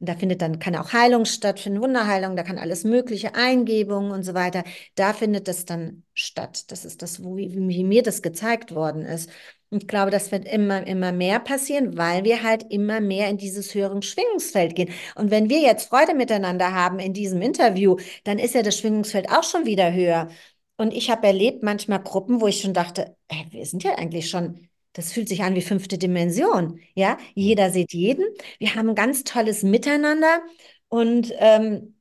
und 0.00 0.08
da 0.08 0.14
findet 0.14 0.42
dann, 0.42 0.60
kann 0.60 0.76
auch 0.76 0.92
Heilung 0.92 1.24
stattfinden, 1.24 1.80
Wunderheilung, 1.80 2.36
da 2.36 2.44
kann 2.44 2.58
alles 2.58 2.84
mögliche, 2.84 3.34
Eingebungen 3.34 4.12
und 4.12 4.22
so 4.22 4.34
weiter. 4.34 4.62
Da 4.94 5.12
findet 5.12 5.48
das 5.48 5.64
dann 5.64 6.04
statt. 6.14 6.70
Das 6.70 6.84
ist 6.84 7.02
das, 7.02 7.22
wie, 7.22 7.52
wie 7.52 7.84
mir 7.84 8.02
das 8.04 8.22
gezeigt 8.22 8.74
worden 8.74 9.02
ist. 9.02 9.28
Und 9.70 9.82
ich 9.82 9.88
glaube, 9.88 10.10
das 10.10 10.30
wird 10.32 10.46
immer, 10.46 10.86
immer 10.86 11.12
mehr 11.12 11.40
passieren, 11.40 11.98
weil 11.98 12.24
wir 12.24 12.42
halt 12.42 12.64
immer 12.70 13.00
mehr 13.00 13.28
in 13.28 13.36
dieses 13.36 13.74
höhere 13.74 14.00
Schwingungsfeld 14.00 14.74
gehen. 14.74 14.90
Und 15.14 15.30
wenn 15.30 15.50
wir 15.50 15.60
jetzt 15.60 15.88
Freude 15.88 16.14
miteinander 16.14 16.72
haben 16.72 17.00
in 17.00 17.12
diesem 17.12 17.42
Interview, 17.42 17.96
dann 18.24 18.38
ist 18.38 18.54
ja 18.54 18.62
das 18.62 18.78
Schwingungsfeld 18.78 19.30
auch 19.30 19.42
schon 19.42 19.66
wieder 19.66 19.92
höher. 19.92 20.28
Und 20.76 20.94
ich 20.94 21.10
habe 21.10 21.26
erlebt 21.26 21.62
manchmal 21.62 22.02
Gruppen, 22.02 22.40
wo 22.40 22.46
ich 22.46 22.60
schon 22.60 22.72
dachte, 22.72 23.16
ey, 23.28 23.46
wir 23.50 23.66
sind 23.66 23.82
ja 23.82 23.96
eigentlich 23.96 24.30
schon, 24.30 24.67
das 24.98 25.12
fühlt 25.12 25.28
sich 25.28 25.42
an 25.44 25.54
wie 25.54 25.62
fünfte 25.62 25.96
Dimension. 25.96 26.80
Ja, 26.94 27.18
jeder 27.34 27.70
sieht 27.70 27.92
jeden. 27.92 28.24
Wir 28.58 28.74
haben 28.74 28.88
ein 28.90 28.94
ganz 28.96 29.22
tolles 29.24 29.62
Miteinander 29.62 30.40
und 30.88 31.32
ähm, 31.38 31.94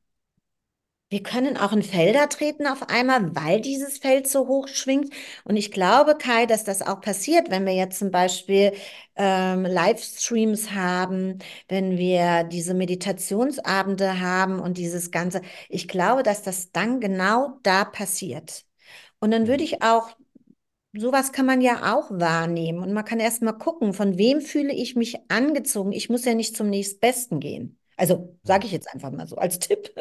wir 1.10 1.24
können 1.24 1.56
auch 1.58 1.72
in 1.72 1.84
Felder 1.84 2.28
treten 2.28 2.68
auf 2.68 2.90
einmal, 2.90 3.34
weil 3.36 3.62
dieses 3.62 3.98
Feld 4.00 4.28
so 4.28 4.48
hoch 4.48 4.68
schwingt. 4.68 5.14
Und 5.46 5.56
ich 5.56 5.72
glaube, 5.72 6.18
Kai, 6.18 6.46
dass 6.46 6.66
das 6.66 6.82
auch 6.82 7.00
passiert, 7.00 7.50
wenn 7.50 7.66
wir 7.66 7.74
jetzt 7.74 8.00
zum 8.00 8.12
Beispiel 8.12 8.74
ähm, 9.16 9.64
Livestreams 9.66 10.72
haben, 10.72 11.38
wenn 11.70 11.98
wir 11.98 12.44
diese 12.44 12.74
Meditationsabende 12.74 14.20
haben 14.20 14.60
und 14.60 14.78
dieses 14.78 15.12
Ganze. 15.12 15.42
Ich 15.70 15.88
glaube, 15.88 16.24
dass 16.24 16.42
das 16.44 16.72
dann 16.72 17.00
genau 17.00 17.60
da 17.64 17.86
passiert. 17.86 18.66
Und 19.20 19.32
dann 19.32 19.48
würde 19.48 19.64
ich 19.64 19.82
auch, 19.84 20.10
sowas 21.00 21.32
kann 21.32 21.46
man 21.46 21.62
ja 21.62 21.96
auch 21.96 22.10
wahrnehmen. 22.12 22.80
Und 22.80 22.94
man 22.94 23.06
kann 23.06 23.20
erst 23.20 23.42
mal 23.42 23.54
gucken, 23.54 23.94
von 23.94 24.18
wem 24.18 24.42
fühle 24.42 24.74
ich 24.74 24.96
mich 24.96 25.18
angezogen. 25.30 25.92
Ich 25.92 26.10
muss 26.10 26.26
ja 26.26 26.34
nicht 26.34 26.56
zum 26.56 26.70
nächstbesten 26.70 27.40
gehen. 27.40 27.80
Also 27.96 28.38
sage 28.44 28.66
ich 28.66 28.72
jetzt 28.72 28.94
einfach 28.94 29.12
mal 29.12 29.28
so 29.28 29.38
als 29.38 29.60
Tipp. 29.60 29.94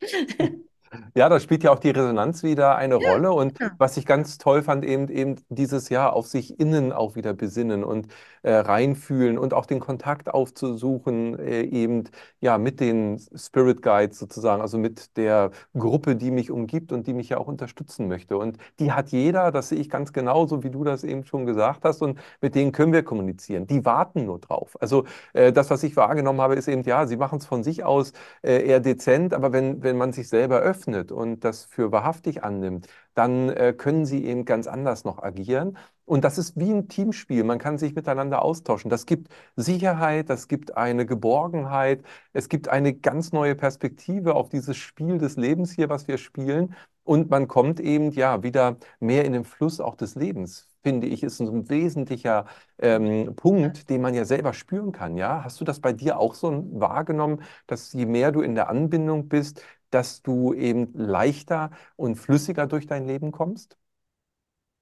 Ja, 1.14 1.28
da 1.28 1.40
spielt 1.40 1.62
ja 1.62 1.72
auch 1.72 1.78
die 1.78 1.90
Resonanz 1.90 2.42
wieder 2.42 2.76
eine 2.76 3.00
ja, 3.00 3.12
Rolle. 3.12 3.32
Und 3.32 3.58
ja. 3.58 3.70
was 3.78 3.96
ich 3.96 4.06
ganz 4.06 4.38
toll 4.38 4.62
fand, 4.62 4.84
eben, 4.84 5.08
eben 5.08 5.36
dieses 5.48 5.88
Jahr 5.88 6.14
auf 6.14 6.26
sich 6.26 6.58
innen 6.58 6.92
auch 6.92 7.16
wieder 7.16 7.34
besinnen 7.34 7.84
und 7.84 8.08
äh, 8.42 8.54
reinfühlen 8.54 9.38
und 9.38 9.54
auch 9.54 9.66
den 9.66 9.80
Kontakt 9.80 10.32
aufzusuchen, 10.32 11.38
äh, 11.38 11.62
eben 11.62 12.04
ja 12.40 12.58
mit 12.58 12.80
den 12.80 13.18
Spirit 13.34 13.82
Guides 13.82 14.18
sozusagen, 14.18 14.60
also 14.62 14.78
mit 14.78 15.16
der 15.16 15.50
Gruppe, 15.76 16.16
die 16.16 16.30
mich 16.30 16.50
umgibt 16.50 16.92
und 16.92 17.06
die 17.06 17.14
mich 17.14 17.30
ja 17.30 17.38
auch 17.38 17.46
unterstützen 17.46 18.06
möchte. 18.08 18.36
Und 18.36 18.58
die 18.78 18.92
hat 18.92 19.08
jeder, 19.10 19.50
das 19.50 19.70
sehe 19.70 19.78
ich 19.78 19.88
ganz 19.88 20.12
genauso, 20.12 20.62
wie 20.62 20.70
du 20.70 20.84
das 20.84 21.04
eben 21.04 21.24
schon 21.24 21.46
gesagt 21.46 21.84
hast. 21.84 22.02
Und 22.02 22.18
mit 22.40 22.54
denen 22.54 22.72
können 22.72 22.92
wir 22.92 23.02
kommunizieren. 23.02 23.66
Die 23.66 23.84
warten 23.84 24.26
nur 24.26 24.38
drauf. 24.38 24.76
Also 24.80 25.04
äh, 25.32 25.52
das, 25.52 25.70
was 25.70 25.82
ich 25.82 25.96
wahrgenommen 25.96 26.40
habe, 26.40 26.54
ist 26.54 26.68
eben, 26.68 26.82
ja, 26.82 27.06
sie 27.06 27.16
machen 27.16 27.38
es 27.38 27.46
von 27.46 27.62
sich 27.62 27.84
aus 27.84 28.12
äh, 28.42 28.66
eher 28.66 28.80
dezent, 28.80 29.34
aber 29.34 29.52
wenn, 29.52 29.82
wenn 29.82 29.96
man 29.96 30.12
sich 30.12 30.28
selber 30.28 30.60
öffnet 30.60 30.83
und 30.88 31.44
das 31.44 31.64
für 31.64 31.92
wahrhaftig 31.92 32.44
annimmt, 32.44 32.88
dann 33.14 33.48
äh, 33.50 33.72
können 33.76 34.06
sie 34.06 34.24
eben 34.24 34.44
ganz 34.44 34.66
anders 34.66 35.04
noch 35.04 35.22
agieren. 35.22 35.76
Und 36.06 36.22
das 36.24 36.36
ist 36.36 36.58
wie 36.58 36.70
ein 36.70 36.88
Teamspiel. 36.88 37.44
Man 37.44 37.58
kann 37.58 37.78
sich 37.78 37.94
miteinander 37.94 38.42
austauschen. 38.42 38.90
Das 38.90 39.06
gibt 39.06 39.28
Sicherheit, 39.56 40.28
das 40.28 40.48
gibt 40.48 40.76
eine 40.76 41.06
Geborgenheit, 41.06 42.02
es 42.34 42.48
gibt 42.48 42.68
eine 42.68 42.92
ganz 42.94 43.32
neue 43.32 43.54
Perspektive 43.54 44.34
auf 44.34 44.50
dieses 44.50 44.76
Spiel 44.76 45.18
des 45.18 45.36
Lebens 45.36 45.72
hier, 45.72 45.88
was 45.88 46.06
wir 46.06 46.18
spielen. 46.18 46.74
Und 47.04 47.30
man 47.30 47.48
kommt 47.48 47.80
eben 47.80 48.10
ja 48.12 48.42
wieder 48.42 48.76
mehr 48.98 49.24
in 49.24 49.32
den 49.34 49.44
Fluss 49.44 49.80
auch 49.80 49.94
des 49.94 50.14
Lebens, 50.14 50.68
finde 50.82 51.06
ich, 51.06 51.22
ist 51.22 51.40
ein 51.40 51.68
wesentlicher 51.68 52.46
ähm, 52.78 53.34
Punkt, 53.36 53.90
den 53.90 54.00
man 54.00 54.14
ja 54.14 54.24
selber 54.24 54.54
spüren 54.54 54.90
kann. 54.92 55.16
Ja, 55.18 55.44
hast 55.44 55.60
du 55.60 55.64
das 55.64 55.80
bei 55.80 55.92
dir 55.92 56.18
auch 56.18 56.34
so 56.34 56.64
wahrgenommen, 56.72 57.42
dass 57.66 57.92
je 57.92 58.06
mehr 58.06 58.32
du 58.32 58.40
in 58.40 58.54
der 58.54 58.68
Anbindung 58.70 59.28
bist, 59.28 59.62
dass 59.94 60.22
du 60.22 60.52
eben 60.54 60.92
leichter 60.94 61.70
und 61.96 62.16
flüssiger 62.16 62.66
durch 62.66 62.86
dein 62.86 63.06
Leben 63.06 63.32
kommst? 63.32 63.78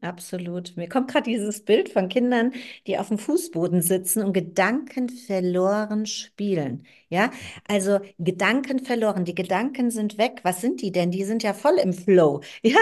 Absolut. 0.01 0.77
Mir 0.77 0.89
kommt 0.89 1.13
gerade 1.13 1.31
dieses 1.31 1.65
Bild 1.65 1.89
von 1.89 2.09
Kindern, 2.09 2.53
die 2.89 2.99
auf 2.99 3.07
dem 3.07 3.19
Fußboden 3.19 3.83
sitzen 3.83 4.25
und 4.25 4.33
gedankenverloren 4.33 6.07
spielen. 6.07 6.85
Ja, 7.09 7.31
also 7.69 8.01
Gedankenverloren. 8.19 9.25
Die 9.25 9.35
Gedanken 9.37 9.93
sind 9.93 10.19
weg. 10.19 10.41
Was 10.43 10.61
sind 10.61 10.83
die 10.83 10.91
denn? 10.91 11.13
Die 11.13 11.23
sind 11.25 11.45
ja 11.45 11.55
voll 11.55 11.79
im 11.79 11.93
Flow. 11.93 12.41
Ja, 12.65 12.79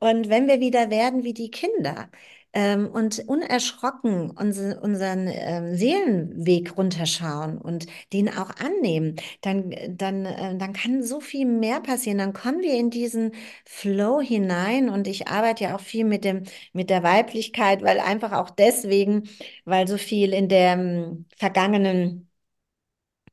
und 0.00 0.28
wenn 0.28 0.46
wir 0.48 0.60
wieder 0.60 0.90
werden 0.90 1.24
wie 1.24 1.32
die 1.34 1.50
Kinder, 1.50 2.10
ähm, 2.52 2.88
und 2.88 3.20
unerschrocken 3.28 4.30
unser, 4.30 4.82
unseren 4.82 5.28
ähm, 5.28 5.74
Seelenweg 5.76 6.76
runterschauen 6.76 7.58
und 7.58 7.86
den 8.12 8.28
auch 8.28 8.50
annehmen, 8.56 9.16
dann, 9.40 9.74
dann, 9.88 10.26
äh, 10.26 10.56
dann 10.58 10.72
kann 10.72 11.02
so 11.02 11.20
viel 11.20 11.46
mehr 11.46 11.80
passieren. 11.80 12.18
Dann 12.18 12.32
kommen 12.32 12.60
wir 12.60 12.74
in 12.78 12.90
diesen 12.90 13.32
Flow 13.64 14.20
hinein 14.20 14.88
und 14.88 15.08
ich 15.08 15.28
arbeite 15.28 15.64
ja 15.64 15.76
auch 15.76 15.80
viel 15.80 16.04
mit 16.04 16.24
dem, 16.24 16.44
mit 16.72 16.90
der 16.90 17.02
Weiblichkeit, 17.02 17.82
weil 17.82 18.00
einfach 18.00 18.32
auch 18.32 18.50
deswegen, 18.50 19.28
weil 19.64 19.88
so 19.88 19.96
viel 19.98 20.32
in 20.32 20.48
der 20.48 20.72
ähm, 20.74 21.26
vergangenen 21.36 22.28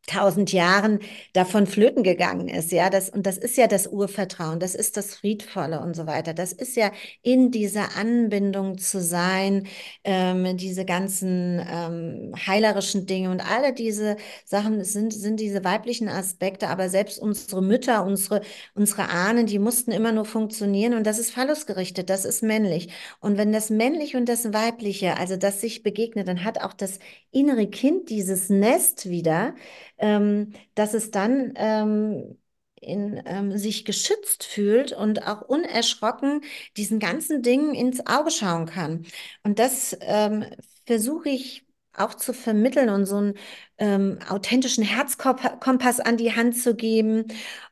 tausend 0.09 0.51
Jahren 0.51 0.99
davon 1.33 1.67
flöten 1.67 2.03
gegangen 2.03 2.47
ist. 2.47 2.71
Ja, 2.71 2.89
das, 2.89 3.09
und 3.09 3.25
das 3.25 3.37
ist 3.37 3.57
ja 3.57 3.67
das 3.67 3.87
Urvertrauen, 3.87 4.59
das 4.59 4.75
ist 4.75 4.97
das 4.97 5.15
Friedvolle 5.15 5.79
und 5.79 5.95
so 5.95 6.07
weiter. 6.07 6.33
Das 6.33 6.51
ist 6.51 6.75
ja 6.75 6.91
in 7.21 7.51
dieser 7.51 7.95
Anbindung 7.95 8.77
zu 8.77 9.01
sein, 9.01 9.67
ähm, 10.03 10.57
diese 10.57 10.85
ganzen 10.85 11.65
ähm, 11.69 12.33
heilerischen 12.47 13.05
Dinge 13.05 13.29
und 13.29 13.41
alle 13.41 13.73
diese 13.73 14.17
Sachen 14.45 14.83
sind, 14.83 15.13
sind 15.13 15.39
diese 15.39 15.63
weiblichen 15.63 16.09
Aspekte, 16.09 16.69
aber 16.69 16.89
selbst 16.89 17.19
unsere 17.19 17.61
Mütter, 17.61 18.03
unsere, 18.03 18.41
unsere 18.73 19.09
Ahnen, 19.09 19.45
die 19.45 19.59
mussten 19.59 19.91
immer 19.91 20.11
nur 20.11 20.25
funktionieren 20.25 20.95
und 20.95 21.05
das 21.05 21.19
ist 21.19 21.31
phallusgerichtet, 21.31 22.09
das 22.09 22.25
ist 22.25 22.41
männlich. 22.43 22.89
Und 23.19 23.37
wenn 23.37 23.51
das 23.51 23.69
männliche 23.69 24.17
und 24.17 24.27
das 24.27 24.53
weibliche, 24.53 25.17
also 25.17 25.37
das 25.37 25.61
sich 25.61 25.83
begegnet, 25.83 26.27
dann 26.27 26.43
hat 26.43 26.61
auch 26.61 26.73
das 26.73 26.99
innere 27.31 27.67
Kind 27.67 28.09
dieses 28.09 28.49
Nest 28.49 29.09
wieder, 29.09 29.53
ähm, 29.99 30.53
dass 30.75 30.93
es 30.93 31.11
dann 31.11 31.53
ähm, 31.55 32.37
in, 32.81 33.21
ähm, 33.25 33.57
sich 33.57 33.85
geschützt 33.85 34.43
fühlt 34.45 34.93
und 34.93 35.27
auch 35.27 35.41
unerschrocken 35.41 36.41
diesen 36.77 36.99
ganzen 36.99 37.41
Dingen 37.41 37.73
ins 37.75 38.05
Auge 38.07 38.31
schauen 38.31 38.65
kann. 38.65 39.05
Und 39.43 39.59
das 39.59 39.97
ähm, 40.01 40.45
versuche 40.85 41.29
ich 41.29 41.65
auch 41.93 42.13
zu 42.13 42.33
vermitteln 42.33 42.89
und 42.89 43.05
so 43.05 43.17
einen 43.17 43.33
ähm, 43.77 44.19
authentischen 44.29 44.83
Herzkompass 44.83 45.99
an 45.99 46.17
die 46.17 46.33
Hand 46.35 46.55
zu 46.57 46.75
geben 46.75 47.25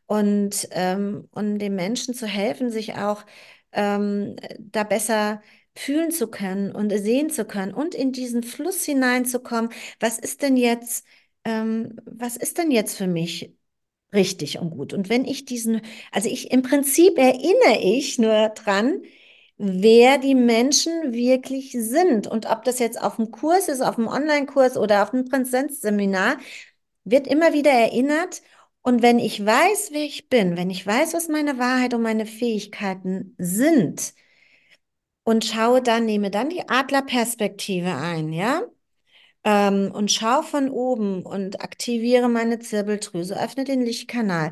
und, 0.05 0.67
ähm, 0.71 1.27
und 1.31 1.59
den 1.59 1.75
Menschen 1.75 2.13
zu 2.13 2.27
helfen, 2.27 2.69
sich 2.71 2.95
auch 2.95 3.23
ähm, 3.71 4.35
da 4.59 4.83
besser 4.83 5.41
fühlen 5.75 6.11
zu 6.11 6.27
können 6.29 6.71
und 6.71 6.89
sehen 6.91 7.29
zu 7.29 7.45
können 7.45 7.73
und 7.73 7.93
in 7.95 8.11
diesen 8.11 8.43
Fluss 8.43 8.83
hineinzukommen. 8.83 9.69
Was 9.99 10.17
ist 10.19 10.41
denn 10.41 10.57
jetzt 10.57 11.05
ähm, 11.47 11.95
was 12.05 12.35
ist 12.37 12.57
denn 12.57 12.71
jetzt 12.71 12.97
für 12.97 13.07
mich 13.07 13.55
richtig 14.13 14.59
und 14.59 14.71
gut? 14.71 14.93
Und 14.93 15.09
wenn 15.09 15.25
ich 15.25 15.45
diesen, 15.45 15.81
also 16.11 16.29
ich 16.29 16.51
im 16.51 16.61
Prinzip 16.61 17.17
erinnere 17.17 17.79
ich 17.81 18.19
nur 18.19 18.49
dran, 18.49 19.01
wer 19.57 20.17
die 20.19 20.35
Menschen 20.35 21.13
wirklich 21.13 21.71
sind. 21.71 22.27
Und 22.27 22.47
ob 22.47 22.63
das 22.65 22.79
jetzt 22.79 23.01
auf 23.01 23.15
dem 23.15 23.31
Kurs 23.31 23.69
ist, 23.69 23.81
auf 23.81 23.95
dem 23.95 24.07
Online-Kurs 24.07 24.77
oder 24.77 25.03
auf 25.03 25.11
dem 25.11 25.25
Präsenzseminar, 25.25 26.37
wird 27.05 27.27
immer 27.27 27.53
wieder 27.53 27.71
erinnert. 27.71 28.41
Und 28.81 29.01
wenn 29.01 29.19
ich 29.19 29.45
weiß, 29.45 29.89
wer 29.93 30.03
ich 30.03 30.29
bin, 30.29 30.57
wenn 30.57 30.69
ich 30.69 30.85
weiß, 30.85 31.13
was 31.13 31.29
meine 31.29 31.57
Wahrheit 31.59 31.93
und 31.93 32.01
meine 32.01 32.25
Fähigkeiten 32.25 33.35
sind 33.37 34.13
und 35.23 35.45
schaue 35.45 35.81
dann, 35.81 36.05
nehme 36.05 36.31
dann 36.31 36.49
die 36.49 36.67
Adlerperspektive 36.69 37.95
ein, 37.95 38.33
ja, 38.33 38.63
ähm, 39.47 39.91
und 39.93 40.11
schau 40.11 40.41
von 40.41 40.69
oben 40.69 41.23
und 41.25 41.61
aktiviere 41.61 42.27
meine 42.29 42.59
Zirbeldrüse, 42.59 43.41
öffne 43.41 43.63
den 43.63 43.81
Lichtkanal, 43.81 44.51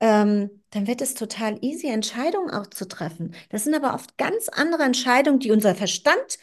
ähm, 0.00 0.50
dann 0.70 0.86
wird 0.86 1.00
es 1.00 1.14
total 1.14 1.58
easy, 1.64 1.88
Entscheidungen 1.88 2.50
auch 2.50 2.66
zu 2.66 2.86
treffen. 2.86 3.34
Das 3.50 3.64
sind 3.64 3.74
aber 3.74 3.94
oft 3.94 4.18
ganz 4.18 4.48
andere 4.50 4.82
Entscheidungen, 4.82 5.38
die 5.40 5.50
unser 5.50 5.74
Verstand 5.74 6.38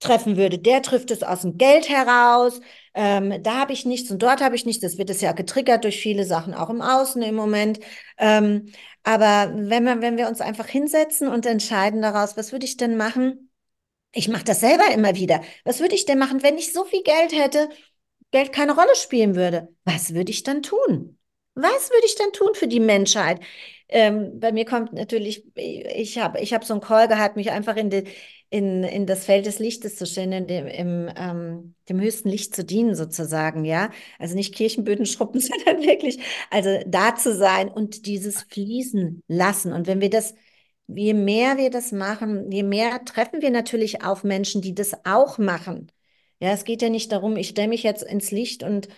treffen 0.00 0.36
würde. 0.36 0.58
Der 0.58 0.82
trifft 0.82 1.10
es 1.10 1.22
aus 1.22 1.42
dem 1.42 1.58
Geld 1.58 1.88
heraus, 1.88 2.60
ähm, 2.94 3.42
da 3.42 3.56
habe 3.60 3.72
ich 3.72 3.84
nichts 3.86 4.10
und 4.10 4.22
dort 4.22 4.40
habe 4.42 4.54
ich 4.56 4.66
nichts. 4.66 4.82
Das 4.82 4.98
wird 4.98 5.10
es 5.10 5.20
ja 5.20 5.32
getriggert 5.32 5.84
durch 5.84 6.00
viele 6.00 6.24
Sachen, 6.24 6.54
auch 6.54 6.70
im 6.70 6.82
Außen 6.82 7.22
im 7.22 7.34
Moment. 7.34 7.80
Ähm, 8.18 8.72
aber 9.02 9.52
wenn 9.56 9.84
wir, 9.84 10.00
wenn 10.02 10.16
wir 10.16 10.28
uns 10.28 10.40
einfach 10.40 10.66
hinsetzen 10.68 11.28
und 11.28 11.46
entscheiden 11.46 12.02
daraus, 12.02 12.36
was 12.36 12.52
würde 12.52 12.66
ich 12.66 12.76
denn 12.76 12.96
machen? 12.96 13.50
Ich 14.14 14.28
mache 14.28 14.44
das 14.44 14.60
selber 14.60 14.92
immer 14.92 15.14
wieder. 15.16 15.42
Was 15.64 15.80
würde 15.80 15.94
ich 15.94 16.06
denn 16.06 16.18
machen, 16.18 16.42
wenn 16.42 16.56
ich 16.56 16.72
so 16.72 16.84
viel 16.84 17.02
Geld 17.02 17.32
hätte, 17.32 17.68
Geld 18.30 18.52
keine 18.52 18.74
Rolle 18.74 18.94
spielen 18.94 19.34
würde? 19.34 19.68
Was 19.84 20.14
würde 20.14 20.30
ich 20.30 20.42
dann 20.42 20.62
tun? 20.62 21.18
Was 21.54 21.90
würde 21.90 22.06
ich 22.06 22.16
dann 22.16 22.32
tun 22.32 22.54
für 22.54 22.66
die 22.66 22.80
Menschheit? 22.80 23.40
Ähm, 23.88 24.40
bei 24.40 24.50
mir 24.50 24.64
kommt 24.64 24.92
natürlich, 24.92 25.44
ich 25.54 26.18
habe 26.18 26.40
ich 26.40 26.52
hab 26.52 26.64
so 26.64 26.74
einen 26.74 26.80
Call 26.80 27.06
gehabt, 27.06 27.36
mich 27.36 27.50
einfach 27.50 27.76
in, 27.76 27.90
die, 27.90 28.04
in, 28.50 28.82
in 28.82 29.06
das 29.06 29.24
Feld 29.24 29.46
des 29.46 29.58
Lichtes 29.58 29.96
zu 29.96 30.06
stellen, 30.06 30.32
in 30.32 30.46
dem, 30.46 30.66
im, 30.66 31.10
ähm, 31.16 31.74
dem 31.88 32.00
höchsten 32.00 32.28
Licht 32.28 32.54
zu 32.56 32.64
dienen, 32.64 32.94
sozusagen, 32.96 33.64
ja. 33.64 33.90
Also 34.18 34.34
nicht 34.34 34.54
Kirchenböden 34.54 35.06
schruppen, 35.06 35.40
sondern 35.40 35.82
wirklich, 35.82 36.18
also 36.50 36.78
da 36.86 37.14
zu 37.14 37.34
sein 37.36 37.68
und 37.68 38.06
dieses 38.06 38.42
Fließen 38.42 39.22
lassen. 39.28 39.72
Und 39.72 39.86
wenn 39.86 40.00
wir 40.00 40.10
das 40.10 40.34
je 40.88 41.14
mehr 41.14 41.56
wir 41.56 41.70
das 41.70 41.92
machen, 41.92 42.50
je 42.50 42.62
mehr 42.62 43.04
treffen 43.04 43.42
wir 43.42 43.50
natürlich 43.50 44.02
auf 44.04 44.24
Menschen, 44.24 44.62
die 44.62 44.74
das 44.74 45.04
auch 45.04 45.38
machen. 45.38 45.90
Ja, 46.40 46.50
es 46.52 46.64
geht 46.64 46.82
ja 46.82 46.90
nicht 46.90 47.12
darum, 47.12 47.36
ich 47.36 47.48
stelle 47.48 47.68
mich 47.68 47.82
jetzt 47.82 48.02
ins 48.02 48.30
Licht 48.30 48.62
und 48.62 48.88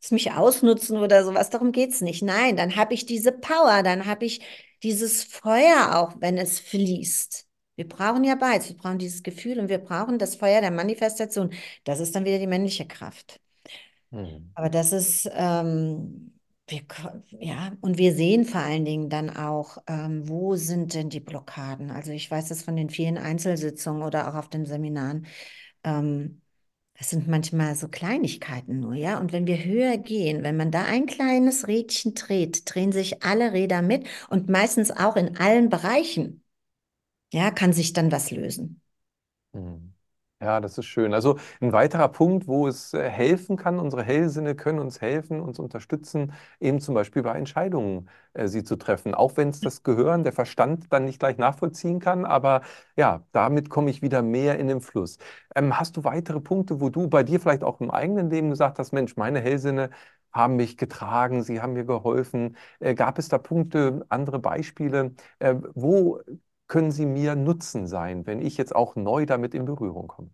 es 0.00 0.10
mich 0.10 0.32
ausnutzen 0.32 0.98
oder 0.98 1.24
sowas. 1.24 1.50
Darum 1.50 1.72
geht 1.72 1.90
es 1.90 2.00
nicht. 2.00 2.22
Nein, 2.22 2.56
dann 2.56 2.76
habe 2.76 2.94
ich 2.94 3.06
diese 3.06 3.32
Power, 3.32 3.82
dann 3.82 4.06
habe 4.06 4.24
ich 4.24 4.40
dieses 4.82 5.24
Feuer 5.24 5.96
auch, 5.96 6.14
wenn 6.20 6.38
es 6.38 6.58
fließt. 6.60 7.46
Wir 7.76 7.88
brauchen 7.88 8.24
ja 8.24 8.34
beides. 8.34 8.68
Wir 8.68 8.76
brauchen 8.76 8.98
dieses 8.98 9.22
Gefühl 9.22 9.58
und 9.58 9.68
wir 9.68 9.78
brauchen 9.78 10.18
das 10.18 10.36
Feuer 10.36 10.60
der 10.60 10.70
Manifestation. 10.70 11.52
Das 11.84 12.00
ist 12.00 12.14
dann 12.14 12.24
wieder 12.24 12.38
die 12.38 12.46
männliche 12.46 12.86
Kraft. 12.86 13.40
Mhm. 14.10 14.50
Aber 14.54 14.68
das 14.70 14.92
ist, 14.92 15.30
ähm, 15.34 16.31
wir, 16.68 16.82
ja, 17.40 17.72
und 17.80 17.98
wir 17.98 18.14
sehen 18.14 18.44
vor 18.44 18.60
allen 18.60 18.84
Dingen 18.84 19.10
dann 19.10 19.30
auch, 19.30 19.78
ähm, 19.86 20.28
wo 20.28 20.56
sind 20.56 20.94
denn 20.94 21.10
die 21.10 21.20
Blockaden? 21.20 21.90
Also 21.90 22.12
ich 22.12 22.30
weiß 22.30 22.48
das 22.48 22.62
von 22.62 22.76
den 22.76 22.90
vielen 22.90 23.18
Einzelsitzungen 23.18 24.02
oder 24.02 24.28
auch 24.28 24.34
auf 24.34 24.48
den 24.48 24.64
Seminaren. 24.66 25.26
Ähm, 25.84 26.40
das 26.98 27.10
sind 27.10 27.26
manchmal 27.26 27.74
so 27.74 27.88
Kleinigkeiten 27.88 28.80
nur, 28.80 28.94
ja. 28.94 29.18
Und 29.18 29.32
wenn 29.32 29.46
wir 29.46 29.64
höher 29.64 29.98
gehen, 29.98 30.44
wenn 30.44 30.56
man 30.56 30.70
da 30.70 30.84
ein 30.84 31.06
kleines 31.06 31.66
Rädchen 31.66 32.14
dreht, 32.14 32.62
drehen 32.72 32.92
sich 32.92 33.22
alle 33.24 33.52
Räder 33.52 33.82
mit 33.82 34.06
und 34.30 34.48
meistens 34.48 34.90
auch 34.90 35.16
in 35.16 35.36
allen 35.36 35.68
Bereichen. 35.68 36.44
Ja, 37.32 37.50
kann 37.50 37.72
sich 37.72 37.92
dann 37.92 38.12
was 38.12 38.30
lösen. 38.30 38.80
Mhm. 39.52 39.91
Ja, 40.42 40.60
das 40.60 40.76
ist 40.76 40.86
schön. 40.86 41.14
Also 41.14 41.38
ein 41.60 41.72
weiterer 41.72 42.08
Punkt, 42.08 42.48
wo 42.48 42.66
es 42.66 42.92
äh, 42.94 43.08
helfen 43.08 43.56
kann, 43.56 43.78
unsere 43.78 44.02
Hellsinne 44.02 44.56
können 44.56 44.80
uns 44.80 45.00
helfen, 45.00 45.40
uns 45.40 45.60
unterstützen, 45.60 46.32
eben 46.58 46.80
zum 46.80 46.96
Beispiel 46.96 47.22
bei 47.22 47.34
Entscheidungen 47.38 48.08
äh, 48.32 48.48
sie 48.48 48.64
zu 48.64 48.74
treffen. 48.74 49.14
Auch 49.14 49.36
wenn 49.36 49.50
es 49.50 49.60
das 49.60 49.84
Gehirn, 49.84 50.24
der 50.24 50.32
Verstand 50.32 50.92
dann 50.92 51.04
nicht 51.04 51.20
gleich 51.20 51.38
nachvollziehen 51.38 52.00
kann, 52.00 52.24
aber 52.24 52.62
ja, 52.96 53.22
damit 53.30 53.70
komme 53.70 53.90
ich 53.90 54.02
wieder 54.02 54.20
mehr 54.22 54.58
in 54.58 54.66
den 54.66 54.80
Fluss. 54.80 55.18
Ähm, 55.54 55.78
hast 55.78 55.96
du 55.96 56.02
weitere 56.02 56.40
Punkte, 56.40 56.80
wo 56.80 56.88
du 56.88 57.06
bei 57.08 57.22
dir 57.22 57.38
vielleicht 57.38 57.62
auch 57.62 57.80
im 57.80 57.92
eigenen 57.92 58.28
Leben 58.28 58.50
gesagt 58.50 58.80
hast, 58.80 58.90
Mensch, 58.92 59.16
meine 59.16 59.38
Hellsinne 59.40 59.90
haben 60.32 60.56
mich 60.56 60.76
getragen, 60.76 61.44
sie 61.44 61.60
haben 61.60 61.74
mir 61.74 61.84
geholfen. 61.84 62.56
Äh, 62.80 62.94
gab 62.96 63.18
es 63.20 63.28
da 63.28 63.38
Punkte, 63.38 64.04
andere 64.08 64.40
Beispiele? 64.40 65.14
Äh, 65.38 65.54
wo 65.74 66.20
können 66.72 66.90
sie 66.92 67.06
mir 67.06 67.36
Nutzen 67.36 67.86
sein, 67.86 68.26
wenn 68.26 68.40
ich 68.42 68.56
jetzt 68.58 68.74
auch 68.74 68.96
neu 68.96 69.26
damit 69.26 69.54
in 69.54 69.64
Berührung 69.66 70.08
komme? 70.08 70.30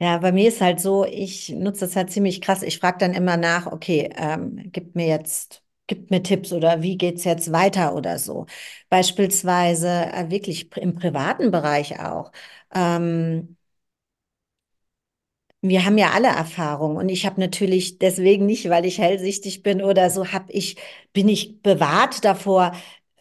Ja, 0.00 0.18
bei 0.18 0.32
mir 0.32 0.48
ist 0.48 0.60
halt 0.60 0.80
so, 0.80 1.04
ich 1.06 1.50
nutze 1.50 1.80
das 1.86 1.94
halt 1.94 2.10
ziemlich 2.10 2.40
krass. 2.40 2.62
Ich 2.64 2.80
frage 2.80 2.98
dann 2.98 3.14
immer 3.14 3.36
nach, 3.36 3.66
okay, 3.66 4.10
ähm, 4.16 4.58
gib 4.72 4.94
mir 4.96 5.06
jetzt 5.06 5.62
gibt 5.88 6.10
mir 6.10 6.22
Tipps 6.22 6.52
oder 6.52 6.80
wie 6.82 6.96
geht 6.96 7.16
es 7.18 7.24
jetzt 7.24 7.52
weiter 7.52 7.94
oder 7.94 8.18
so. 8.18 8.46
Beispielsweise 8.88 9.88
äh, 10.12 10.30
wirklich 10.30 10.74
im 10.76 10.94
privaten 10.94 11.50
Bereich 11.50 12.00
auch. 12.00 12.32
Ähm, 12.74 13.56
wir 15.60 15.84
haben 15.84 15.96
ja 15.98 16.10
alle 16.10 16.28
Erfahrungen 16.28 16.96
und 16.96 17.08
ich 17.08 17.24
habe 17.26 17.40
natürlich 17.40 17.98
deswegen 17.98 18.46
nicht, 18.46 18.68
weil 18.68 18.84
ich 18.84 18.98
hellsichtig 18.98 19.62
bin 19.62 19.80
oder 19.82 20.10
so, 20.10 20.32
habe 20.32 20.50
ich, 20.52 20.76
bin 21.12 21.28
ich 21.28 21.62
bewahrt 21.62 22.24
davor, 22.24 22.72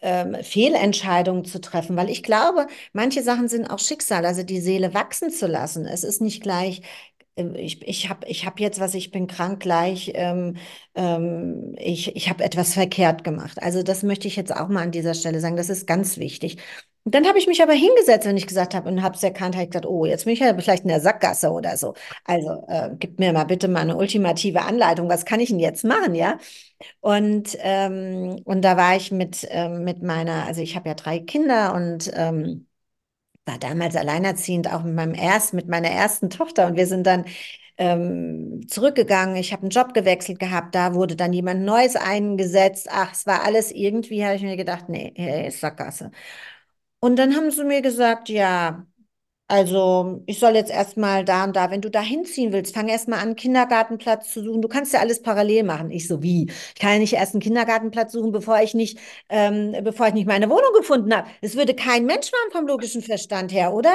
ähm, 0.02 0.36
Fehlentscheidungen 0.44 1.46
zu 1.46 1.62
treffen, 1.62 1.96
weil 1.98 2.10
ich 2.10 2.24
glaube, 2.24 2.68
manche 2.94 3.24
Sachen 3.24 3.48
sind 3.50 3.68
auch 3.70 3.80
Schicksal, 3.80 4.26
also 4.26 4.44
die 4.44 4.60
Seele 4.62 4.94
wachsen 4.94 5.32
zu 5.32 5.48
lassen. 5.48 5.86
Es 5.86 6.04
ist 6.04 6.22
nicht 6.22 6.42
gleich, 6.44 6.82
äh, 7.36 7.46
ich, 7.60 7.82
ich 7.88 8.10
habe 8.10 8.28
ich 8.28 8.46
hab 8.46 8.60
jetzt 8.60 8.80
was, 8.80 8.94
ich 8.96 9.12
bin 9.12 9.28
krank 9.28 9.60
gleich, 9.62 10.12
ähm, 10.16 10.58
ähm, 10.96 11.76
ich, 11.80 12.16
ich 12.16 12.30
habe 12.30 12.44
etwas 12.44 12.74
verkehrt 12.74 13.24
gemacht. 13.24 13.62
Also 13.62 13.84
das 13.84 14.04
möchte 14.04 14.28
ich 14.28 14.36
jetzt 14.36 14.56
auch 14.56 14.68
mal 14.70 14.84
an 14.84 14.92
dieser 14.92 15.14
Stelle 15.14 15.40
sagen, 15.40 15.56
das 15.58 15.70
ist 15.70 15.88
ganz 15.88 16.18
wichtig. 16.18 16.58
Und 17.04 17.16
dann 17.16 17.26
habe 17.28 17.40
ich 17.40 17.48
mich 17.48 17.64
aber 17.64 17.74
hingesetzt, 17.74 18.28
wenn 18.28 18.38
ich 18.38 18.46
gesagt 18.48 18.76
habe 18.76 18.88
und 18.90 19.02
habe 19.02 19.16
es 19.16 19.24
erkannt, 19.24 19.56
habe 19.56 19.64
ich 19.66 19.72
gesagt, 19.72 19.88
oh, 19.88 20.06
jetzt 20.06 20.26
bin 20.26 20.34
ich 20.34 20.40
ja 20.40 20.54
vielleicht 20.58 20.84
in 20.84 20.90
der 20.90 21.00
Sackgasse 21.02 21.50
oder 21.52 21.76
so. 21.78 21.96
Also 22.26 22.64
äh, 22.68 22.92
gib 23.00 23.20
mir 23.20 23.34
mal 23.34 23.46
bitte 23.46 23.68
mal 23.68 23.80
eine 23.82 23.98
ultimative 23.98 24.62
Anleitung, 24.62 25.10
was 25.10 25.26
kann 25.26 25.40
ich 25.40 25.50
denn 25.50 25.60
jetzt 25.60 25.84
machen, 25.84 26.14
ja? 26.16 26.38
Und, 27.02 27.58
ähm, 27.62 28.42
und 28.46 28.62
da 28.64 28.78
war 28.78 28.96
ich 28.96 29.12
mit, 29.12 29.48
ähm, 29.52 29.84
mit 29.84 30.04
meiner, 30.04 30.46
also 30.46 30.62
ich 30.62 30.76
habe 30.76 30.90
ja 30.90 30.96
drei 30.96 31.20
Kinder 31.20 31.74
und 31.76 32.12
ähm, 32.16 32.68
war 33.46 33.58
damals 33.58 33.96
alleinerziehend, 33.96 34.72
auch 34.72 34.84
mit 34.84 34.94
meinem 34.96 35.14
ersten, 35.14 35.56
mit 35.56 35.68
meiner 35.68 35.90
ersten 35.90 36.30
Tochter. 36.30 36.68
Und 36.68 36.76
wir 36.78 36.88
sind 36.88 37.08
dann 37.08 37.26
ähm, 37.78 38.62
zurückgegangen. 38.68 39.36
Ich 39.36 39.52
habe 39.52 39.64
einen 39.64 39.72
Job 39.72 39.94
gewechselt 39.94 40.40
gehabt. 40.40 40.76
Da 40.76 40.94
wurde 40.94 41.16
dann 41.16 41.34
jemand 41.34 41.64
Neues 41.64 41.96
eingesetzt. 41.96 42.88
Ach, 42.92 43.12
es 43.14 43.26
war 43.26 43.44
alles 43.44 43.72
irgendwie, 43.72 44.24
habe 44.26 44.36
ich 44.36 44.44
mir 44.44 44.58
gedacht, 44.58 44.90
nee, 44.90 45.48
ist 45.48 45.60
Sackgasse. 45.62 46.12
Und 47.02 47.18
dann 47.18 47.36
haben 47.38 47.52
sie 47.52 47.66
mir 47.66 47.82
gesagt, 47.84 48.30
ja, 48.30 48.88
also 49.50 50.24
ich 50.28 50.40
soll 50.40 50.56
jetzt 50.56 50.72
erstmal 50.72 51.26
da 51.26 51.44
und 51.46 51.56
da, 51.56 51.72
wenn 51.72 51.82
du 51.82 51.90
da 51.92 52.02
hinziehen 52.02 52.54
willst, 52.54 52.74
fang 52.76 52.90
erstmal 52.90 53.20
an, 53.20 53.28
einen 53.30 53.38
Kindergartenplatz 53.38 54.34
zu 54.34 54.44
suchen. 54.44 54.62
Du 54.62 54.70
kannst 54.70 54.94
ja 54.94 55.02
alles 55.02 55.22
parallel 55.24 55.64
machen. 55.64 55.92
Ich 55.92 56.08
so, 56.08 56.24
wie? 56.24 56.46
Ich 56.76 56.76
kann 56.82 56.94
ja 56.94 57.00
nicht 57.00 57.14
erst 57.14 57.34
einen 57.36 57.42
Kindergartenplatz 57.44 58.14
suchen, 58.14 58.32
bevor 58.34 58.62
ich 58.62 58.74
nicht, 58.76 59.00
ähm, 59.30 59.74
bevor 59.84 60.08
ich 60.10 60.16
nicht 60.16 60.28
meine 60.28 60.50
Wohnung 60.50 60.74
gefunden 60.76 61.16
habe. 61.16 61.30
Das 61.42 61.56
würde 61.56 61.76
kein 61.76 62.06
Mensch 62.08 62.32
machen 62.32 62.52
vom 62.54 62.68
logischen 62.68 63.04
Verstand 63.04 63.54
her, 63.54 63.74
oder? 63.74 63.94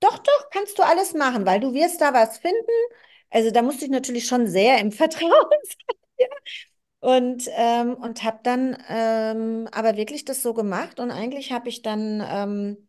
Doch, 0.00 0.18
doch, 0.18 0.50
kannst 0.50 0.78
du 0.78 0.82
alles 0.82 1.12
machen, 1.14 1.44
weil 1.46 1.60
du 1.60 1.74
wirst 1.74 2.00
da 2.00 2.14
was 2.14 2.38
finden. 2.38 2.56
Also 3.30 3.50
da 3.50 3.62
musste 3.62 3.84
ich 3.84 3.90
natürlich 3.90 4.26
schon 4.26 4.46
sehr 4.48 4.78
im 4.78 4.92
Vertrauen 4.92 5.30
sein. 6.18 6.28
Und, 7.00 7.48
ähm, 7.56 7.94
und 7.94 8.22
habe 8.24 8.40
dann 8.42 8.76
ähm, 8.88 9.68
aber 9.72 9.96
wirklich 9.96 10.24
das 10.26 10.42
so 10.42 10.52
gemacht. 10.54 11.00
Und 11.00 11.10
eigentlich 11.10 11.52
habe 11.52 11.68
ich 11.70 11.82
dann 11.82 12.22
ähm, 12.26 12.88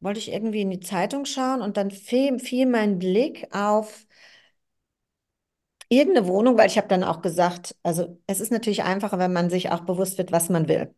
wollte 0.00 0.20
ich 0.20 0.32
irgendwie 0.32 0.62
in 0.62 0.70
die 0.70 0.80
Zeitung 0.80 1.24
schauen 1.26 1.62
und 1.62 1.76
dann 1.78 1.90
fiel, 1.90 2.38
fiel 2.40 2.66
mein 2.66 2.98
Blick 2.98 3.48
auf 3.54 4.06
irgendeine 5.88 6.26
Wohnung, 6.26 6.56
weil 6.58 6.66
ich 6.68 6.76
habe 6.78 6.88
dann 6.88 7.04
auch 7.04 7.22
gesagt, 7.22 7.76
also 7.84 8.18
es 8.26 8.40
ist 8.40 8.50
natürlich 8.52 8.82
einfacher, 8.84 9.18
wenn 9.20 9.32
man 9.32 9.48
sich 9.50 9.70
auch 9.70 9.80
bewusst 9.82 10.18
wird, 10.18 10.32
was 10.32 10.48
man 10.48 10.66
will. 10.68 10.92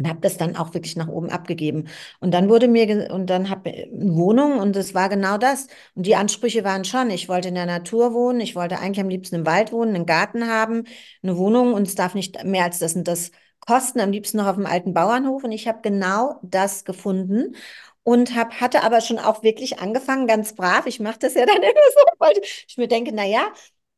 Und 0.00 0.08
habe 0.08 0.20
das 0.20 0.38
dann 0.38 0.56
auch 0.56 0.72
wirklich 0.72 0.96
nach 0.96 1.08
oben 1.08 1.28
abgegeben. 1.30 1.88
Und 2.20 2.32
dann 2.32 2.48
wurde 2.48 2.68
mir, 2.68 3.10
und 3.12 3.28
dann 3.28 3.50
habe 3.50 3.68
ich 3.70 3.84
eine 3.92 4.14
Wohnung 4.16 4.58
und 4.58 4.74
es 4.76 4.94
war 4.94 5.10
genau 5.10 5.36
das. 5.36 5.66
Und 5.94 6.06
die 6.06 6.16
Ansprüche 6.16 6.64
waren 6.64 6.84
schon, 6.84 7.10
ich 7.10 7.28
wollte 7.28 7.48
in 7.48 7.54
der 7.54 7.66
Natur 7.66 8.14
wohnen, 8.14 8.40
ich 8.40 8.56
wollte 8.56 8.78
eigentlich 8.78 9.00
am 9.00 9.10
liebsten 9.10 9.36
im 9.36 9.46
Wald 9.46 9.72
wohnen, 9.72 9.94
einen 9.94 10.06
Garten 10.06 10.48
haben, 10.48 10.84
eine 11.22 11.36
Wohnung 11.36 11.74
und 11.74 11.86
es 11.86 11.94
darf 11.96 12.14
nicht 12.14 12.42
mehr 12.44 12.64
als 12.64 12.78
das 12.78 12.94
und 12.96 13.06
das 13.06 13.30
kosten, 13.60 14.00
am 14.00 14.10
liebsten 14.10 14.38
noch 14.38 14.46
auf 14.46 14.56
dem 14.56 14.66
alten 14.66 14.94
Bauernhof. 14.94 15.44
Und 15.44 15.52
ich 15.52 15.68
habe 15.68 15.80
genau 15.82 16.38
das 16.42 16.84
gefunden 16.84 17.54
und 18.02 18.34
hab, 18.34 18.60
hatte 18.60 18.82
aber 18.82 19.00
schon 19.00 19.18
auch 19.18 19.42
wirklich 19.42 19.80
angefangen, 19.80 20.26
ganz 20.26 20.54
brav. 20.54 20.86
Ich 20.86 21.00
mache 21.00 21.18
das 21.18 21.34
ja 21.34 21.44
dann 21.46 21.56
immer 21.62 21.66
so, 21.94 22.00
weil 22.18 22.32
ich 22.42 22.76
mir 22.78 22.88
denke, 22.88 23.12
na 23.14 23.24
ja, 23.26 23.48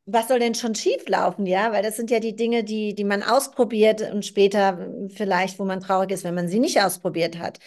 was 0.05 0.27
soll 0.27 0.39
denn 0.39 0.55
schon 0.55 0.75
schief 0.75 1.07
laufen, 1.07 1.45
ja? 1.45 1.71
Weil 1.71 1.83
das 1.83 1.95
sind 1.97 2.11
ja 2.11 2.19
die 2.19 2.35
Dinge, 2.35 2.63
die, 2.63 2.95
die 2.95 3.03
man 3.05 3.23
ausprobiert 3.23 4.01
und 4.11 4.25
später 4.25 4.89
vielleicht, 5.09 5.59
wo 5.59 5.65
man 5.65 5.79
traurig 5.81 6.11
ist, 6.11 6.23
wenn 6.25 6.35
man 6.35 6.47
sie 6.49 6.59
nicht 6.59 6.81
ausprobiert 6.81 7.39
hat. 7.39 7.59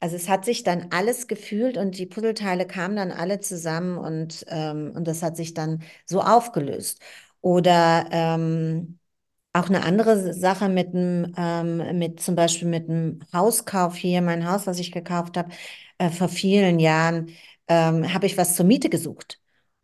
Also 0.00 0.16
es 0.16 0.28
hat 0.28 0.44
sich 0.44 0.64
dann 0.64 0.88
alles 0.90 1.28
gefühlt 1.28 1.76
und 1.78 1.96
die 1.98 2.06
Puzzleteile 2.06 2.66
kamen 2.66 2.96
dann 2.96 3.12
alle 3.12 3.40
zusammen 3.40 3.98
und, 3.98 4.44
ähm, 4.48 4.92
und 4.96 5.06
das 5.08 5.22
hat 5.22 5.36
sich 5.36 5.54
dann 5.54 5.82
so 6.06 6.20
aufgelöst. 6.22 7.00
Oder 7.40 8.08
ähm, 8.12 8.98
auch 9.54 9.68
eine 9.68 9.84
andere 9.84 10.34
Sache 10.34 10.70
mit 10.70 10.94
dem, 10.94 11.34
ähm, 11.38 11.98
mit 11.98 12.20
zum 12.20 12.36
Beispiel 12.36 12.68
mit 12.68 12.88
dem 12.88 13.20
Hauskauf 13.34 13.96
hier, 13.96 14.22
mein 14.22 14.50
Haus, 14.50 14.66
was 14.68 14.80
ich 14.80 14.92
gekauft 14.92 15.36
habe, 15.38 15.50
äh, 15.98 16.10
vor 16.10 16.28
vielen 16.30 16.80
Jahren, 16.80 17.30
ähm, 17.68 18.14
habe 18.14 18.26
ich 18.26 18.38
was 18.38 18.56
zur 18.56 18.66
Miete 18.66 18.90
gesucht. 18.90 19.41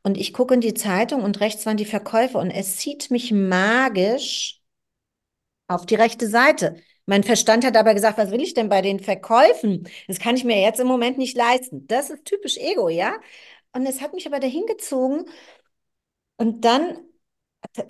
Und 0.08 0.16
ich 0.16 0.32
gucke 0.32 0.54
in 0.54 0.62
die 0.62 0.72
Zeitung 0.72 1.22
und 1.22 1.40
rechts 1.40 1.66
waren 1.66 1.76
die 1.76 1.84
Verkäufe 1.84 2.38
und 2.38 2.50
es 2.50 2.78
zieht 2.78 3.10
mich 3.10 3.30
magisch 3.30 4.62
auf 5.66 5.84
die 5.84 5.96
rechte 5.96 6.28
Seite. 6.28 6.76
Mein 7.04 7.24
Verstand 7.24 7.64
hat 7.66 7.76
aber 7.76 7.92
gesagt, 7.92 8.16
was 8.16 8.30
will 8.30 8.40
ich 8.42 8.54
denn 8.54 8.70
bei 8.70 8.80
den 8.80 9.00
Verkäufen? 9.00 9.86
Das 10.06 10.18
kann 10.18 10.34
ich 10.36 10.44
mir 10.44 10.60
jetzt 10.62 10.80
im 10.80 10.86
Moment 10.86 11.18
nicht 11.18 11.36
leisten. 11.36 11.86
Das 11.88 12.08
ist 12.08 12.24
typisch 12.24 12.56
Ego, 12.56 12.88
ja? 12.88 13.16
Und 13.74 13.84
es 13.86 14.00
hat 14.00 14.14
mich 14.14 14.26
aber 14.26 14.40
dahin 14.40 14.64
gezogen. 14.64 15.26
Und 16.36 16.64
dann 16.64 16.98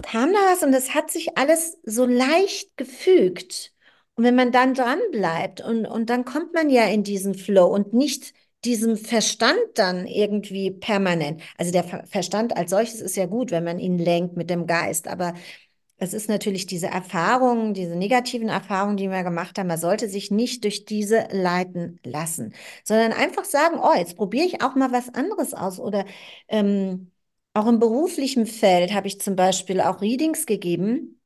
kam 0.03 0.33
da 0.33 0.39
was 0.53 0.63
und 0.63 0.75
es 0.75 0.95
hat 0.95 1.11
sich 1.11 1.39
alles 1.39 1.79
so 1.85 2.07
leicht 2.07 2.77
gefügt. 2.77 3.73
Und 4.17 4.25
wenn 4.25 4.35
man 4.35 4.53
dann 4.53 4.75
dran 4.75 4.99
bleibt 5.13 5.61
und, 5.61 5.87
und 5.87 6.11
dann 6.11 6.25
kommt 6.25 6.55
man 6.55 6.71
ja 6.71 6.87
in 6.87 7.05
diesen 7.05 7.35
Flow 7.35 7.67
und 7.69 7.93
nicht 7.95 8.35
diesem 8.65 8.97
Verstand 8.97 9.59
dann 9.75 10.07
irgendwie 10.07 10.71
permanent. 10.71 11.43
Also 11.57 11.73
der 11.73 11.85
Verstand 12.07 12.57
als 12.57 12.71
solches 12.71 13.01
ist 13.01 13.17
ja 13.17 13.27
gut, 13.27 13.51
wenn 13.51 13.65
man 13.65 13.79
ihn 13.79 13.99
lenkt 13.99 14.37
mit 14.37 14.51
dem 14.51 14.67
Geist, 14.67 15.09
aber 15.09 15.35
es 16.01 16.15
ist 16.15 16.29
natürlich 16.29 16.67
diese 16.67 16.87
Erfahrungen, 16.89 17.75
diese 17.75 17.97
negativen 17.97 18.49
Erfahrungen, 18.49 18.97
die 18.97 19.11
wir 19.11 19.25
gemacht 19.25 19.59
haben, 19.59 19.67
man 19.67 19.79
sollte 19.79 20.09
sich 20.09 20.31
nicht 20.31 20.63
durch 20.65 20.85
diese 20.85 21.27
leiten 21.33 21.99
lassen, 22.05 22.55
sondern 22.85 23.13
einfach 23.13 23.45
sagen, 23.45 23.79
oh, 23.81 23.95
jetzt 23.97 24.17
probiere 24.17 24.47
ich 24.47 24.63
auch 24.63 24.77
mal 24.77 24.93
was 24.93 25.13
anderes 25.15 25.55
aus 25.55 25.81
oder 25.81 26.05
ähm, 26.49 27.11
auch 27.55 27.67
im 27.67 27.81
beruflichen 27.81 28.47
Feld 28.47 28.93
habe 28.95 29.09
ich 29.09 29.21
zum 29.21 29.35
Beispiel 29.37 29.81
auch 29.81 30.01
Readings 30.01 30.47
gegeben, 30.47 31.21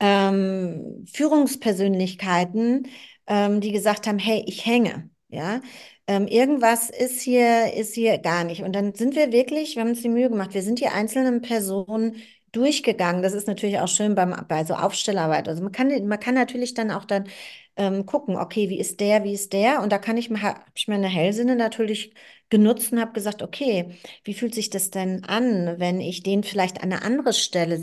ähm, 0.00 1.04
Führungspersönlichkeiten, 1.12 2.88
ähm, 3.26 3.60
die 3.60 3.72
gesagt 3.72 4.06
haben, 4.06 4.18
hey, 4.18 4.44
ich 4.46 4.66
hänge, 4.66 5.10
ja, 5.28 5.60
ähm, 6.06 6.26
irgendwas 6.28 6.90
ist 6.90 7.20
hier, 7.22 7.72
ist 7.74 7.94
hier 7.94 8.18
gar 8.18 8.44
nicht. 8.44 8.62
Und 8.62 8.72
dann 8.74 8.94
sind 8.94 9.16
wir 9.16 9.32
wirklich, 9.32 9.74
wir 9.76 9.82
haben 9.82 9.90
uns 9.90 10.02
die 10.02 10.08
Mühe 10.08 10.28
gemacht, 10.30 10.54
wir 10.54 10.62
sind 10.62 10.80
die 10.80 10.86
einzelnen 10.88 11.42
Personen 11.42 12.16
durchgegangen. 12.52 13.22
Das 13.22 13.32
ist 13.34 13.48
natürlich 13.48 13.78
auch 13.80 13.88
schön 13.88 14.14
beim, 14.14 14.34
bei 14.48 14.64
so 14.64 14.74
Aufstellarbeit. 14.74 15.48
Also 15.48 15.62
man 15.62 15.72
kann, 15.72 15.88
man 16.06 16.20
kann 16.20 16.34
natürlich 16.34 16.74
dann 16.74 16.90
auch 16.90 17.04
dann 17.04 17.28
ähm, 17.76 18.06
gucken, 18.06 18.36
okay, 18.36 18.68
wie 18.70 18.78
ist 18.78 19.00
der, 19.00 19.24
wie 19.24 19.34
ist 19.34 19.52
der? 19.52 19.82
Und 19.82 19.92
da 19.92 19.98
kann 19.98 20.16
ich, 20.16 20.30
habe 20.30 20.60
ich 20.74 20.88
meine 20.88 21.08
Hellsinne 21.08 21.56
natürlich 21.56 22.12
genutzt 22.50 22.92
und 22.92 23.00
habe 23.00 23.12
gesagt, 23.12 23.42
okay, 23.42 23.96
wie 24.24 24.34
fühlt 24.34 24.54
sich 24.54 24.70
das 24.70 24.90
denn 24.90 25.24
an, 25.24 25.78
wenn 25.78 26.00
ich 26.00 26.22
den 26.22 26.44
vielleicht 26.44 26.82
an 26.82 26.92
eine 26.92 27.02
andere 27.02 27.32
Stelle 27.32 27.78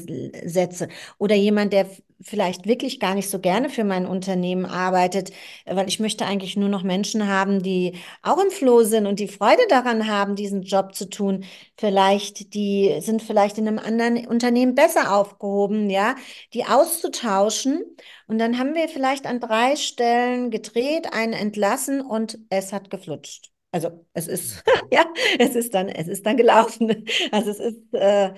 setze? 0.45 0.87
Oder 1.17 1.35
jemand, 1.35 1.73
der 1.73 1.87
vielleicht 2.23 2.65
wirklich 2.67 2.99
gar 2.99 3.15
nicht 3.15 3.29
so 3.29 3.39
gerne 3.39 3.69
für 3.69 3.83
mein 3.83 4.05
Unternehmen 4.05 4.65
arbeitet, 4.65 5.31
weil 5.65 5.87
ich 5.87 5.99
möchte 5.99 6.25
eigentlich 6.25 6.55
nur 6.57 6.69
noch 6.69 6.83
Menschen 6.83 7.27
haben, 7.27 7.61
die 7.61 7.97
auch 8.21 8.41
im 8.41 8.51
Floh 8.51 8.83
sind 8.83 9.05
und 9.07 9.19
die 9.19 9.27
Freude 9.27 9.61
daran 9.69 10.07
haben, 10.07 10.35
diesen 10.35 10.63
Job 10.63 10.95
zu 10.95 11.09
tun. 11.09 11.45
Vielleicht, 11.77 12.53
die 12.53 12.97
sind 13.01 13.21
vielleicht 13.21 13.57
in 13.57 13.67
einem 13.67 13.79
anderen 13.79 14.25
Unternehmen 14.27 14.75
besser 14.75 15.13
aufgehoben, 15.15 15.89
ja, 15.89 16.15
die 16.53 16.65
auszutauschen. 16.65 17.83
Und 18.27 18.39
dann 18.39 18.57
haben 18.57 18.73
wir 18.75 18.87
vielleicht 18.89 19.25
an 19.25 19.39
drei 19.39 19.75
Stellen 19.75 20.49
gedreht, 20.51 21.13
einen 21.13 21.33
entlassen 21.33 22.01
und 22.01 22.39
es 22.49 22.73
hat 22.73 22.89
geflutscht. 22.89 23.52
Also 23.73 24.05
es 24.13 24.27
ist, 24.29 24.63
ja, 24.93 25.05
es 25.39 25.55
ist 25.55 25.75
dann, 25.75 25.89
es 25.89 26.07
ist 26.09 26.25
dann 26.27 26.37
gelaufen. 26.37 27.05
Also 27.33 27.51
es 27.51 27.59
ist, 27.59 27.93
äh, 27.95 28.33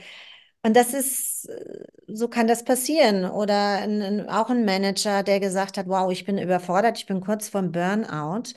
und 0.63 0.75
das 0.75 0.93
ist, 0.95 1.49
äh, 1.49 1.85
so 2.07 2.29
kann 2.29 2.47
das 2.47 2.65
passieren. 2.65 3.25
Oder 3.25 3.79
ein, 3.79 4.01
ein, 4.03 4.29
auch 4.29 4.49
ein 4.51 4.65
Manager, 4.65 5.23
der 5.23 5.39
gesagt 5.41 5.77
hat, 5.77 5.87
wow, 5.89 6.11
ich 6.11 6.25
bin 6.25 6.39
überfordert, 6.39 6.99
ich 6.99 7.07
bin 7.07 7.21
kurz 7.21 7.49
vorm 7.49 7.71
Burnout, 7.73 8.53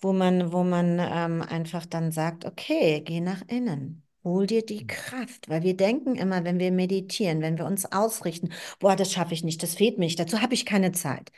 wo 0.00 0.12
man, 0.12 0.52
wo 0.52 0.64
man 0.64 0.98
ähm, 1.00 1.42
einfach 1.42 1.86
dann 1.86 2.12
sagt, 2.12 2.44
okay, 2.44 3.02
geh 3.04 3.20
nach 3.20 3.42
innen. 3.48 4.04
Hol 4.24 4.46
dir 4.46 4.64
die 4.66 4.86
Kraft, 4.86 5.48
weil 5.48 5.62
wir 5.62 5.76
denken 5.76 6.16
immer, 6.16 6.44
wenn 6.44 6.58
wir 6.60 6.72
meditieren, 6.72 7.42
wenn 7.42 7.58
wir 7.58 7.66
uns 7.66 7.90
ausrichten, 7.92 8.50
boah, 8.80 8.96
das 8.96 9.12
schaffe 9.12 9.34
ich 9.34 9.44
nicht, 9.44 9.62
das 9.62 9.74
fehlt 9.76 9.98
mir 9.98 10.08
dazu 10.16 10.42
habe 10.42 10.54
ich 10.54 10.66
keine 10.66 10.92
Zeit. 10.92 11.32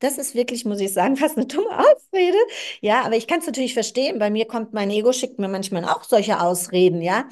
Das 0.00 0.18
ist 0.18 0.34
wirklich, 0.34 0.64
muss 0.64 0.80
ich 0.80 0.92
sagen, 0.92 1.16
fast 1.18 1.36
eine 1.36 1.46
dumme 1.46 1.70
Ausrede. 1.78 2.36
Ja, 2.80 3.02
aber 3.04 3.16
ich 3.16 3.26
kann 3.26 3.40
es 3.40 3.46
natürlich 3.46 3.74
verstehen. 3.74 4.18
Bei 4.18 4.30
mir 4.30 4.46
kommt 4.46 4.72
mein 4.72 4.90
Ego, 4.90 5.12
schickt 5.12 5.38
mir 5.38 5.48
manchmal 5.48 5.84
auch 5.84 6.04
solche 6.04 6.40
Ausreden, 6.40 7.02
ja. 7.02 7.28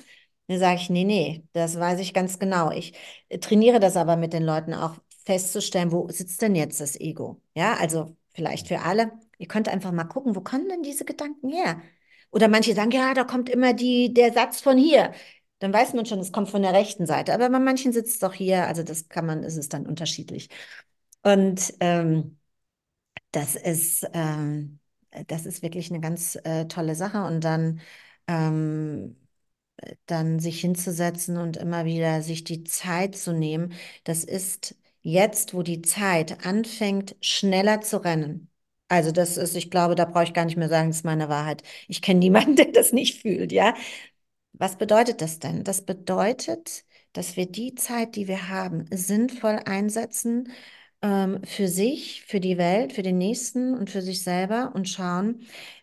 Dann 0.48 0.58
sage 0.58 0.76
ich, 0.80 0.90
nee, 0.90 1.04
nee, 1.04 1.44
das 1.52 1.78
weiß 1.78 2.00
ich 2.00 2.14
ganz 2.14 2.38
genau. 2.38 2.70
Ich 2.70 2.94
äh, 3.28 3.38
trainiere 3.38 3.80
das 3.80 3.96
aber 3.96 4.16
mit 4.16 4.32
den 4.32 4.44
Leuten 4.44 4.74
auch 4.74 4.94
festzustellen, 5.26 5.92
wo 5.92 6.08
sitzt 6.10 6.40
denn 6.42 6.54
jetzt 6.54 6.80
das 6.80 6.98
Ego? 6.98 7.40
Ja, 7.54 7.74
also 7.74 8.16
vielleicht 8.34 8.68
für 8.68 8.80
alle. 8.80 9.12
Ihr 9.38 9.48
könnt 9.48 9.68
einfach 9.68 9.92
mal 9.92 10.04
gucken, 10.04 10.34
wo 10.36 10.40
kommen 10.40 10.68
denn 10.68 10.82
diese 10.82 11.04
Gedanken 11.04 11.50
her? 11.50 11.82
Oder 12.30 12.48
manche 12.48 12.74
sagen, 12.74 12.90
ja, 12.90 13.14
da 13.14 13.24
kommt 13.24 13.48
immer 13.50 13.72
die, 13.74 14.12
der 14.14 14.32
Satz 14.32 14.60
von 14.60 14.78
hier. 14.78 15.12
Dann 15.60 15.72
weiß 15.72 15.92
man 15.94 16.06
schon, 16.06 16.18
es 16.20 16.32
kommt 16.32 16.48
von 16.50 16.62
der 16.62 16.72
rechten 16.72 17.06
Seite. 17.06 17.34
Aber 17.34 17.50
bei 17.50 17.58
manchen 17.58 17.92
sitzt 17.92 18.14
es 18.14 18.18
doch 18.20 18.34
hier. 18.34 18.66
Also 18.66 18.82
das 18.82 19.08
kann 19.08 19.26
man, 19.26 19.42
ist 19.42 19.56
es 19.56 19.68
dann 19.68 19.86
unterschiedlich. 19.86 20.48
Und 21.22 21.74
ähm, 21.80 22.37
das 23.32 23.54
ist, 23.56 24.06
ähm, 24.14 24.80
das 25.26 25.46
ist 25.46 25.62
wirklich 25.62 25.90
eine 25.90 26.00
ganz 26.00 26.36
äh, 26.44 26.66
tolle 26.66 26.94
Sache. 26.94 27.24
Und 27.24 27.42
dann, 27.44 27.80
ähm, 28.26 29.16
dann 30.06 30.40
sich 30.40 30.60
hinzusetzen 30.60 31.36
und 31.38 31.56
immer 31.56 31.84
wieder 31.84 32.22
sich 32.22 32.44
die 32.44 32.64
Zeit 32.64 33.16
zu 33.16 33.32
nehmen. 33.32 33.74
Das 34.04 34.24
ist 34.24 34.76
jetzt, 35.02 35.54
wo 35.54 35.62
die 35.62 35.82
Zeit 35.82 36.46
anfängt, 36.46 37.16
schneller 37.20 37.80
zu 37.80 37.98
rennen. 38.04 38.50
Also 38.88 39.12
das 39.12 39.36
ist, 39.36 39.54
ich 39.56 39.70
glaube, 39.70 39.94
da 39.94 40.04
brauche 40.06 40.24
ich 40.24 40.34
gar 40.34 40.44
nicht 40.46 40.56
mehr 40.56 40.68
sagen, 40.68 40.88
das 40.90 40.98
ist 40.98 41.04
meine 41.04 41.28
Wahrheit. 41.28 41.62
Ich 41.88 42.02
kenne 42.02 42.20
niemanden, 42.20 42.56
der 42.56 42.72
das 42.72 42.92
nicht 42.92 43.20
fühlt, 43.22 43.52
ja. 43.52 43.74
Was 44.52 44.76
bedeutet 44.78 45.20
das 45.22 45.38
denn? 45.38 45.64
Das 45.64 45.82
bedeutet, 45.84 46.84
dass 47.12 47.36
wir 47.36 47.46
die 47.46 47.74
Zeit, 47.74 48.16
die 48.16 48.28
wir 48.28 48.48
haben, 48.48 48.86
sinnvoll 48.92 49.60
einsetzen 49.64 50.50
ähm, 51.02 51.40
für 51.44 51.68
sich, 51.68 52.22
für 52.26 52.40
die 52.40 52.58
Welt, 52.58 52.92
für 52.92 53.02
den 53.02 53.18
Nächsten 53.18 53.74
und 53.74 53.90
für 53.90 54.02
sich 54.02 54.22
selber 54.22 54.72
und 54.74 54.88
schauen, 54.88 55.40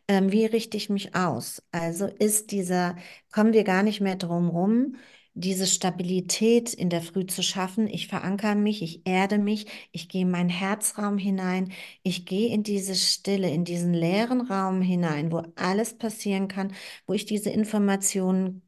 ähm, 0.07 0.31
wie 0.31 0.45
richte 0.45 0.77
ich 0.77 0.89
mich 0.89 1.15
aus? 1.15 1.63
Also 1.71 2.05
ist 2.07 2.51
dieser, 2.51 2.95
kommen 3.31 3.53
wir 3.53 3.63
gar 3.63 3.83
nicht 3.83 4.01
mehr 4.01 4.15
drum 4.15 4.49
rum, 4.49 4.95
diese 5.33 5.67
Stabilität 5.67 6.73
in 6.73 6.89
der 6.89 7.01
Früh 7.01 7.25
zu 7.25 7.43
schaffen. 7.43 7.87
Ich 7.87 8.07
verankere 8.07 8.55
mich, 8.55 8.81
ich 8.81 9.05
erde 9.05 9.37
mich, 9.37 9.67
ich 9.91 10.07
gehe 10.09 10.21
in 10.21 10.31
meinen 10.31 10.49
Herzraum 10.49 11.17
hinein, 11.17 11.71
ich 12.03 12.25
gehe 12.25 12.53
in 12.53 12.63
diese 12.63 12.95
Stille, 12.95 13.49
in 13.49 13.65
diesen 13.65 13.93
leeren 13.93 14.41
Raum 14.41 14.81
hinein, 14.81 15.31
wo 15.31 15.43
alles 15.55 15.97
passieren 15.97 16.47
kann, 16.47 16.73
wo 17.05 17.13
ich 17.13 17.25
diese 17.25 17.49
Informationen 17.49 18.61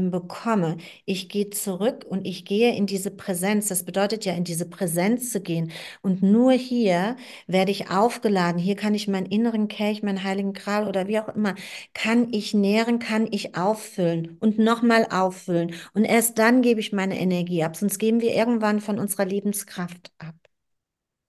bekomme. 0.00 0.78
Ich 1.04 1.28
gehe 1.28 1.50
zurück 1.50 2.04
und 2.08 2.26
ich 2.26 2.44
gehe 2.44 2.74
in 2.74 2.86
diese 2.86 3.10
Präsenz. 3.10 3.68
Das 3.68 3.84
bedeutet 3.84 4.24
ja, 4.24 4.32
in 4.34 4.44
diese 4.44 4.68
Präsenz 4.68 5.30
zu 5.30 5.40
gehen. 5.40 5.72
Und 6.02 6.22
nur 6.22 6.52
hier 6.52 7.16
werde 7.46 7.70
ich 7.70 7.90
aufgeladen. 7.90 8.58
Hier 8.60 8.76
kann 8.76 8.94
ich 8.94 9.08
meinen 9.08 9.26
inneren 9.26 9.68
Kelch, 9.68 10.02
meinen 10.02 10.24
heiligen 10.24 10.52
Gral 10.54 10.88
oder 10.88 11.08
wie 11.08 11.18
auch 11.18 11.28
immer, 11.28 11.54
kann 11.94 12.32
ich 12.32 12.54
nähren, 12.54 12.98
kann 12.98 13.28
ich 13.30 13.56
auffüllen 13.56 14.36
und 14.40 14.58
nochmal 14.58 15.06
auffüllen. 15.10 15.74
Und 15.94 16.04
erst 16.04 16.38
dann 16.38 16.62
gebe 16.62 16.80
ich 16.80 16.92
meine 16.92 17.18
Energie 17.20 17.62
ab. 17.64 17.76
Sonst 17.76 17.98
geben 17.98 18.20
wir 18.20 18.34
irgendwann 18.34 18.80
von 18.80 18.98
unserer 18.98 19.24
Lebenskraft 19.26 20.12
ab. 20.18 20.34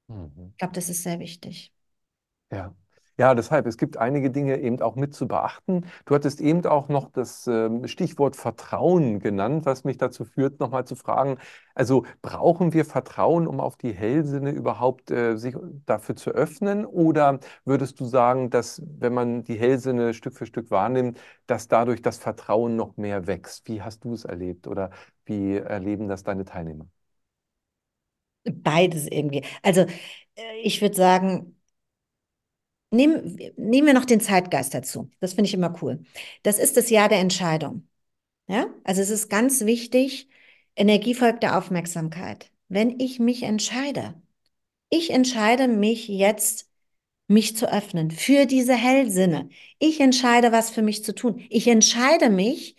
Mhm. 0.07 0.53
Ich 0.53 0.57
glaube, 0.57 0.73
das 0.73 0.89
ist 0.89 1.03
sehr 1.03 1.19
wichtig. 1.19 1.73
Ja. 2.51 2.73
Ja, 3.17 3.35
deshalb, 3.35 3.67
es 3.67 3.77
gibt 3.77 3.97
einige 3.97 4.31
Dinge 4.31 4.59
eben 4.59 4.81
auch 4.81 4.95
mit 4.95 5.13
zu 5.13 5.27
beachten. 5.27 5.85
Du 6.05 6.15
hattest 6.15 6.41
eben 6.41 6.65
auch 6.65 6.89
noch 6.89 7.09
das 7.11 7.45
ähm, 7.47 7.87
Stichwort 7.87 8.35
Vertrauen 8.35 9.19
genannt, 9.19 9.65
was 9.65 9.83
mich 9.83 9.97
dazu 9.97 10.25
führt, 10.25 10.59
nochmal 10.59 10.85
zu 10.85 10.95
fragen, 10.95 11.37
also 11.75 12.05
brauchen 12.21 12.73
wir 12.73 12.85
Vertrauen, 12.85 13.47
um 13.47 13.59
auf 13.59 13.77
die 13.77 13.93
Hellsinne 13.93 14.51
überhaupt 14.51 15.11
äh, 15.11 15.37
sich 15.37 15.55
dafür 15.85 16.15
zu 16.15 16.31
öffnen? 16.31 16.85
Oder 16.85 17.39
würdest 17.65 17.99
du 17.99 18.05
sagen, 18.05 18.49
dass 18.49 18.81
wenn 18.85 19.13
man 19.13 19.43
die 19.43 19.55
Hellsinne 19.59 20.13
Stück 20.13 20.33
für 20.33 20.45
Stück 20.45 20.71
wahrnimmt, 20.71 21.19
dass 21.47 21.67
dadurch 21.67 22.01
das 22.01 22.17
Vertrauen 22.17 22.75
noch 22.75 22.97
mehr 22.97 23.27
wächst? 23.27 23.67
Wie 23.67 23.81
hast 23.81 24.03
du 24.03 24.13
es 24.13 24.25
erlebt 24.25 24.67
oder 24.67 24.89
wie 25.25 25.57
erleben 25.57 26.07
das 26.07 26.23
deine 26.23 26.45
Teilnehmer? 26.45 26.87
Beides 28.43 29.07
irgendwie. 29.07 29.43
Also 29.61 29.81
äh, 30.35 30.57
ich 30.63 30.81
würde 30.81 30.95
sagen, 30.95 31.60
Nehmen, 32.91 33.39
nehmen 33.55 33.87
wir 33.87 33.93
noch 33.93 34.05
den 34.05 34.19
Zeitgeist 34.19 34.73
dazu. 34.73 35.09
Das 35.19 35.33
finde 35.33 35.47
ich 35.47 35.53
immer 35.53 35.73
cool. 35.81 36.03
Das 36.43 36.59
ist 36.59 36.77
das 36.77 36.89
Jahr 36.89 37.09
der 37.09 37.19
Entscheidung. 37.19 37.87
Ja, 38.47 38.67
also 38.83 39.01
es 39.01 39.09
ist 39.09 39.29
ganz 39.29 39.61
wichtig, 39.65 40.29
Energie 40.75 41.15
folgt 41.15 41.43
der 41.43 41.57
Aufmerksamkeit. 41.57 42.51
Wenn 42.67 42.99
ich 42.99 43.19
mich 43.19 43.43
entscheide, 43.43 44.21
ich 44.89 45.11
entscheide 45.11 45.67
mich 45.69 46.07
jetzt, 46.09 46.69
mich 47.27 47.55
zu 47.57 47.71
öffnen 47.71 48.11
für 48.11 48.45
diese 48.45 48.75
Hellsinne. 48.75 49.49
Ich 49.79 50.01
entscheide, 50.01 50.51
was 50.51 50.69
für 50.69 50.81
mich 50.81 51.03
zu 51.03 51.15
tun. 51.15 51.45
Ich 51.49 51.67
entscheide 51.67 52.29
mich, 52.29 52.75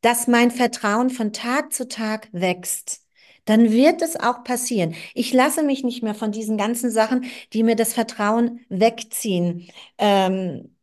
dass 0.00 0.26
mein 0.26 0.50
Vertrauen 0.50 1.10
von 1.10 1.32
Tag 1.32 1.72
zu 1.72 1.86
Tag 1.88 2.28
wächst 2.32 3.01
dann 3.44 3.70
wird 3.72 4.02
es 4.02 4.16
auch 4.16 4.44
passieren. 4.44 4.94
Ich 5.14 5.32
lasse 5.32 5.62
mich 5.62 5.84
nicht 5.84 6.02
mehr 6.02 6.14
von 6.14 6.32
diesen 6.32 6.56
ganzen 6.56 6.90
Sachen, 6.90 7.24
die 7.52 7.62
mir 7.62 7.76
das 7.76 7.94
Vertrauen 7.94 8.60
wegziehen, 8.68 9.68
ähm, 9.98 10.76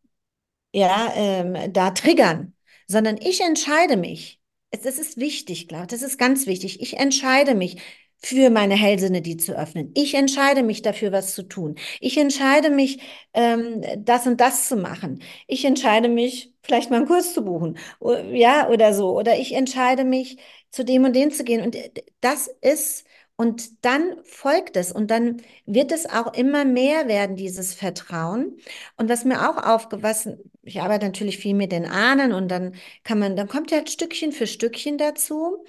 ja, 0.72 1.12
ähm, 1.16 1.72
da 1.72 1.90
triggern, 1.90 2.54
sondern 2.86 3.16
ich 3.18 3.40
entscheide 3.40 3.96
mich. 3.96 4.40
Es, 4.70 4.84
es 4.84 4.98
ist 4.98 5.16
wichtig, 5.18 5.68
ich, 5.70 5.86
das 5.88 6.02
ist 6.02 6.18
ganz 6.18 6.46
wichtig. 6.46 6.80
Ich 6.80 6.96
entscheide 6.98 7.54
mich 7.54 7.80
für 8.22 8.50
meine 8.50 8.74
Hellsinne, 8.74 9.22
die 9.22 9.36
zu 9.38 9.56
öffnen. 9.56 9.92
Ich 9.94 10.14
entscheide 10.14 10.62
mich 10.62 10.82
dafür, 10.82 11.10
was 11.10 11.34
zu 11.34 11.42
tun. 11.42 11.76
Ich 12.00 12.18
entscheide 12.18 12.70
mich, 12.70 13.00
ähm, 13.32 13.82
das 13.98 14.26
und 14.26 14.40
das 14.40 14.68
zu 14.68 14.76
machen. 14.76 15.22
Ich 15.46 15.64
entscheide 15.64 16.08
mich, 16.08 16.54
vielleicht 16.62 16.90
mal 16.90 16.98
einen 16.98 17.06
Kurs 17.06 17.32
zu 17.34 17.42
buchen, 17.44 17.78
ja, 18.32 18.68
oder 18.68 18.92
so. 18.94 19.16
Oder 19.18 19.38
ich 19.38 19.52
entscheide 19.54 20.04
mich, 20.04 20.36
zu 20.70 20.84
dem 20.84 21.04
und 21.04 21.14
dem 21.14 21.30
zu 21.30 21.44
gehen. 21.44 21.62
Und 21.62 21.74
äh, 21.76 21.90
das 22.20 22.48
ist, 22.60 23.04
und 23.36 23.84
dann 23.84 24.16
folgt 24.24 24.76
es 24.76 24.92
und 24.92 25.10
dann 25.10 25.42
wird 25.66 25.92
es 25.92 26.06
auch 26.08 26.34
immer 26.34 26.64
mehr 26.64 27.08
werden, 27.08 27.36
dieses 27.36 27.74
Vertrauen. 27.74 28.58
Und 28.96 29.08
was 29.08 29.24
mir 29.24 29.48
auch 29.50 29.56
aufgewachsen, 29.64 30.38
ich 30.62 30.80
arbeite 30.82 31.06
natürlich 31.06 31.38
viel 31.38 31.54
mit 31.54 31.72
den 31.72 31.86
Ahnen 31.86 32.32
und 32.32 32.48
dann 32.48 32.74
kann 33.04 33.18
man, 33.18 33.36
dann 33.36 33.48
kommt 33.48 33.70
ja 33.70 33.86
Stückchen 33.86 34.32
für 34.32 34.46
Stückchen 34.46 34.98
dazu. 34.98 35.64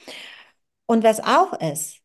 Und 0.86 1.04
was 1.04 1.20
auch 1.22 1.54
ist, 1.62 2.01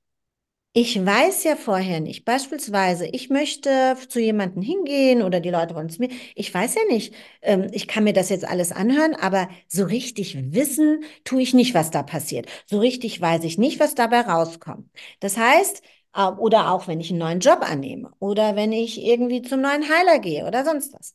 ich 0.78 1.04
weiß 1.04 1.44
ja 1.44 1.56
vorher 1.56 2.00
nicht. 2.00 2.26
Beispielsweise, 2.26 3.06
ich 3.06 3.30
möchte 3.30 3.96
zu 4.10 4.20
jemandem 4.20 4.60
hingehen 4.62 5.22
oder 5.22 5.40
die 5.40 5.48
Leute 5.50 5.74
wollen 5.74 5.88
zu 5.88 6.00
mir. 6.02 6.10
Ich 6.34 6.52
weiß 6.52 6.74
ja 6.74 6.82
nicht. 6.90 7.14
Ähm, 7.40 7.68
ich 7.72 7.88
kann 7.88 8.04
mir 8.04 8.12
das 8.12 8.28
jetzt 8.28 8.44
alles 8.46 8.72
anhören, 8.72 9.14
aber 9.14 9.48
so 9.68 9.84
richtig 9.84 10.36
wissen 10.52 11.02
tue 11.24 11.40
ich 11.42 11.54
nicht, 11.54 11.72
was 11.74 11.90
da 11.90 12.02
passiert. 12.02 12.46
So 12.66 12.78
richtig 12.78 13.18
weiß 13.20 13.44
ich 13.44 13.56
nicht, 13.56 13.80
was 13.80 13.94
dabei 13.94 14.20
rauskommt. 14.20 14.90
Das 15.20 15.38
heißt, 15.38 15.82
äh, 16.14 16.26
oder 16.26 16.70
auch 16.72 16.86
wenn 16.88 17.00
ich 17.00 17.08
einen 17.10 17.20
neuen 17.20 17.40
Job 17.40 17.60
annehme 17.62 18.12
oder 18.18 18.54
wenn 18.54 18.72
ich 18.72 19.02
irgendwie 19.02 19.40
zum 19.42 19.62
neuen 19.62 19.88
Heiler 19.88 20.18
gehe 20.18 20.46
oder 20.46 20.62
sonst 20.64 20.92
was. 20.92 21.14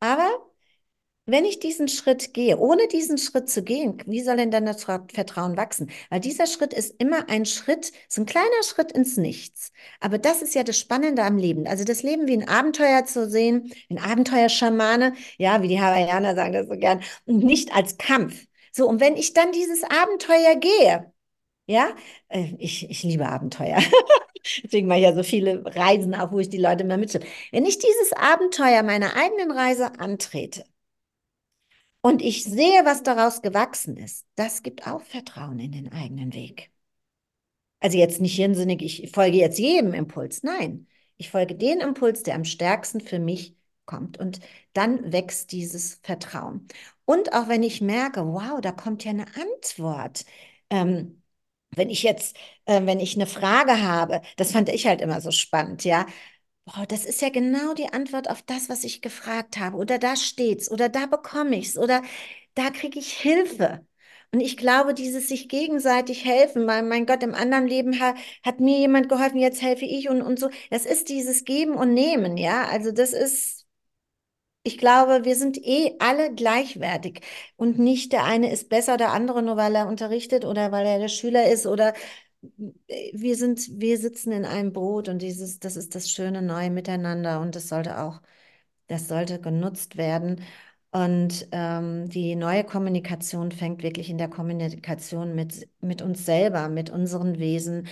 Aber 0.00 0.28
wenn 1.28 1.44
ich 1.44 1.60
diesen 1.60 1.88
Schritt 1.88 2.32
gehe, 2.34 2.58
ohne 2.58 2.88
diesen 2.88 3.18
Schritt 3.18 3.48
zu 3.50 3.62
gehen, 3.62 4.02
wie 4.06 4.22
soll 4.22 4.36
denn 4.38 4.50
dann 4.50 4.66
das 4.66 4.84
Vertrauen 4.84 5.56
wachsen? 5.56 5.90
Weil 6.10 6.20
dieser 6.20 6.46
Schritt 6.46 6.72
ist 6.72 6.94
immer 6.98 7.28
ein 7.28 7.44
Schritt, 7.44 7.92
ist 8.08 8.18
ein 8.18 8.26
kleiner 8.26 8.62
Schritt 8.64 8.92
ins 8.92 9.16
Nichts. 9.16 9.72
Aber 10.00 10.18
das 10.18 10.42
ist 10.42 10.54
ja 10.54 10.64
das 10.64 10.78
Spannende 10.78 11.22
am 11.22 11.36
Leben. 11.36 11.66
Also 11.66 11.84
das 11.84 12.02
Leben 12.02 12.26
wie 12.26 12.34
ein 12.34 12.48
Abenteuer 12.48 13.04
zu 13.04 13.28
sehen, 13.28 13.72
ein 13.90 13.98
Abenteuerschamane, 13.98 15.14
ja, 15.36 15.62
wie 15.62 15.68
die 15.68 15.80
Hawaiianer 15.80 16.34
sagen 16.34 16.52
das 16.52 16.66
so 16.66 16.76
gern, 16.76 17.02
und 17.26 17.44
nicht 17.44 17.74
als 17.74 17.98
Kampf. 17.98 18.46
So, 18.72 18.88
und 18.88 19.00
wenn 19.00 19.16
ich 19.16 19.34
dann 19.34 19.52
dieses 19.52 19.82
Abenteuer 19.84 20.56
gehe, 20.56 21.12
ja, 21.66 21.90
äh, 22.28 22.54
ich, 22.58 22.88
ich 22.90 23.02
liebe 23.02 23.28
Abenteuer. 23.28 23.78
Deswegen 24.64 24.88
mache 24.88 24.98
ich 24.98 25.04
ja 25.04 25.14
so 25.14 25.22
viele 25.22 25.64
Reisen 25.64 26.14
auch, 26.14 26.32
wo 26.32 26.38
ich 26.38 26.48
die 26.48 26.58
Leute 26.58 26.84
immer 26.84 26.96
mitschleppe. 26.96 27.26
Wenn 27.52 27.66
ich 27.66 27.78
dieses 27.78 28.12
Abenteuer 28.14 28.82
meiner 28.82 29.14
eigenen 29.16 29.50
Reise 29.50 29.98
antrete, 30.00 30.64
und 32.08 32.22
ich 32.22 32.42
sehe, 32.44 32.84
was 32.86 33.02
daraus 33.02 33.42
gewachsen 33.42 33.98
ist, 33.98 34.26
das 34.34 34.62
gibt 34.62 34.86
auch 34.86 35.02
Vertrauen 35.02 35.58
in 35.60 35.72
den 35.72 35.92
eigenen 35.92 36.32
Weg. 36.32 36.70
Also 37.80 37.98
jetzt 37.98 38.20
nicht 38.22 38.34
hirnsinnig, 38.34 38.82
ich 38.82 39.10
folge 39.12 39.36
jetzt 39.36 39.58
jedem 39.58 39.92
Impuls. 39.92 40.42
Nein, 40.42 40.86
ich 41.18 41.30
folge 41.30 41.54
den 41.54 41.80
Impuls, 41.80 42.22
der 42.22 42.34
am 42.34 42.44
stärksten 42.44 43.00
für 43.02 43.18
mich 43.18 43.56
kommt. 43.84 44.18
Und 44.18 44.40
dann 44.72 45.12
wächst 45.12 45.52
dieses 45.52 45.96
Vertrauen. 46.02 46.66
Und 47.04 47.34
auch 47.34 47.48
wenn 47.48 47.62
ich 47.62 47.82
merke, 47.82 48.26
wow, 48.26 48.58
da 48.62 48.72
kommt 48.72 49.04
ja 49.04 49.10
eine 49.10 49.26
Antwort. 49.26 50.24
Ähm, 50.70 51.22
wenn 51.70 51.90
ich 51.90 52.02
jetzt, 52.02 52.36
äh, 52.64 52.86
wenn 52.86 53.00
ich 53.00 53.16
eine 53.16 53.26
Frage 53.26 53.82
habe, 53.82 54.22
das 54.36 54.52
fand 54.52 54.70
ich 54.70 54.86
halt 54.86 55.02
immer 55.02 55.20
so 55.20 55.30
spannend, 55.30 55.84
ja 55.84 56.06
boah, 56.74 56.86
das 56.86 57.04
ist 57.04 57.20
ja 57.22 57.30
genau 57.30 57.74
die 57.74 57.92
Antwort 57.92 58.28
auf 58.30 58.42
das, 58.42 58.68
was 58.68 58.84
ich 58.84 59.02
gefragt 59.02 59.58
habe. 59.58 59.76
Oder 59.76 59.98
da 59.98 60.16
steht's, 60.16 60.70
oder 60.70 60.88
da 60.88 61.06
bekomme 61.06 61.56
ich's, 61.58 61.78
oder 61.78 62.02
da 62.54 62.70
kriege 62.70 62.98
ich 62.98 63.12
Hilfe. 63.14 63.86
Und 64.32 64.40
ich 64.40 64.56
glaube, 64.58 64.92
dieses 64.94 65.28
sich 65.28 65.48
gegenseitig 65.48 66.24
helfen, 66.24 66.66
weil 66.66 66.82
mein 66.82 67.06
Gott, 67.06 67.22
im 67.22 67.34
anderen 67.34 67.66
Leben 67.66 67.98
hat, 68.00 68.16
hat 68.44 68.60
mir 68.60 68.78
jemand 68.78 69.08
geholfen, 69.08 69.38
jetzt 69.38 69.62
helfe 69.62 69.86
ich 69.86 70.08
und, 70.10 70.20
und 70.22 70.38
so. 70.38 70.50
Das 70.70 70.84
ist 70.86 71.08
dieses 71.08 71.44
Geben 71.44 71.74
und 71.74 71.94
Nehmen, 71.94 72.36
ja. 72.36 72.66
Also 72.68 72.92
das 72.92 73.12
ist, 73.14 73.66
Ich 74.64 74.76
glaube, 74.76 75.24
wir 75.24 75.34
sind 75.36 75.56
eh 75.58 75.96
alle 75.98 76.34
gleichwertig 76.34 77.22
und 77.56 77.78
nicht 77.78 78.12
der 78.12 78.24
eine 78.24 78.52
ist 78.52 78.68
besser, 78.68 78.96
der 78.98 79.12
andere 79.12 79.42
nur 79.42 79.56
weil 79.56 79.74
er 79.74 79.88
unterrichtet 79.88 80.44
oder 80.44 80.72
weil 80.72 80.84
er 80.86 80.98
der 80.98 81.08
Schüler 81.08 81.50
ist 81.50 81.66
oder 81.66 81.94
wir 82.40 83.36
sind, 83.36 83.80
wir 83.80 83.98
sitzen 83.98 84.32
in 84.32 84.44
einem 84.44 84.72
Boot 84.72 85.08
und 85.08 85.22
dieses, 85.22 85.58
das 85.58 85.76
ist 85.76 85.94
das 85.94 86.10
schöne 86.10 86.42
neue 86.42 86.70
Miteinander 86.70 87.40
und 87.40 87.54
das 87.56 87.68
sollte 87.68 88.00
auch, 88.00 88.20
das 88.86 89.08
sollte 89.08 89.40
genutzt 89.40 89.96
werden. 89.96 90.42
Und 90.90 91.48
ähm, 91.52 92.08
die 92.08 92.34
neue 92.34 92.64
Kommunikation 92.64 93.52
fängt 93.52 93.82
wirklich 93.82 94.08
in 94.08 94.18
der 94.18 94.28
Kommunikation 94.28 95.34
mit, 95.34 95.68
mit 95.80 96.00
uns 96.00 96.24
selber, 96.24 96.68
mit 96.68 96.90
unseren 96.90 97.38
Wesen 97.38 97.88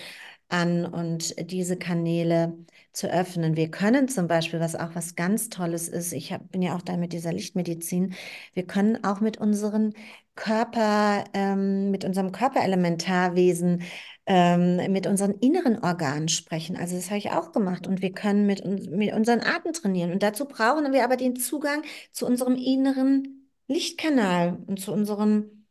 an 0.48 0.86
und 0.86 1.34
diese 1.50 1.76
Kanäle 1.76 2.56
zu 2.92 3.08
öffnen. 3.12 3.56
Wir 3.56 3.70
können 3.70 4.08
zum 4.08 4.28
Beispiel, 4.28 4.60
was 4.60 4.76
auch 4.76 4.94
was 4.94 5.16
ganz 5.16 5.48
Tolles 5.50 5.88
ist, 5.88 6.12
ich 6.12 6.32
hab, 6.32 6.50
bin 6.52 6.62
ja 6.62 6.76
auch 6.76 6.82
da 6.82 6.96
mit 6.96 7.12
dieser 7.12 7.32
Lichtmedizin, 7.32 8.14
wir 8.54 8.66
können 8.66 9.04
auch 9.04 9.20
mit 9.20 9.38
unseren 9.38 9.92
Körper, 10.36 11.24
ähm, 11.34 11.90
mit 11.90 12.04
unserem 12.04 12.30
Körperelementarwesen, 12.32 13.82
ähm, 14.26 14.92
mit 14.92 15.06
unseren 15.06 15.32
inneren 15.38 15.78
Organen 15.82 16.28
sprechen. 16.28 16.76
Also 16.76 16.96
das 16.96 17.06
habe 17.10 17.18
ich 17.18 17.30
auch 17.30 17.52
gemacht 17.52 17.86
und 17.86 18.02
wir 18.02 18.12
können 18.12 18.46
mit, 18.46 18.64
mit 18.64 19.12
unseren 19.14 19.40
Atem 19.40 19.72
trainieren. 19.72 20.12
Und 20.12 20.22
dazu 20.22 20.46
brauchen 20.46 20.92
wir 20.92 21.04
aber 21.04 21.16
den 21.16 21.36
Zugang 21.36 21.82
zu 22.12 22.26
unserem 22.26 22.56
inneren 22.56 23.48
Lichtkanal 23.68 24.58
und 24.66 24.80
zu 24.80 24.92
unseren 24.92 25.66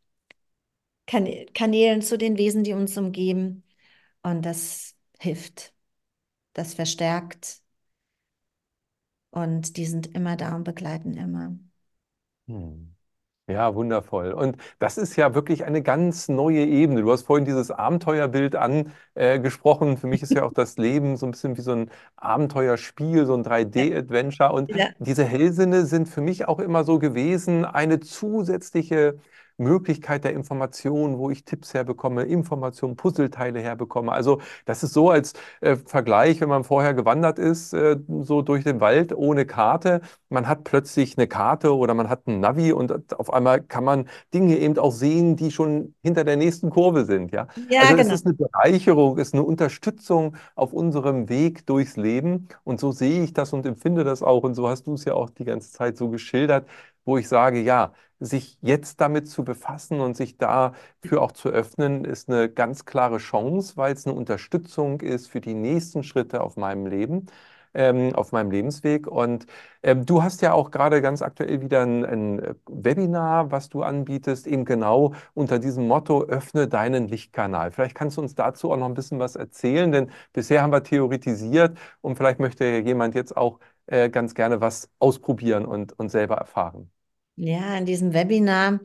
kan 1.06 1.28
Kanälen, 1.54 2.02
zu 2.02 2.18
den 2.18 2.38
Wesen, 2.38 2.64
die 2.64 2.74
uns 2.74 2.98
umgeben. 2.98 3.64
Und 4.24 4.44
das 4.46 4.96
hilft, 5.20 5.74
das 6.54 6.74
verstärkt. 6.74 7.62
Und 9.32 9.78
die 9.78 9.86
sind 9.86 10.08
immer 10.16 10.36
da 10.38 10.56
und 10.56 10.64
begleiten 10.64 11.16
immer. 11.18 11.58
Hm. 12.48 12.95
Ja, 13.48 13.76
wundervoll. 13.76 14.32
Und 14.32 14.58
das 14.80 14.98
ist 14.98 15.16
ja 15.18 15.36
wirklich 15.36 15.66
eine 15.66 15.84
ganz 15.84 16.30
neue 16.30 16.66
Ebene. 16.66 17.02
Du 17.04 17.12
hast 17.12 17.24
vorhin 17.28 17.46
dieses 17.46 17.70
Abenteuerbild 17.70 18.56
angesprochen. 18.56 19.98
Für 19.98 20.08
mich 20.08 20.24
ist 20.24 20.34
ja 20.34 20.42
auch 20.44 20.52
das 20.54 20.78
Leben 20.78 21.16
so 21.16 21.28
ein 21.28 21.32
bisschen 21.32 21.56
wie 21.56 21.62
so 21.62 21.72
ein 21.74 21.92
Abenteuerspiel, 22.16 23.28
so 23.28 23.36
ein 23.36 23.44
3D-Adventure. 23.44 24.52
Und 24.52 24.74
Ja. 24.76 24.88
diese 24.98 25.24
Hellsinne 25.26 25.86
sind 25.86 26.10
für 26.10 26.22
mich 26.22 26.48
auch 26.48 26.58
immer 26.60 26.84
so 26.84 26.98
gewesen, 26.98 27.66
eine 27.66 28.00
zusätzliche 28.00 29.20
Möglichkeit 29.58 30.24
der 30.24 30.34
Information, 30.34 31.18
wo 31.18 31.30
ich 31.30 31.46
Tipps 31.46 31.74
herbekomme, 31.74 32.24
Informationen, 32.24 32.96
Puzzleteile 32.96 33.60
herbekomme. 33.62 34.12
Also 34.12 34.42
das 34.66 34.84
ist 34.84 34.94
so 34.94 35.10
als 35.10 35.34
äh, 35.62 35.76
Vergleich, 35.76 36.42
wenn 36.42 36.50
man 36.50 36.64
vorher 36.64 36.94
gewandert 36.94 37.40
ist, 37.40 37.74
äh, 37.74 37.98
so 38.22 38.42
durch 38.42 38.64
den 38.64 38.80
Wald 38.82 39.14
ohne 39.16 39.46
Karte. 39.46 40.02
Man 40.30 40.48
hat 40.48 40.64
plötzlich 40.64 41.18
eine 41.18 41.28
Karte 41.28 41.76
oder 41.76 41.94
man 41.94 42.10
hat 42.10 42.28
ein 42.28 42.40
Navi 42.40 42.72
und 42.74 43.18
auf 43.20 43.32
einmal 43.34 43.62
kann 43.62 43.84
man 43.84 44.08
Dinge 44.34 44.58
eben 44.58 44.78
auch 44.78 44.92
sehen, 44.92 45.36
die 45.36 45.52
schon 45.52 45.96
hinter 46.04 46.24
der 46.24 46.38
nächsten 46.38 46.70
Kurve 46.70 47.06
sind. 47.06 47.32
Ja? 47.32 47.48
Ja, 47.70 47.82
Also 47.82 47.96
es 47.98 48.08
genau. 48.08 48.14
ist 48.14 48.26
eine 48.26 48.36
Bereicherung, 48.36 49.18
es 49.20 49.30
ist 49.30 49.34
eine 49.34 49.44
Unterstützung 49.44 50.36
auf 50.56 50.74
unserem 50.74 51.30
Weg 51.30 51.66
durchs 51.66 51.98
Leben. 51.98 52.48
Und 52.64 52.80
so 52.80 52.92
sehe 52.92 53.24
ich 53.24 53.34
das 53.34 53.54
und 53.54 53.66
empfinde 53.66 54.04
das 54.04 54.24
auch. 54.24 54.44
Und 54.44 54.56
so 54.56 54.68
hast 54.70 54.88
du 54.88 54.94
es 54.94 55.06
ja 55.06 55.14
auch 55.14 55.30
die 55.30 55.46
ganze 55.46 55.72
Zeit 55.72 55.98
so 55.98 56.10
geschildert, 56.10 56.68
wo 57.06 57.18
ich 57.18 57.28
sage, 57.28 57.62
ja, 57.62 57.94
sich 58.20 58.58
jetzt 58.62 59.02
damit 59.02 59.30
zu 59.30 59.44
befassen 59.44 60.00
und 60.00 60.16
sich 60.16 60.38
dafür 60.38 61.22
auch 61.22 61.32
zu 61.32 61.50
öffnen, 61.50 62.06
ist 62.06 62.30
eine 62.30 62.50
ganz 62.50 62.86
klare 62.86 63.18
Chance, 63.18 63.78
weil 63.78 63.94
es 63.94 64.06
eine 64.06 64.16
Unterstützung 64.16 65.02
ist 65.02 65.28
für 65.28 65.42
die 65.42 65.54
nächsten 65.54 66.04
Schritte 66.04 66.42
auf 66.42 66.58
meinem 66.58 66.88
Leben, 66.88 67.28
ähm, 67.74 68.14
auf 68.16 68.32
meinem 68.32 68.52
Lebensweg. 68.52 69.08
Und 69.08 69.46
ähm, 69.84 70.06
du 70.06 70.24
hast 70.24 70.42
ja 70.42 70.54
auch 70.54 70.72
gerade 70.72 71.02
ganz 71.02 71.22
aktuell 71.22 71.62
wieder 71.62 71.82
ein, 71.84 72.06
ein 72.06 72.56
Webinar, 72.68 73.52
was 73.52 73.70
du 73.70 73.84
anbietest, 73.84 74.48
eben 74.48 74.66
genau 74.66 75.14
unter 75.34 75.60
diesem 75.60 75.88
Motto, 75.88 76.24
öffne 76.24 76.68
deinen 76.68 77.08
Lichtkanal. 77.08 77.72
Vielleicht 77.72 77.96
kannst 77.96 78.18
du 78.18 78.22
uns 78.22 78.36
dazu 78.36 78.72
auch 78.72 78.78
noch 78.78 78.88
ein 78.88 78.94
bisschen 78.94 79.20
was 79.20 79.36
erzählen, 79.36 79.92
denn 79.92 80.12
bisher 80.34 80.62
haben 80.62 80.72
wir 80.72 80.84
theoretisiert 80.84 81.78
und 82.02 82.16
vielleicht 82.16 82.40
möchte 82.40 82.66
jemand 82.80 83.16
jetzt 83.16 83.36
auch 83.36 83.60
äh, 83.88 84.10
ganz 84.10 84.34
gerne 84.36 84.62
was 84.62 84.90
ausprobieren 85.00 85.66
und, 85.66 85.98
und 86.00 86.10
selber 86.10 86.36
erfahren. 86.36 86.90
Ja, 87.38 87.78
in 87.78 87.86
diesem 87.86 88.14
Webinar 88.14 88.80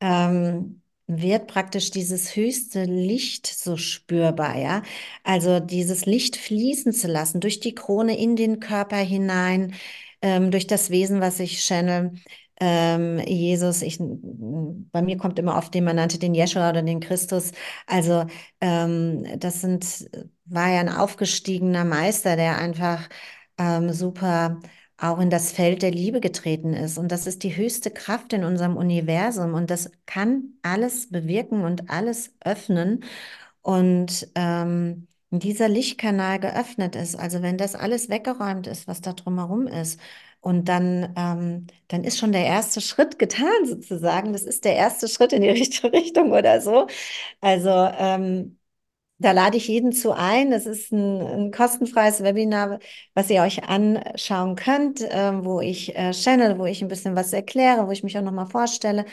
ähm, 0.00 0.82
wird 1.06 1.46
praktisch 1.48 1.90
dieses 1.90 2.34
höchste 2.36 2.84
Licht 2.84 3.46
so 3.46 3.76
spürbar, 3.76 4.56
ja. 4.58 4.82
Also 5.24 5.60
dieses 5.60 6.06
Licht 6.06 6.36
fließen 6.36 6.92
zu 6.92 7.08
lassen 7.08 7.40
durch 7.40 7.60
die 7.60 7.74
Krone 7.74 8.18
in 8.18 8.36
den 8.36 8.60
Körper 8.60 8.96
hinein, 8.98 9.74
ähm, 10.22 10.50
durch 10.50 10.66
das 10.66 10.90
Wesen, 10.90 11.20
was 11.20 11.40
ich 11.40 11.60
channel. 11.64 12.12
Ähm, 12.60 13.20
Jesus, 13.26 13.82
ich, 13.82 13.98
bei 14.00 15.02
mir 15.02 15.16
kommt 15.18 15.38
immer 15.38 15.56
oft, 15.56 15.74
den 15.74 15.84
man 15.84 15.96
nannte 15.96 16.18
den 16.18 16.34
Jeschua 16.34 16.70
oder 16.70 16.82
den 16.82 17.00
Christus. 17.00 17.52
Also 17.86 18.26
ähm, 18.60 19.24
das 19.38 19.60
sind, 19.60 20.08
war 20.46 20.70
ja 20.72 20.80
ein 20.80 20.88
aufgestiegener 20.88 21.84
Meister, 21.84 22.36
der 22.36 22.58
einfach 22.58 23.08
ähm, 23.58 23.92
super 23.92 24.60
auch 24.96 25.18
in 25.20 25.30
das 25.30 25.52
Feld 25.52 25.82
der 25.82 25.90
Liebe 25.90 26.20
getreten 26.20 26.72
ist. 26.74 26.98
Und 26.98 27.10
das 27.12 27.26
ist 27.26 27.42
die 27.42 27.56
höchste 27.56 27.90
Kraft 27.90 28.32
in 28.32 28.44
unserem 28.44 28.76
Universum. 28.76 29.54
Und 29.54 29.70
das 29.70 29.90
kann 30.06 30.54
alles 30.62 31.10
bewirken 31.10 31.62
und 31.64 31.90
alles 31.90 32.32
öffnen. 32.44 33.04
Und 33.62 34.28
ähm, 34.34 35.08
dieser 35.30 35.68
Lichtkanal 35.68 36.38
geöffnet 36.38 36.96
ist, 36.96 37.16
also 37.16 37.42
wenn 37.42 37.58
das 37.58 37.74
alles 37.74 38.08
weggeräumt 38.08 38.66
ist, 38.66 38.86
was 38.86 39.00
da 39.00 39.12
drumherum 39.12 39.66
ist, 39.66 40.00
und 40.40 40.68
dann, 40.68 41.14
ähm, 41.16 41.66
dann 41.88 42.04
ist 42.04 42.18
schon 42.18 42.32
der 42.32 42.44
erste 42.44 42.80
Schritt 42.82 43.18
getan, 43.18 43.66
sozusagen. 43.66 44.32
Das 44.34 44.42
ist 44.44 44.64
der 44.66 44.76
erste 44.76 45.08
Schritt 45.08 45.32
in 45.32 45.40
die 45.42 45.48
richtige 45.50 45.90
Richtung 45.92 46.32
oder 46.32 46.60
so. 46.60 46.86
Also 47.40 47.70
ähm, 47.70 48.58
da 49.18 49.32
lade 49.32 49.56
ich 49.56 49.68
jeden 49.68 49.92
zu 49.92 50.12
ein. 50.12 50.50
Das 50.50 50.66
ist 50.66 50.92
ein, 50.92 51.20
ein 51.22 51.50
kostenfreies 51.52 52.22
Webinar, 52.22 52.78
was 53.14 53.30
ihr 53.30 53.42
euch 53.42 53.64
anschauen 53.64 54.56
könnt, 54.56 55.00
äh, 55.02 55.44
wo 55.44 55.60
ich 55.60 55.94
äh, 55.96 56.12
channel, 56.12 56.58
wo 56.58 56.66
ich 56.66 56.82
ein 56.82 56.88
bisschen 56.88 57.16
was 57.16 57.32
erkläre, 57.32 57.86
wo 57.86 57.90
ich 57.92 58.02
mich 58.02 58.18
auch 58.18 58.22
nochmal 58.22 58.46
vorstelle. 58.46 59.04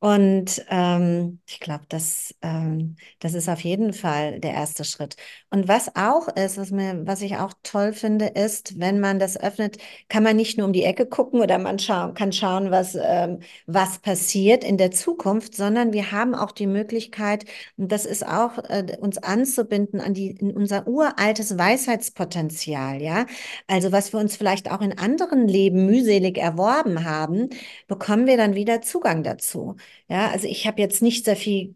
Und 0.00 0.64
ähm, 0.70 1.40
ich 1.48 1.58
glaube, 1.58 1.82
das, 1.88 2.32
ähm, 2.40 2.94
das 3.18 3.34
ist 3.34 3.48
auf 3.48 3.60
jeden 3.62 3.92
Fall 3.92 4.38
der 4.38 4.52
erste 4.52 4.84
Schritt. 4.84 5.16
Und 5.50 5.66
was 5.66 5.96
auch 5.96 6.28
ist, 6.28 6.56
was 6.56 6.70
mir, 6.70 7.04
was 7.04 7.20
ich 7.20 7.36
auch 7.38 7.52
toll 7.64 7.92
finde, 7.92 8.26
ist, 8.26 8.78
wenn 8.78 9.00
man 9.00 9.18
das 9.18 9.36
öffnet, 9.36 9.78
kann 10.08 10.22
man 10.22 10.36
nicht 10.36 10.56
nur 10.56 10.68
um 10.68 10.72
die 10.72 10.84
Ecke 10.84 11.04
gucken 11.04 11.40
oder 11.40 11.58
man 11.58 11.80
scha 11.80 12.12
kann 12.12 12.32
schauen, 12.32 12.70
was, 12.70 12.96
ähm, 13.00 13.40
was 13.66 13.98
passiert 13.98 14.62
in 14.62 14.76
der 14.78 14.92
Zukunft, 14.92 15.56
sondern 15.56 15.92
wir 15.92 16.12
haben 16.12 16.36
auch 16.36 16.52
die 16.52 16.68
Möglichkeit, 16.68 17.44
und 17.76 17.90
das 17.90 18.06
ist 18.06 18.24
auch, 18.24 18.56
äh, 18.68 18.96
uns 19.00 19.18
anzubinden 19.18 20.00
an 20.00 20.14
die, 20.14 20.30
in 20.30 20.52
unser 20.56 20.86
uraltes 20.86 21.58
Weisheitspotenzial, 21.58 23.02
ja. 23.02 23.26
Also 23.66 23.90
was 23.90 24.12
wir 24.12 24.20
uns 24.20 24.36
vielleicht 24.36 24.70
auch 24.70 24.80
in 24.80 24.96
anderen 24.96 25.48
Leben 25.48 25.86
mühselig 25.86 26.38
erworben 26.38 27.04
haben, 27.04 27.48
bekommen 27.88 28.26
wir 28.28 28.36
dann 28.36 28.54
wieder 28.54 28.80
Zugang 28.82 29.22
dazu. 29.24 29.76
Ja, 30.08 30.30
also 30.30 30.46
ich 30.46 30.66
habe 30.66 30.80
jetzt 30.80 31.02
nicht 31.02 31.24
sehr 31.24 31.36
viel, 31.36 31.74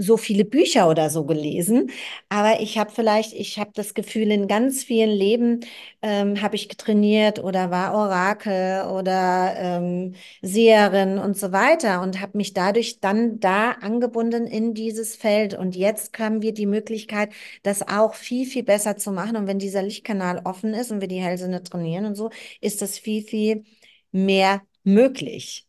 so 0.00 0.16
viele 0.16 0.44
Bücher 0.44 0.88
oder 0.88 1.10
so 1.10 1.24
gelesen, 1.26 1.90
aber 2.28 2.60
ich 2.60 2.78
habe 2.78 2.90
vielleicht, 2.92 3.32
ich 3.32 3.58
habe 3.58 3.72
das 3.74 3.94
Gefühl, 3.94 4.30
in 4.30 4.46
ganz 4.46 4.84
vielen 4.84 5.10
Leben 5.10 5.60
ähm, 6.02 6.40
habe 6.40 6.54
ich 6.56 6.68
trainiert 6.68 7.40
oder 7.42 7.70
war 7.72 7.94
Orakel 7.94 8.86
oder 8.86 9.54
ähm, 9.58 10.14
Seherin 10.40 11.18
und 11.18 11.36
so 11.36 11.50
weiter 11.52 12.00
und 12.02 12.20
habe 12.20 12.36
mich 12.38 12.52
dadurch 12.54 13.00
dann 13.00 13.40
da 13.40 13.72
angebunden 13.72 14.46
in 14.46 14.72
dieses 14.74 15.16
Feld. 15.16 15.54
Und 15.54 15.74
jetzt 15.76 16.16
haben 16.18 16.42
wir 16.42 16.54
die 16.54 16.66
Möglichkeit, 16.66 17.32
das 17.64 17.82
auch 17.88 18.14
viel, 18.14 18.46
viel 18.46 18.62
besser 18.62 18.96
zu 18.96 19.10
machen. 19.12 19.36
Und 19.36 19.46
wenn 19.48 19.58
dieser 19.58 19.82
Lichtkanal 19.82 20.42
offen 20.44 20.74
ist 20.74 20.90
und 20.92 21.00
wir 21.00 21.08
die 21.08 21.20
Hellsinne 21.20 21.62
trainieren 21.62 22.04
und 22.06 22.14
so, 22.14 22.30
ist 22.60 22.82
das 22.82 22.98
viel, 22.98 23.22
viel 23.22 23.64
mehr 24.12 24.62
möglich. 24.84 25.66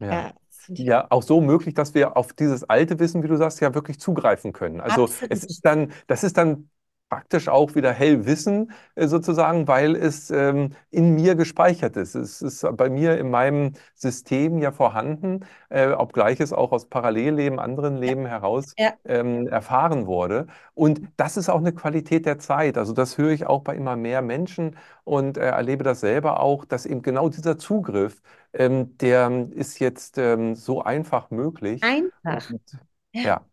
Ja. 0.00 0.08
Ja, 0.10 0.34
Ja, 0.68 1.06
auch 1.10 1.22
so 1.22 1.40
möglich, 1.40 1.74
dass 1.74 1.94
wir 1.94 2.16
auf 2.16 2.32
dieses 2.32 2.64
alte 2.64 2.98
Wissen, 3.00 3.22
wie 3.22 3.28
du 3.28 3.36
sagst, 3.36 3.60
ja 3.60 3.74
wirklich 3.74 3.98
zugreifen 4.00 4.52
können. 4.52 4.80
Also 4.80 5.12
es 5.28 5.44
absolut. 5.44 5.44
ist 5.44 5.64
dann, 5.64 5.92
das 6.06 6.22
ist 6.24 6.36
dann 6.36 6.70
praktisch 7.12 7.48
auch 7.48 7.74
wieder 7.74 7.92
Hellwissen 7.92 8.72
äh, 8.94 9.06
sozusagen, 9.06 9.68
weil 9.68 9.96
es 9.96 10.30
ähm, 10.30 10.70
in 10.90 11.14
mir 11.14 11.34
gespeichert 11.34 11.96
ist. 11.98 12.14
Es 12.14 12.40
ist 12.40 12.64
bei 12.76 12.88
mir 12.88 13.18
in 13.18 13.28
meinem 13.30 13.72
System 13.94 14.58
ja 14.58 14.72
vorhanden, 14.72 15.40
äh, 15.68 15.88
obgleich 15.90 16.40
es 16.40 16.54
auch 16.54 16.72
aus 16.72 16.86
Parallelleben, 16.88 17.58
anderen 17.58 17.98
Leben 17.98 18.24
heraus 18.24 18.74
ja, 18.78 18.94
ähm, 19.04 19.46
erfahren 19.46 20.06
wurde. 20.06 20.46
Und 20.72 21.02
das 21.18 21.36
ist 21.36 21.50
auch 21.50 21.58
eine 21.58 21.72
Qualität 21.74 22.24
der 22.24 22.38
Zeit. 22.38 22.78
Also 22.78 22.94
das 22.94 23.18
höre 23.18 23.30
ich 23.32 23.46
auch 23.46 23.60
bei 23.62 23.76
immer 23.76 23.94
mehr 23.96 24.22
Menschen 24.22 24.76
und 25.04 25.36
äh, 25.36 25.42
erlebe 25.50 25.84
das 25.84 26.00
selber 26.00 26.40
auch, 26.40 26.64
dass 26.64 26.86
eben 26.86 27.02
genau 27.02 27.28
dieser 27.28 27.58
Zugriff, 27.58 28.22
ähm, 28.54 28.96
der 28.98 29.48
ist 29.50 29.78
jetzt 29.80 30.18
so 30.54 30.82
einfach 30.82 31.30
möglich. 31.30 31.82
einfach. 31.82 32.50
Und 32.50 32.62
Ja, 33.12 33.44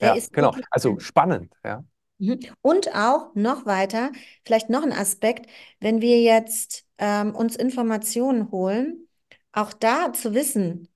ja, 0.00 0.08
ja, 0.08 0.12
ist 0.12 0.32
genau. 0.32 0.54
Also 0.70 0.98
spannend, 0.98 1.54
ja. 1.64 1.84
Mhm. 2.22 2.38
Und 2.62 2.94
auch 2.94 3.34
noch 3.34 3.66
weiter, 3.66 4.12
vielleicht 4.44 4.70
noch 4.70 4.82
ein 4.84 4.92
Aspekt, 4.92 5.50
wenn 5.80 6.00
wir 6.00 6.20
jetzt 6.22 6.86
ähm, 6.98 7.34
uns 7.34 7.56
Informationen 7.56 8.50
holen, 8.52 9.08
auch 9.52 9.72
da 9.72 10.12
zu 10.12 10.32
wissen, 10.34 10.88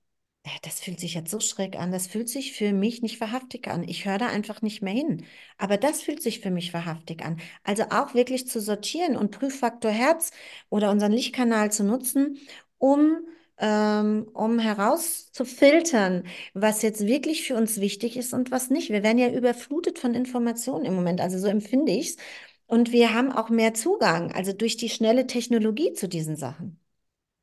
das 0.62 0.78
fühlt 0.80 1.00
sich 1.00 1.14
jetzt 1.14 1.30
so 1.32 1.40
schräg 1.40 1.76
an, 1.76 1.90
das 1.90 2.06
fühlt 2.06 2.28
sich 2.28 2.52
für 2.52 2.72
mich 2.72 3.02
nicht 3.02 3.20
wahrhaftig 3.20 3.66
an. 3.68 3.82
Ich 3.82 4.04
höre 4.04 4.18
da 4.18 4.28
einfach 4.28 4.62
nicht 4.62 4.80
mehr 4.80 4.92
hin. 4.94 5.24
Aber 5.58 5.76
das 5.76 6.02
fühlt 6.02 6.22
sich 6.22 6.38
für 6.40 6.52
mich 6.52 6.72
wahrhaftig 6.72 7.24
an. 7.24 7.40
Also 7.64 7.84
auch 7.90 8.14
wirklich 8.14 8.46
zu 8.46 8.60
sortieren 8.60 9.16
und 9.16 9.32
Prüffaktor 9.32 9.90
Herz 9.90 10.30
oder 10.70 10.92
unseren 10.92 11.10
Lichtkanal 11.12 11.72
zu 11.72 11.82
nutzen, 11.82 12.38
um, 12.78 13.18
ähm, 13.59 14.28
um 14.34 14.59
herauszufiltern, 14.59 16.24
was 16.54 16.82
jetzt 16.82 17.07
wirklich 17.07 17.46
für 17.46 17.54
uns 17.57 17.80
wichtig 17.80 18.16
ist 18.16 18.32
und 18.34 18.50
was 18.50 18.70
nicht. 18.70 18.90
Wir 18.90 19.02
werden 19.02 19.18
ja 19.18 19.30
überflutet 19.30 19.98
von 19.98 20.14
Informationen 20.14 20.84
im 20.84 20.94
Moment, 20.94 21.20
also 21.20 21.38
so 21.38 21.46
empfinde 21.48 21.92
ich 21.92 22.11
es. 22.11 22.16
Und 22.66 22.92
wir 22.92 23.14
haben 23.14 23.32
auch 23.32 23.48
mehr 23.50 23.74
Zugang, 23.74 24.32
also 24.32 24.52
durch 24.52 24.76
die 24.76 24.88
schnelle 24.88 25.26
Technologie 25.26 25.92
zu 25.92 26.09
diesen 26.09 26.36
Sachen. 26.36 26.80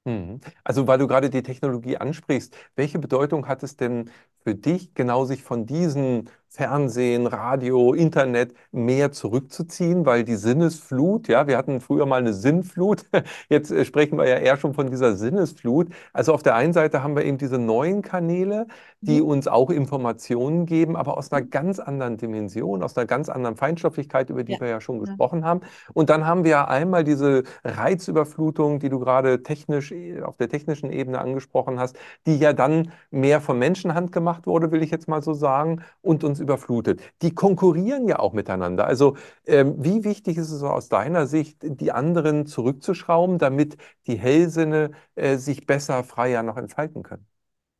Mhm. 0.05 0.41
Also, 0.65 0.85
weil 0.87 0.97
du 0.99 1.07
gerade 1.07 1.29
die 1.29 1.43
Technologie 1.43 1.97
ansprichst, 1.97 2.55
welche 2.75 2.99
Bedeutung 2.99 3.47
hat 3.47 3.63
es 3.63 3.77
denn 3.77 4.09
für 4.43 4.55
dich, 4.55 4.93
genau 4.93 5.25
sich 5.25 5.43
von 5.43 5.65
diesen 5.65 6.29
Fernsehen, 6.55 7.25
Radio, 7.25 7.93
Internet 7.95 8.53
mehr 8.71 9.11
zurückzuziehen, 9.11 10.05
weil 10.05 10.23
die 10.23 10.35
Sinnesflut, 10.35 11.27
ja, 11.27 11.47
wir 11.47 11.57
hatten 11.57 11.81
früher 11.81 12.05
mal 12.05 12.19
eine 12.19 12.33
Sinnflut, 12.33 13.05
jetzt 13.49 13.71
äh, 13.71 13.83
sprechen 13.85 14.19
wir 14.19 14.27
ja 14.27 14.37
eher 14.37 14.57
schon 14.57 14.75
von 14.75 14.91
dieser 14.91 15.15
Sinnesflut. 15.15 15.87
Also 16.13 16.31
auf 16.31 16.43
der 16.43 16.53
einen 16.53 16.71
Seite 16.71 17.01
haben 17.01 17.15
wir 17.15 17.25
eben 17.25 17.39
diese 17.39 17.57
neuen 17.57 18.03
Kanäle, 18.03 18.67
die 19.01 19.19
mhm. 19.19 19.29
uns 19.29 19.47
auch 19.47 19.71
Informationen 19.71 20.67
geben, 20.67 20.95
aber 20.95 21.17
aus 21.17 21.31
einer 21.31 21.43
ganz 21.43 21.79
anderen 21.79 22.17
Dimension, 22.17 22.83
aus 22.83 22.95
einer 22.95 23.07
ganz 23.07 23.29
anderen 23.29 23.55
Feinstofflichkeit, 23.55 24.29
über 24.29 24.43
die 24.43 24.53
ja. 24.53 24.59
wir 24.59 24.67
ja 24.67 24.79
schon 24.79 24.99
gesprochen 24.99 25.45
haben. 25.45 25.61
Und 25.93 26.11
dann 26.11 26.27
haben 26.27 26.43
wir 26.43 26.51
ja 26.51 26.67
einmal 26.67 27.03
diese 27.03 27.45
Reizüberflutung, 27.63 28.77
die 28.77 28.89
du 28.89 28.99
gerade 28.99 29.41
technisch 29.41 29.91
auf 30.23 30.37
der 30.37 30.49
technischen 30.49 30.91
Ebene 30.91 31.17
angesprochen 31.17 31.79
hast, 31.79 31.97
die 32.27 32.37
ja 32.37 32.53
dann 32.53 32.91
mehr 33.09 33.41
von 33.41 33.57
Menschenhand 33.57 34.11
gemacht 34.11 34.32
wurde, 34.45 34.71
will 34.71 34.83
ich 34.83 34.91
jetzt 34.91 35.07
mal 35.07 35.21
so 35.21 35.33
sagen, 35.33 35.83
und 36.01 36.23
uns 36.23 36.39
überflutet. 36.39 37.01
Die 37.21 37.33
konkurrieren 37.33 38.07
ja 38.07 38.19
auch 38.19 38.33
miteinander. 38.33 38.85
Also 38.87 39.15
ähm, 39.45 39.75
wie 39.83 40.03
wichtig 40.03 40.37
ist 40.37 40.51
es 40.51 40.63
aus 40.63 40.89
deiner 40.89 41.27
Sicht, 41.27 41.57
die 41.63 41.91
anderen 41.91 42.45
zurückzuschrauben, 42.45 43.37
damit 43.39 43.77
die 44.07 44.17
Hellsinne 44.17 44.91
äh, 45.15 45.37
sich 45.37 45.65
besser, 45.65 46.03
freier 46.03 46.43
noch 46.43 46.57
entfalten 46.57 47.03
können? 47.03 47.25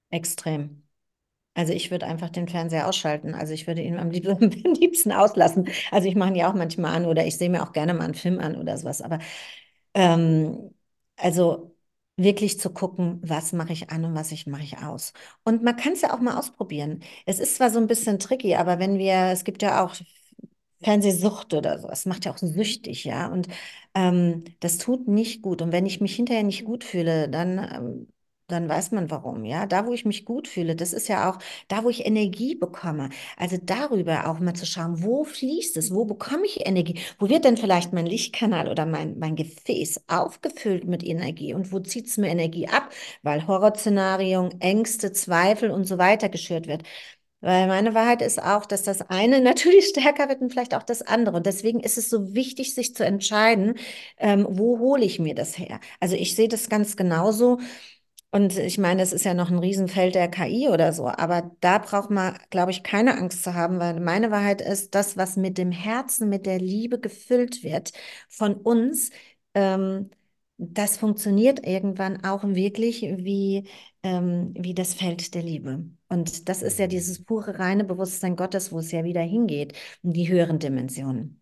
Extrem. 0.09 0.83
Also 1.55 1.73
ich 1.73 1.91
würde 1.91 2.07
einfach 2.07 2.29
den 2.29 2.47
Fernseher 2.47 2.87
ausschalten. 2.87 3.35
Also 3.35 3.53
ich 3.53 3.67
würde 3.67 3.81
ihn 3.81 3.97
am 3.99 4.11
liebsten, 4.11 4.45
am 4.65 4.73
liebsten 4.73 5.11
auslassen. 5.11 5.69
Also 5.91 6.07
ich 6.07 6.15
mache 6.15 6.31
ihn 6.31 6.35
ja 6.35 6.49
auch 6.51 6.55
manchmal 6.55 6.95
an 6.95 7.05
oder 7.05 7.25
ich 7.25 7.37
sehe 7.37 7.49
mir 7.49 7.63
auch 7.63 7.73
gerne 7.73 7.93
mal 7.93 8.05
einen 8.05 8.15
Film 8.15 8.39
an 8.39 8.57
oder 8.57 8.77
sowas. 8.77 9.01
Aber 9.01 9.19
ähm, 9.93 10.71
also 11.17 11.72
wirklich 12.17 12.59
zu 12.59 12.69
gucken, 12.71 13.19
was 13.23 13.53
mache 13.53 13.73
ich 13.73 13.89
an 13.89 14.05
und 14.05 14.15
was 14.15 14.31
ich 14.31 14.45
mache 14.47 14.63
ich 14.63 14.77
aus. 14.79 15.13
Und 15.43 15.63
man 15.63 15.75
kann 15.75 15.93
es 15.93 16.01
ja 16.01 16.13
auch 16.15 16.19
mal 16.19 16.37
ausprobieren. 16.37 17.01
Es 17.25 17.39
ist 17.39 17.55
zwar 17.55 17.71
so 17.71 17.79
ein 17.79 17.87
bisschen 17.87 18.19
tricky, 18.19 18.55
aber 18.55 18.79
wenn 18.79 18.97
wir, 18.99 19.15
es 19.31 19.43
gibt 19.43 19.61
ja 19.63 19.83
auch 19.83 19.95
Fernsehsucht 20.83 21.53
oder 21.53 21.79
so, 21.79 21.89
es 21.89 22.05
macht 22.05 22.25
ja 22.25 22.33
auch 22.33 22.37
süchtig, 22.37 23.05
ja. 23.05 23.27
Und 23.31 23.47
ähm, 23.95 24.43
das 24.59 24.77
tut 24.77 25.07
nicht 25.07 25.41
gut. 25.41 25.61
Und 25.61 25.71
wenn 25.71 25.85
ich 25.85 26.01
mich 26.01 26.15
hinterher 26.15 26.43
nicht 26.43 26.65
gut 26.65 26.83
fühle, 26.83 27.29
dann 27.29 27.57
ähm, 27.59 28.07
dann 28.47 28.67
weiß 28.69 28.91
man 28.91 29.09
warum, 29.09 29.45
ja. 29.45 29.65
Da, 29.65 29.85
wo 29.87 29.93
ich 29.93 30.05
mich 30.05 30.25
gut 30.25 30.47
fühle, 30.47 30.75
das 30.75 30.93
ist 30.93 31.07
ja 31.07 31.29
auch 31.31 31.39
da, 31.69 31.83
wo 31.83 31.89
ich 31.89 32.05
Energie 32.05 32.55
bekomme. 32.55 33.09
Also 33.37 33.57
darüber 33.61 34.27
auch 34.29 34.39
mal 34.39 34.53
zu 34.53 34.65
schauen, 34.65 35.01
wo 35.03 35.23
fließt 35.23 35.77
es, 35.77 35.93
wo 35.93 36.05
bekomme 36.05 36.45
ich 36.45 36.65
Energie, 36.67 36.99
wo 37.19 37.29
wird 37.29 37.45
denn 37.45 37.57
vielleicht 37.57 37.93
mein 37.93 38.05
Lichtkanal 38.05 38.67
oder 38.69 38.85
mein, 38.85 39.17
mein 39.19 39.35
Gefäß 39.35 40.03
aufgefüllt 40.07 40.85
mit 40.85 41.03
Energie 41.03 41.53
und 41.53 41.71
wo 41.71 41.79
zieht 41.79 42.07
es 42.07 42.17
mir 42.17 42.27
Energie 42.29 42.67
ab, 42.67 42.89
weil 43.23 43.47
Horrorszenarien, 43.47 44.59
Ängste, 44.61 45.11
Zweifel 45.13 45.71
und 45.71 45.85
so 45.85 45.97
weiter 45.97 46.29
geschürt 46.29 46.67
wird. 46.67 46.83
Weil 47.41 47.67
meine 47.67 47.93
Wahrheit 47.93 48.21
ist 48.21 48.41
auch, 48.41 48.65
dass 48.65 48.83
das 48.83 49.01
eine 49.09 49.41
natürlich 49.41 49.87
stärker 49.87 50.29
wird 50.29 50.41
und 50.41 50.49
vielleicht 50.51 50.73
auch 50.75 50.83
das 50.83 51.01
andere. 51.01 51.37
Und 51.37 51.45
deswegen 51.45 51.81
ist 51.81 51.97
es 51.97 52.09
so 52.09 52.33
wichtig, 52.33 52.73
sich 52.73 52.95
zu 52.95 53.05
entscheiden, 53.05 53.75
ähm, 54.17 54.47
wo 54.49 54.79
hole 54.79 55.03
ich 55.03 55.19
mir 55.19 55.35
das 55.35 55.57
her? 55.57 55.79
Also 55.99 56.15
ich 56.15 56.35
sehe 56.35 56.47
das 56.47 56.69
ganz 56.69 56.95
genauso. 56.95 57.59
Und 58.33 58.57
ich 58.57 58.79
meine, 58.79 59.03
es 59.03 59.13
ist 59.13 59.25
ja 59.25 59.35
noch 59.35 59.51
ein 59.51 59.59
Riesenfeld 59.59 60.15
der 60.15 60.27
KI 60.27 60.67
oder 60.69 60.91
so, 60.91 61.07
aber 61.07 61.51
da 61.61 61.77
braucht 61.77 62.09
man, 62.09 62.35
glaube 62.49 62.71
ich, 62.71 62.81
keine 62.83 63.15
Angst 63.17 63.43
zu 63.43 63.53
haben, 63.53 63.79
weil 63.79 63.99
meine 63.99 64.31
Wahrheit 64.31 64.59
ist, 64.61 64.95
das, 64.95 65.17
was 65.17 65.35
mit 65.37 65.59
dem 65.59 65.71
Herzen, 65.71 66.29
mit 66.29 66.47
der 66.47 66.57
Liebe 66.59 66.99
gefüllt 66.99 67.63
wird 67.63 67.91
von 68.29 68.55
uns, 68.55 69.11
ähm, 69.53 70.09
das 70.57 70.97
funktioniert 70.97 71.65
irgendwann 71.67 72.23
auch 72.25 72.43
wirklich 72.43 73.01
wie, 73.03 73.69
ähm, 74.01 74.53
wie 74.57 74.73
das 74.73 74.95
Feld 74.95 75.35
der 75.35 75.43
Liebe. 75.43 75.85
Und 76.09 76.49
das 76.49 76.63
ist 76.63 76.79
ja 76.79 76.87
dieses 76.87 77.23
pure, 77.23 77.59
reine 77.59 77.83
Bewusstsein 77.83 78.35
Gottes, 78.35 78.71
wo 78.71 78.79
es 78.79 78.91
ja 78.91 79.03
wieder 79.03 79.21
hingeht, 79.21 79.73
in 80.01 80.11
die 80.13 80.27
höheren 80.29 80.57
Dimensionen. 80.59 81.39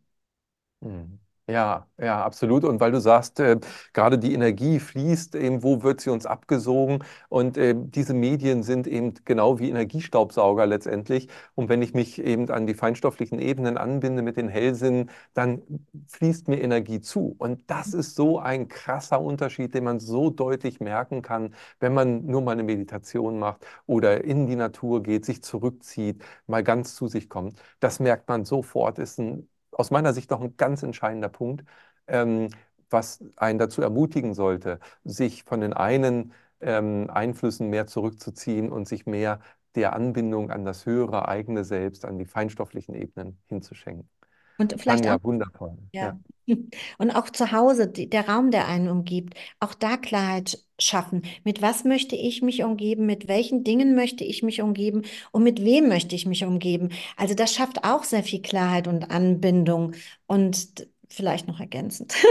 Mhm. 0.82 1.21
Ja, 1.52 1.88
ja, 1.98 2.24
absolut. 2.24 2.64
Und 2.64 2.80
weil 2.80 2.92
du 2.92 3.02
sagst, 3.02 3.40
äh, 3.40 3.60
gerade 3.94 4.18
die 4.20 4.34
Energie 4.34 4.80
fließt, 4.80 5.36
eben, 5.36 5.64
wo 5.64 5.84
wird 5.84 6.00
sie 6.00 6.10
uns 6.12 6.26
abgesogen? 6.26 7.04
Und 7.30 7.58
äh, 7.58 7.74
diese 7.76 8.14
Medien 8.14 8.64
sind 8.64 8.88
eben 8.88 9.16
genau 9.26 9.60
wie 9.60 9.70
Energiestaubsauger 9.70 10.66
letztendlich. 10.66 11.28
Und 11.56 11.68
wenn 11.68 11.82
ich 11.82 11.94
mich 11.94 12.20
eben 12.22 12.50
an 12.52 12.68
die 12.68 12.74
feinstofflichen 12.76 13.40
Ebenen 13.40 13.78
anbinde 13.78 14.22
mit 14.22 14.38
den 14.38 14.48
Hellsinnen, 14.50 15.10
dann 15.34 15.62
fließt 16.08 16.48
mir 16.48 16.62
Energie 16.62 17.02
zu. 17.02 17.36
Und 17.40 17.70
das 17.70 17.94
ist 17.94 18.16
so 18.16 18.40
ein 18.40 18.68
krasser 18.70 19.20
Unterschied, 19.20 19.74
den 19.74 19.84
man 19.84 20.00
so 20.00 20.30
deutlich 20.30 20.80
merken 20.80 21.22
kann, 21.22 21.56
wenn 21.80 21.94
man 21.94 22.26
nur 22.26 22.42
mal 22.42 22.52
eine 22.54 22.64
Meditation 22.64 23.40
macht 23.40 23.66
oder 23.88 24.24
in 24.24 24.48
die 24.48 24.56
Natur 24.56 25.04
geht, 25.04 25.26
sich 25.26 25.44
zurückzieht, 25.44 26.24
mal 26.48 26.64
ganz 26.64 26.96
zu 26.96 27.08
sich 27.08 27.30
kommt. 27.30 27.60
Das 27.80 28.00
merkt 28.00 28.30
man 28.30 28.46
sofort, 28.46 29.00
ist 29.00 29.20
ein 29.20 29.48
aus 29.82 29.92
meiner 29.92 30.14
Sicht 30.14 30.32
noch 30.32 30.42
ein 30.42 30.56
ganz 30.58 30.84
entscheidender 30.84 31.30
Punkt, 31.30 31.66
ähm, 32.08 32.50
was 32.90 33.24
einen 33.38 33.60
dazu 33.60 33.82
ermutigen 33.82 34.34
sollte, 34.34 34.80
sich 35.04 35.44
von 35.44 35.62
den 35.62 35.74
einen 35.74 36.34
ähm, 36.62 37.10
Einflüssen 37.10 37.70
mehr 37.70 37.88
zurückzuziehen 37.88 38.72
und 38.72 38.88
sich 38.88 39.06
mehr 39.06 39.40
der 39.76 39.94
Anbindung 39.94 40.52
an 40.52 40.66
das 40.66 40.86
höhere 40.86 41.28
eigene 41.28 41.64
Selbst, 41.64 42.06
an 42.06 42.18
die 42.18 42.26
feinstofflichen 42.26 42.94
Ebenen 42.94 43.40
hinzuschenken. 43.48 44.10
Und 44.58 44.80
vielleicht 44.80 45.04
Tanja, 45.04 45.18
auch, 45.18 45.24
wundervoll. 45.24 45.78
ja. 45.92 46.20
Und 46.98 47.12
auch 47.12 47.30
zu 47.30 47.52
Hause, 47.52 47.88
die, 47.88 48.10
der 48.10 48.28
Raum, 48.28 48.52
der 48.52 48.68
einen 48.68 48.90
umgibt, 48.90 49.36
auch 49.60 49.74
da 49.74 49.98
Klarheit 49.98 50.60
schaffen. 50.84 51.24
Mit 51.44 51.62
was 51.62 51.84
möchte 51.84 52.16
ich 52.16 52.42
mich 52.42 52.64
umgeben? 52.64 53.06
Mit 53.06 53.28
welchen 53.28 53.64
Dingen 53.64 53.96
möchte 53.96 54.24
ich 54.24 54.44
mich 54.44 54.62
umgeben? 54.62 55.04
Und 55.32 55.44
mit 55.44 55.64
wem 55.64 55.88
möchte 55.90 56.16
ich 56.16 56.26
mich 56.26 56.44
umgeben? 56.46 56.90
Also 57.18 57.34
das 57.36 57.54
schafft 57.54 57.84
auch 57.84 58.04
sehr 58.04 58.24
viel 58.24 58.42
Klarheit 58.42 58.88
und 58.88 59.12
Anbindung 59.12 59.94
und 60.28 60.88
vielleicht 61.10 61.48
noch 61.48 61.60
ergänzend. 61.60 62.14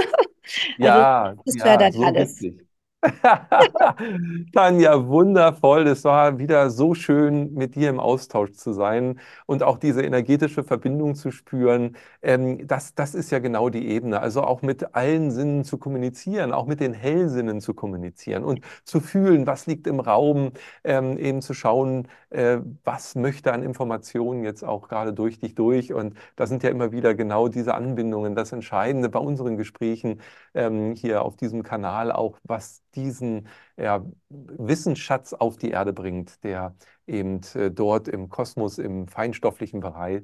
Also 0.81 1.07
ja, 1.07 1.35
das 1.45 1.57
fördert 1.61 1.95
ja, 1.95 2.01
so 2.01 2.03
alles. 2.03 2.43
Richtig. 2.43 2.67
Tanja, 4.53 5.07
wundervoll. 5.09 5.87
Es 5.89 6.05
war 6.05 6.39
wieder 6.39 6.69
so 6.71 6.95
schön, 6.95 7.55
mit 7.55 7.75
dir 7.75 7.89
im 7.89 7.99
Austausch 7.99 8.53
zu 8.53 8.73
sein 8.75 9.19
und 9.47 9.63
auch 9.63 9.79
diese 9.79 10.03
energetische 10.03 10.63
Verbindung 10.65 11.15
zu 11.15 11.31
spüren. 11.31 11.97
Ähm, 12.21 12.67
das, 12.67 12.95
das 12.95 13.15
ist 13.15 13.31
ja 13.31 13.39
genau 13.39 13.71
die 13.71 13.89
Ebene. 13.89 14.21
Also 14.21 14.43
auch 14.43 14.61
mit 14.61 14.95
allen 14.95 15.31
Sinnen 15.31 15.65
zu 15.65 15.79
kommunizieren, 15.79 16.53
auch 16.53 16.67
mit 16.67 16.81
den 16.81 16.93
Hellsinnen 16.93 17.61
zu 17.63 17.73
kommunizieren 17.73 18.45
und 18.45 18.61
zu 18.85 19.01
fühlen, 19.01 19.47
was 19.47 19.67
liegt 19.67 19.87
im 19.87 20.01
Raum, 20.01 20.53
ähm, 20.85 21.17
eben 21.17 21.41
zu 21.41 21.55
schauen, 21.55 22.07
äh, 22.31 22.59
was 22.85 23.15
möchte 23.15 23.53
an 23.53 23.63
Informationen 23.63 24.45
jetzt 24.45 24.63
auch 24.63 24.89
gerade 24.89 25.15
durch 25.15 25.39
dich 25.39 25.55
durch. 25.55 25.93
Und 25.95 26.15
da 26.37 26.47
sind 26.47 26.63
ja 26.63 26.69
immer 26.71 26.93
wieder 26.93 27.15
genau 27.15 27.49
diese 27.49 27.75
Anbindungen 27.75 28.35
das 28.35 28.53
Entscheidende 28.53 29.09
bei 29.09 29.19
unseren 29.21 29.57
Gesprächen 29.57 30.21
ähm, 30.55 30.95
hier 30.95 31.23
auf 31.23 31.37
diesem 31.37 31.63
Kanal 31.63 32.13
auch, 32.13 32.39
was 32.45 32.83
diesen 32.97 33.49
ja, 33.77 34.05
Wissensschatz 34.29 35.33
auf 35.33 35.57
die 35.57 35.71
Erde 35.71 35.93
bringt, 35.93 36.43
der 36.45 36.75
eben 37.07 37.41
äh, 37.55 37.71
dort 37.71 38.09
im 38.09 38.29
Kosmos, 38.29 38.79
im 38.79 39.09
feinstofflichen 39.09 39.81
Bereich 39.81 40.23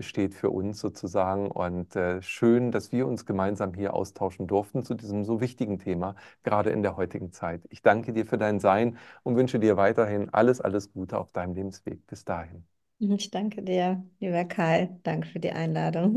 steht 0.00 0.34
für 0.34 0.50
uns 0.50 0.80
sozusagen. 0.80 1.50
Und 1.50 1.96
äh, 1.96 2.22
schön, 2.22 2.70
dass 2.70 2.92
wir 2.92 3.06
uns 3.06 3.26
gemeinsam 3.26 3.74
hier 3.74 3.94
austauschen 3.94 4.46
durften 4.46 4.82
zu 4.84 4.94
diesem 4.94 5.24
so 5.24 5.40
wichtigen 5.40 5.78
Thema, 5.78 6.14
gerade 6.42 6.70
in 6.70 6.82
der 6.82 6.96
heutigen 6.96 7.32
Zeit. 7.32 7.62
Ich 7.70 7.82
danke 7.82 8.12
dir 8.12 8.26
für 8.26 8.38
dein 8.38 8.60
Sein 8.60 8.98
und 9.22 9.36
wünsche 9.36 9.58
dir 9.60 9.76
weiterhin 9.76 10.28
alles, 10.32 10.60
alles 10.60 10.92
Gute 10.92 11.18
auf 11.18 11.32
deinem 11.32 11.54
Lebensweg. 11.54 12.06
Bis 12.06 12.24
dahin. 12.24 12.64
Ich 13.00 13.30
danke 13.30 13.62
dir, 13.62 14.02
lieber 14.20 14.44
Karl. 14.46 14.98
Danke 15.02 15.28
für 15.28 15.40
die 15.40 15.50
Einladung. 15.52 16.16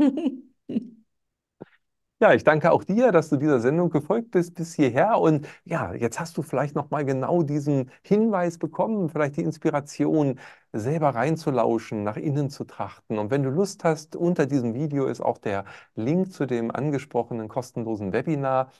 Ja, 2.18 2.32
ich 2.32 2.44
danke 2.44 2.72
auch 2.72 2.82
dir, 2.82 3.12
dass 3.12 3.28
du 3.28 3.36
dieser 3.36 3.60
Sendung 3.60 3.90
gefolgt 3.90 4.30
bist 4.30 4.54
bis 4.54 4.72
hierher. 4.74 5.18
Und 5.18 5.46
ja, 5.64 5.92
jetzt 5.92 6.18
hast 6.18 6.34
du 6.38 6.42
vielleicht 6.42 6.74
noch 6.74 6.88
mal 6.90 7.04
genau 7.04 7.42
diesen 7.42 7.90
Hinweis 8.02 8.56
bekommen, 8.56 9.10
vielleicht 9.10 9.36
die 9.36 9.42
Inspiration, 9.42 10.38
selber 10.72 11.10
reinzulauschen, 11.14 12.04
nach 12.04 12.16
innen 12.16 12.48
zu 12.48 12.64
trachten. 12.64 13.18
Und 13.18 13.30
wenn 13.30 13.42
du 13.42 13.50
Lust 13.50 13.84
hast, 13.84 14.16
unter 14.16 14.46
diesem 14.46 14.72
Video 14.74 15.06
ist 15.06 15.20
auch 15.20 15.36
der 15.36 15.66
Link 15.94 16.32
zu 16.32 16.46
dem 16.46 16.70
angesprochenen 16.70 17.48
kostenlosen 17.48 18.12
Webinar 18.14 18.70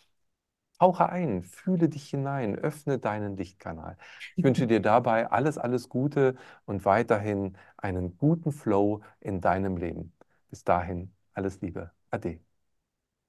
Tauche 0.78 1.09
ein, 1.11 1.43
fühle 1.45 1.89
dich 1.89 2.11
hinein, 2.11 2.57
öffne 2.57 2.99
deinen 2.99 3.37
Lichtkanal. 3.37 3.97
Ich 4.37 4.45
wünsche 4.45 4.66
dir 4.68 4.80
dabei 4.80 5.30
alles, 5.30 5.59
alles 5.59 5.89
Gute 5.89 6.37
und 6.66 6.84
weiterhin 6.84 7.57
einen 7.78 8.16
guten 8.18 8.53
Flow 8.53 9.03
in 9.20 9.41
deinem 9.41 9.76
Leben. 9.78 10.12
Bis 10.51 10.64
dahin, 10.64 11.12
alles 11.34 11.61
Liebe. 11.62 11.93
Ade. 12.11 12.41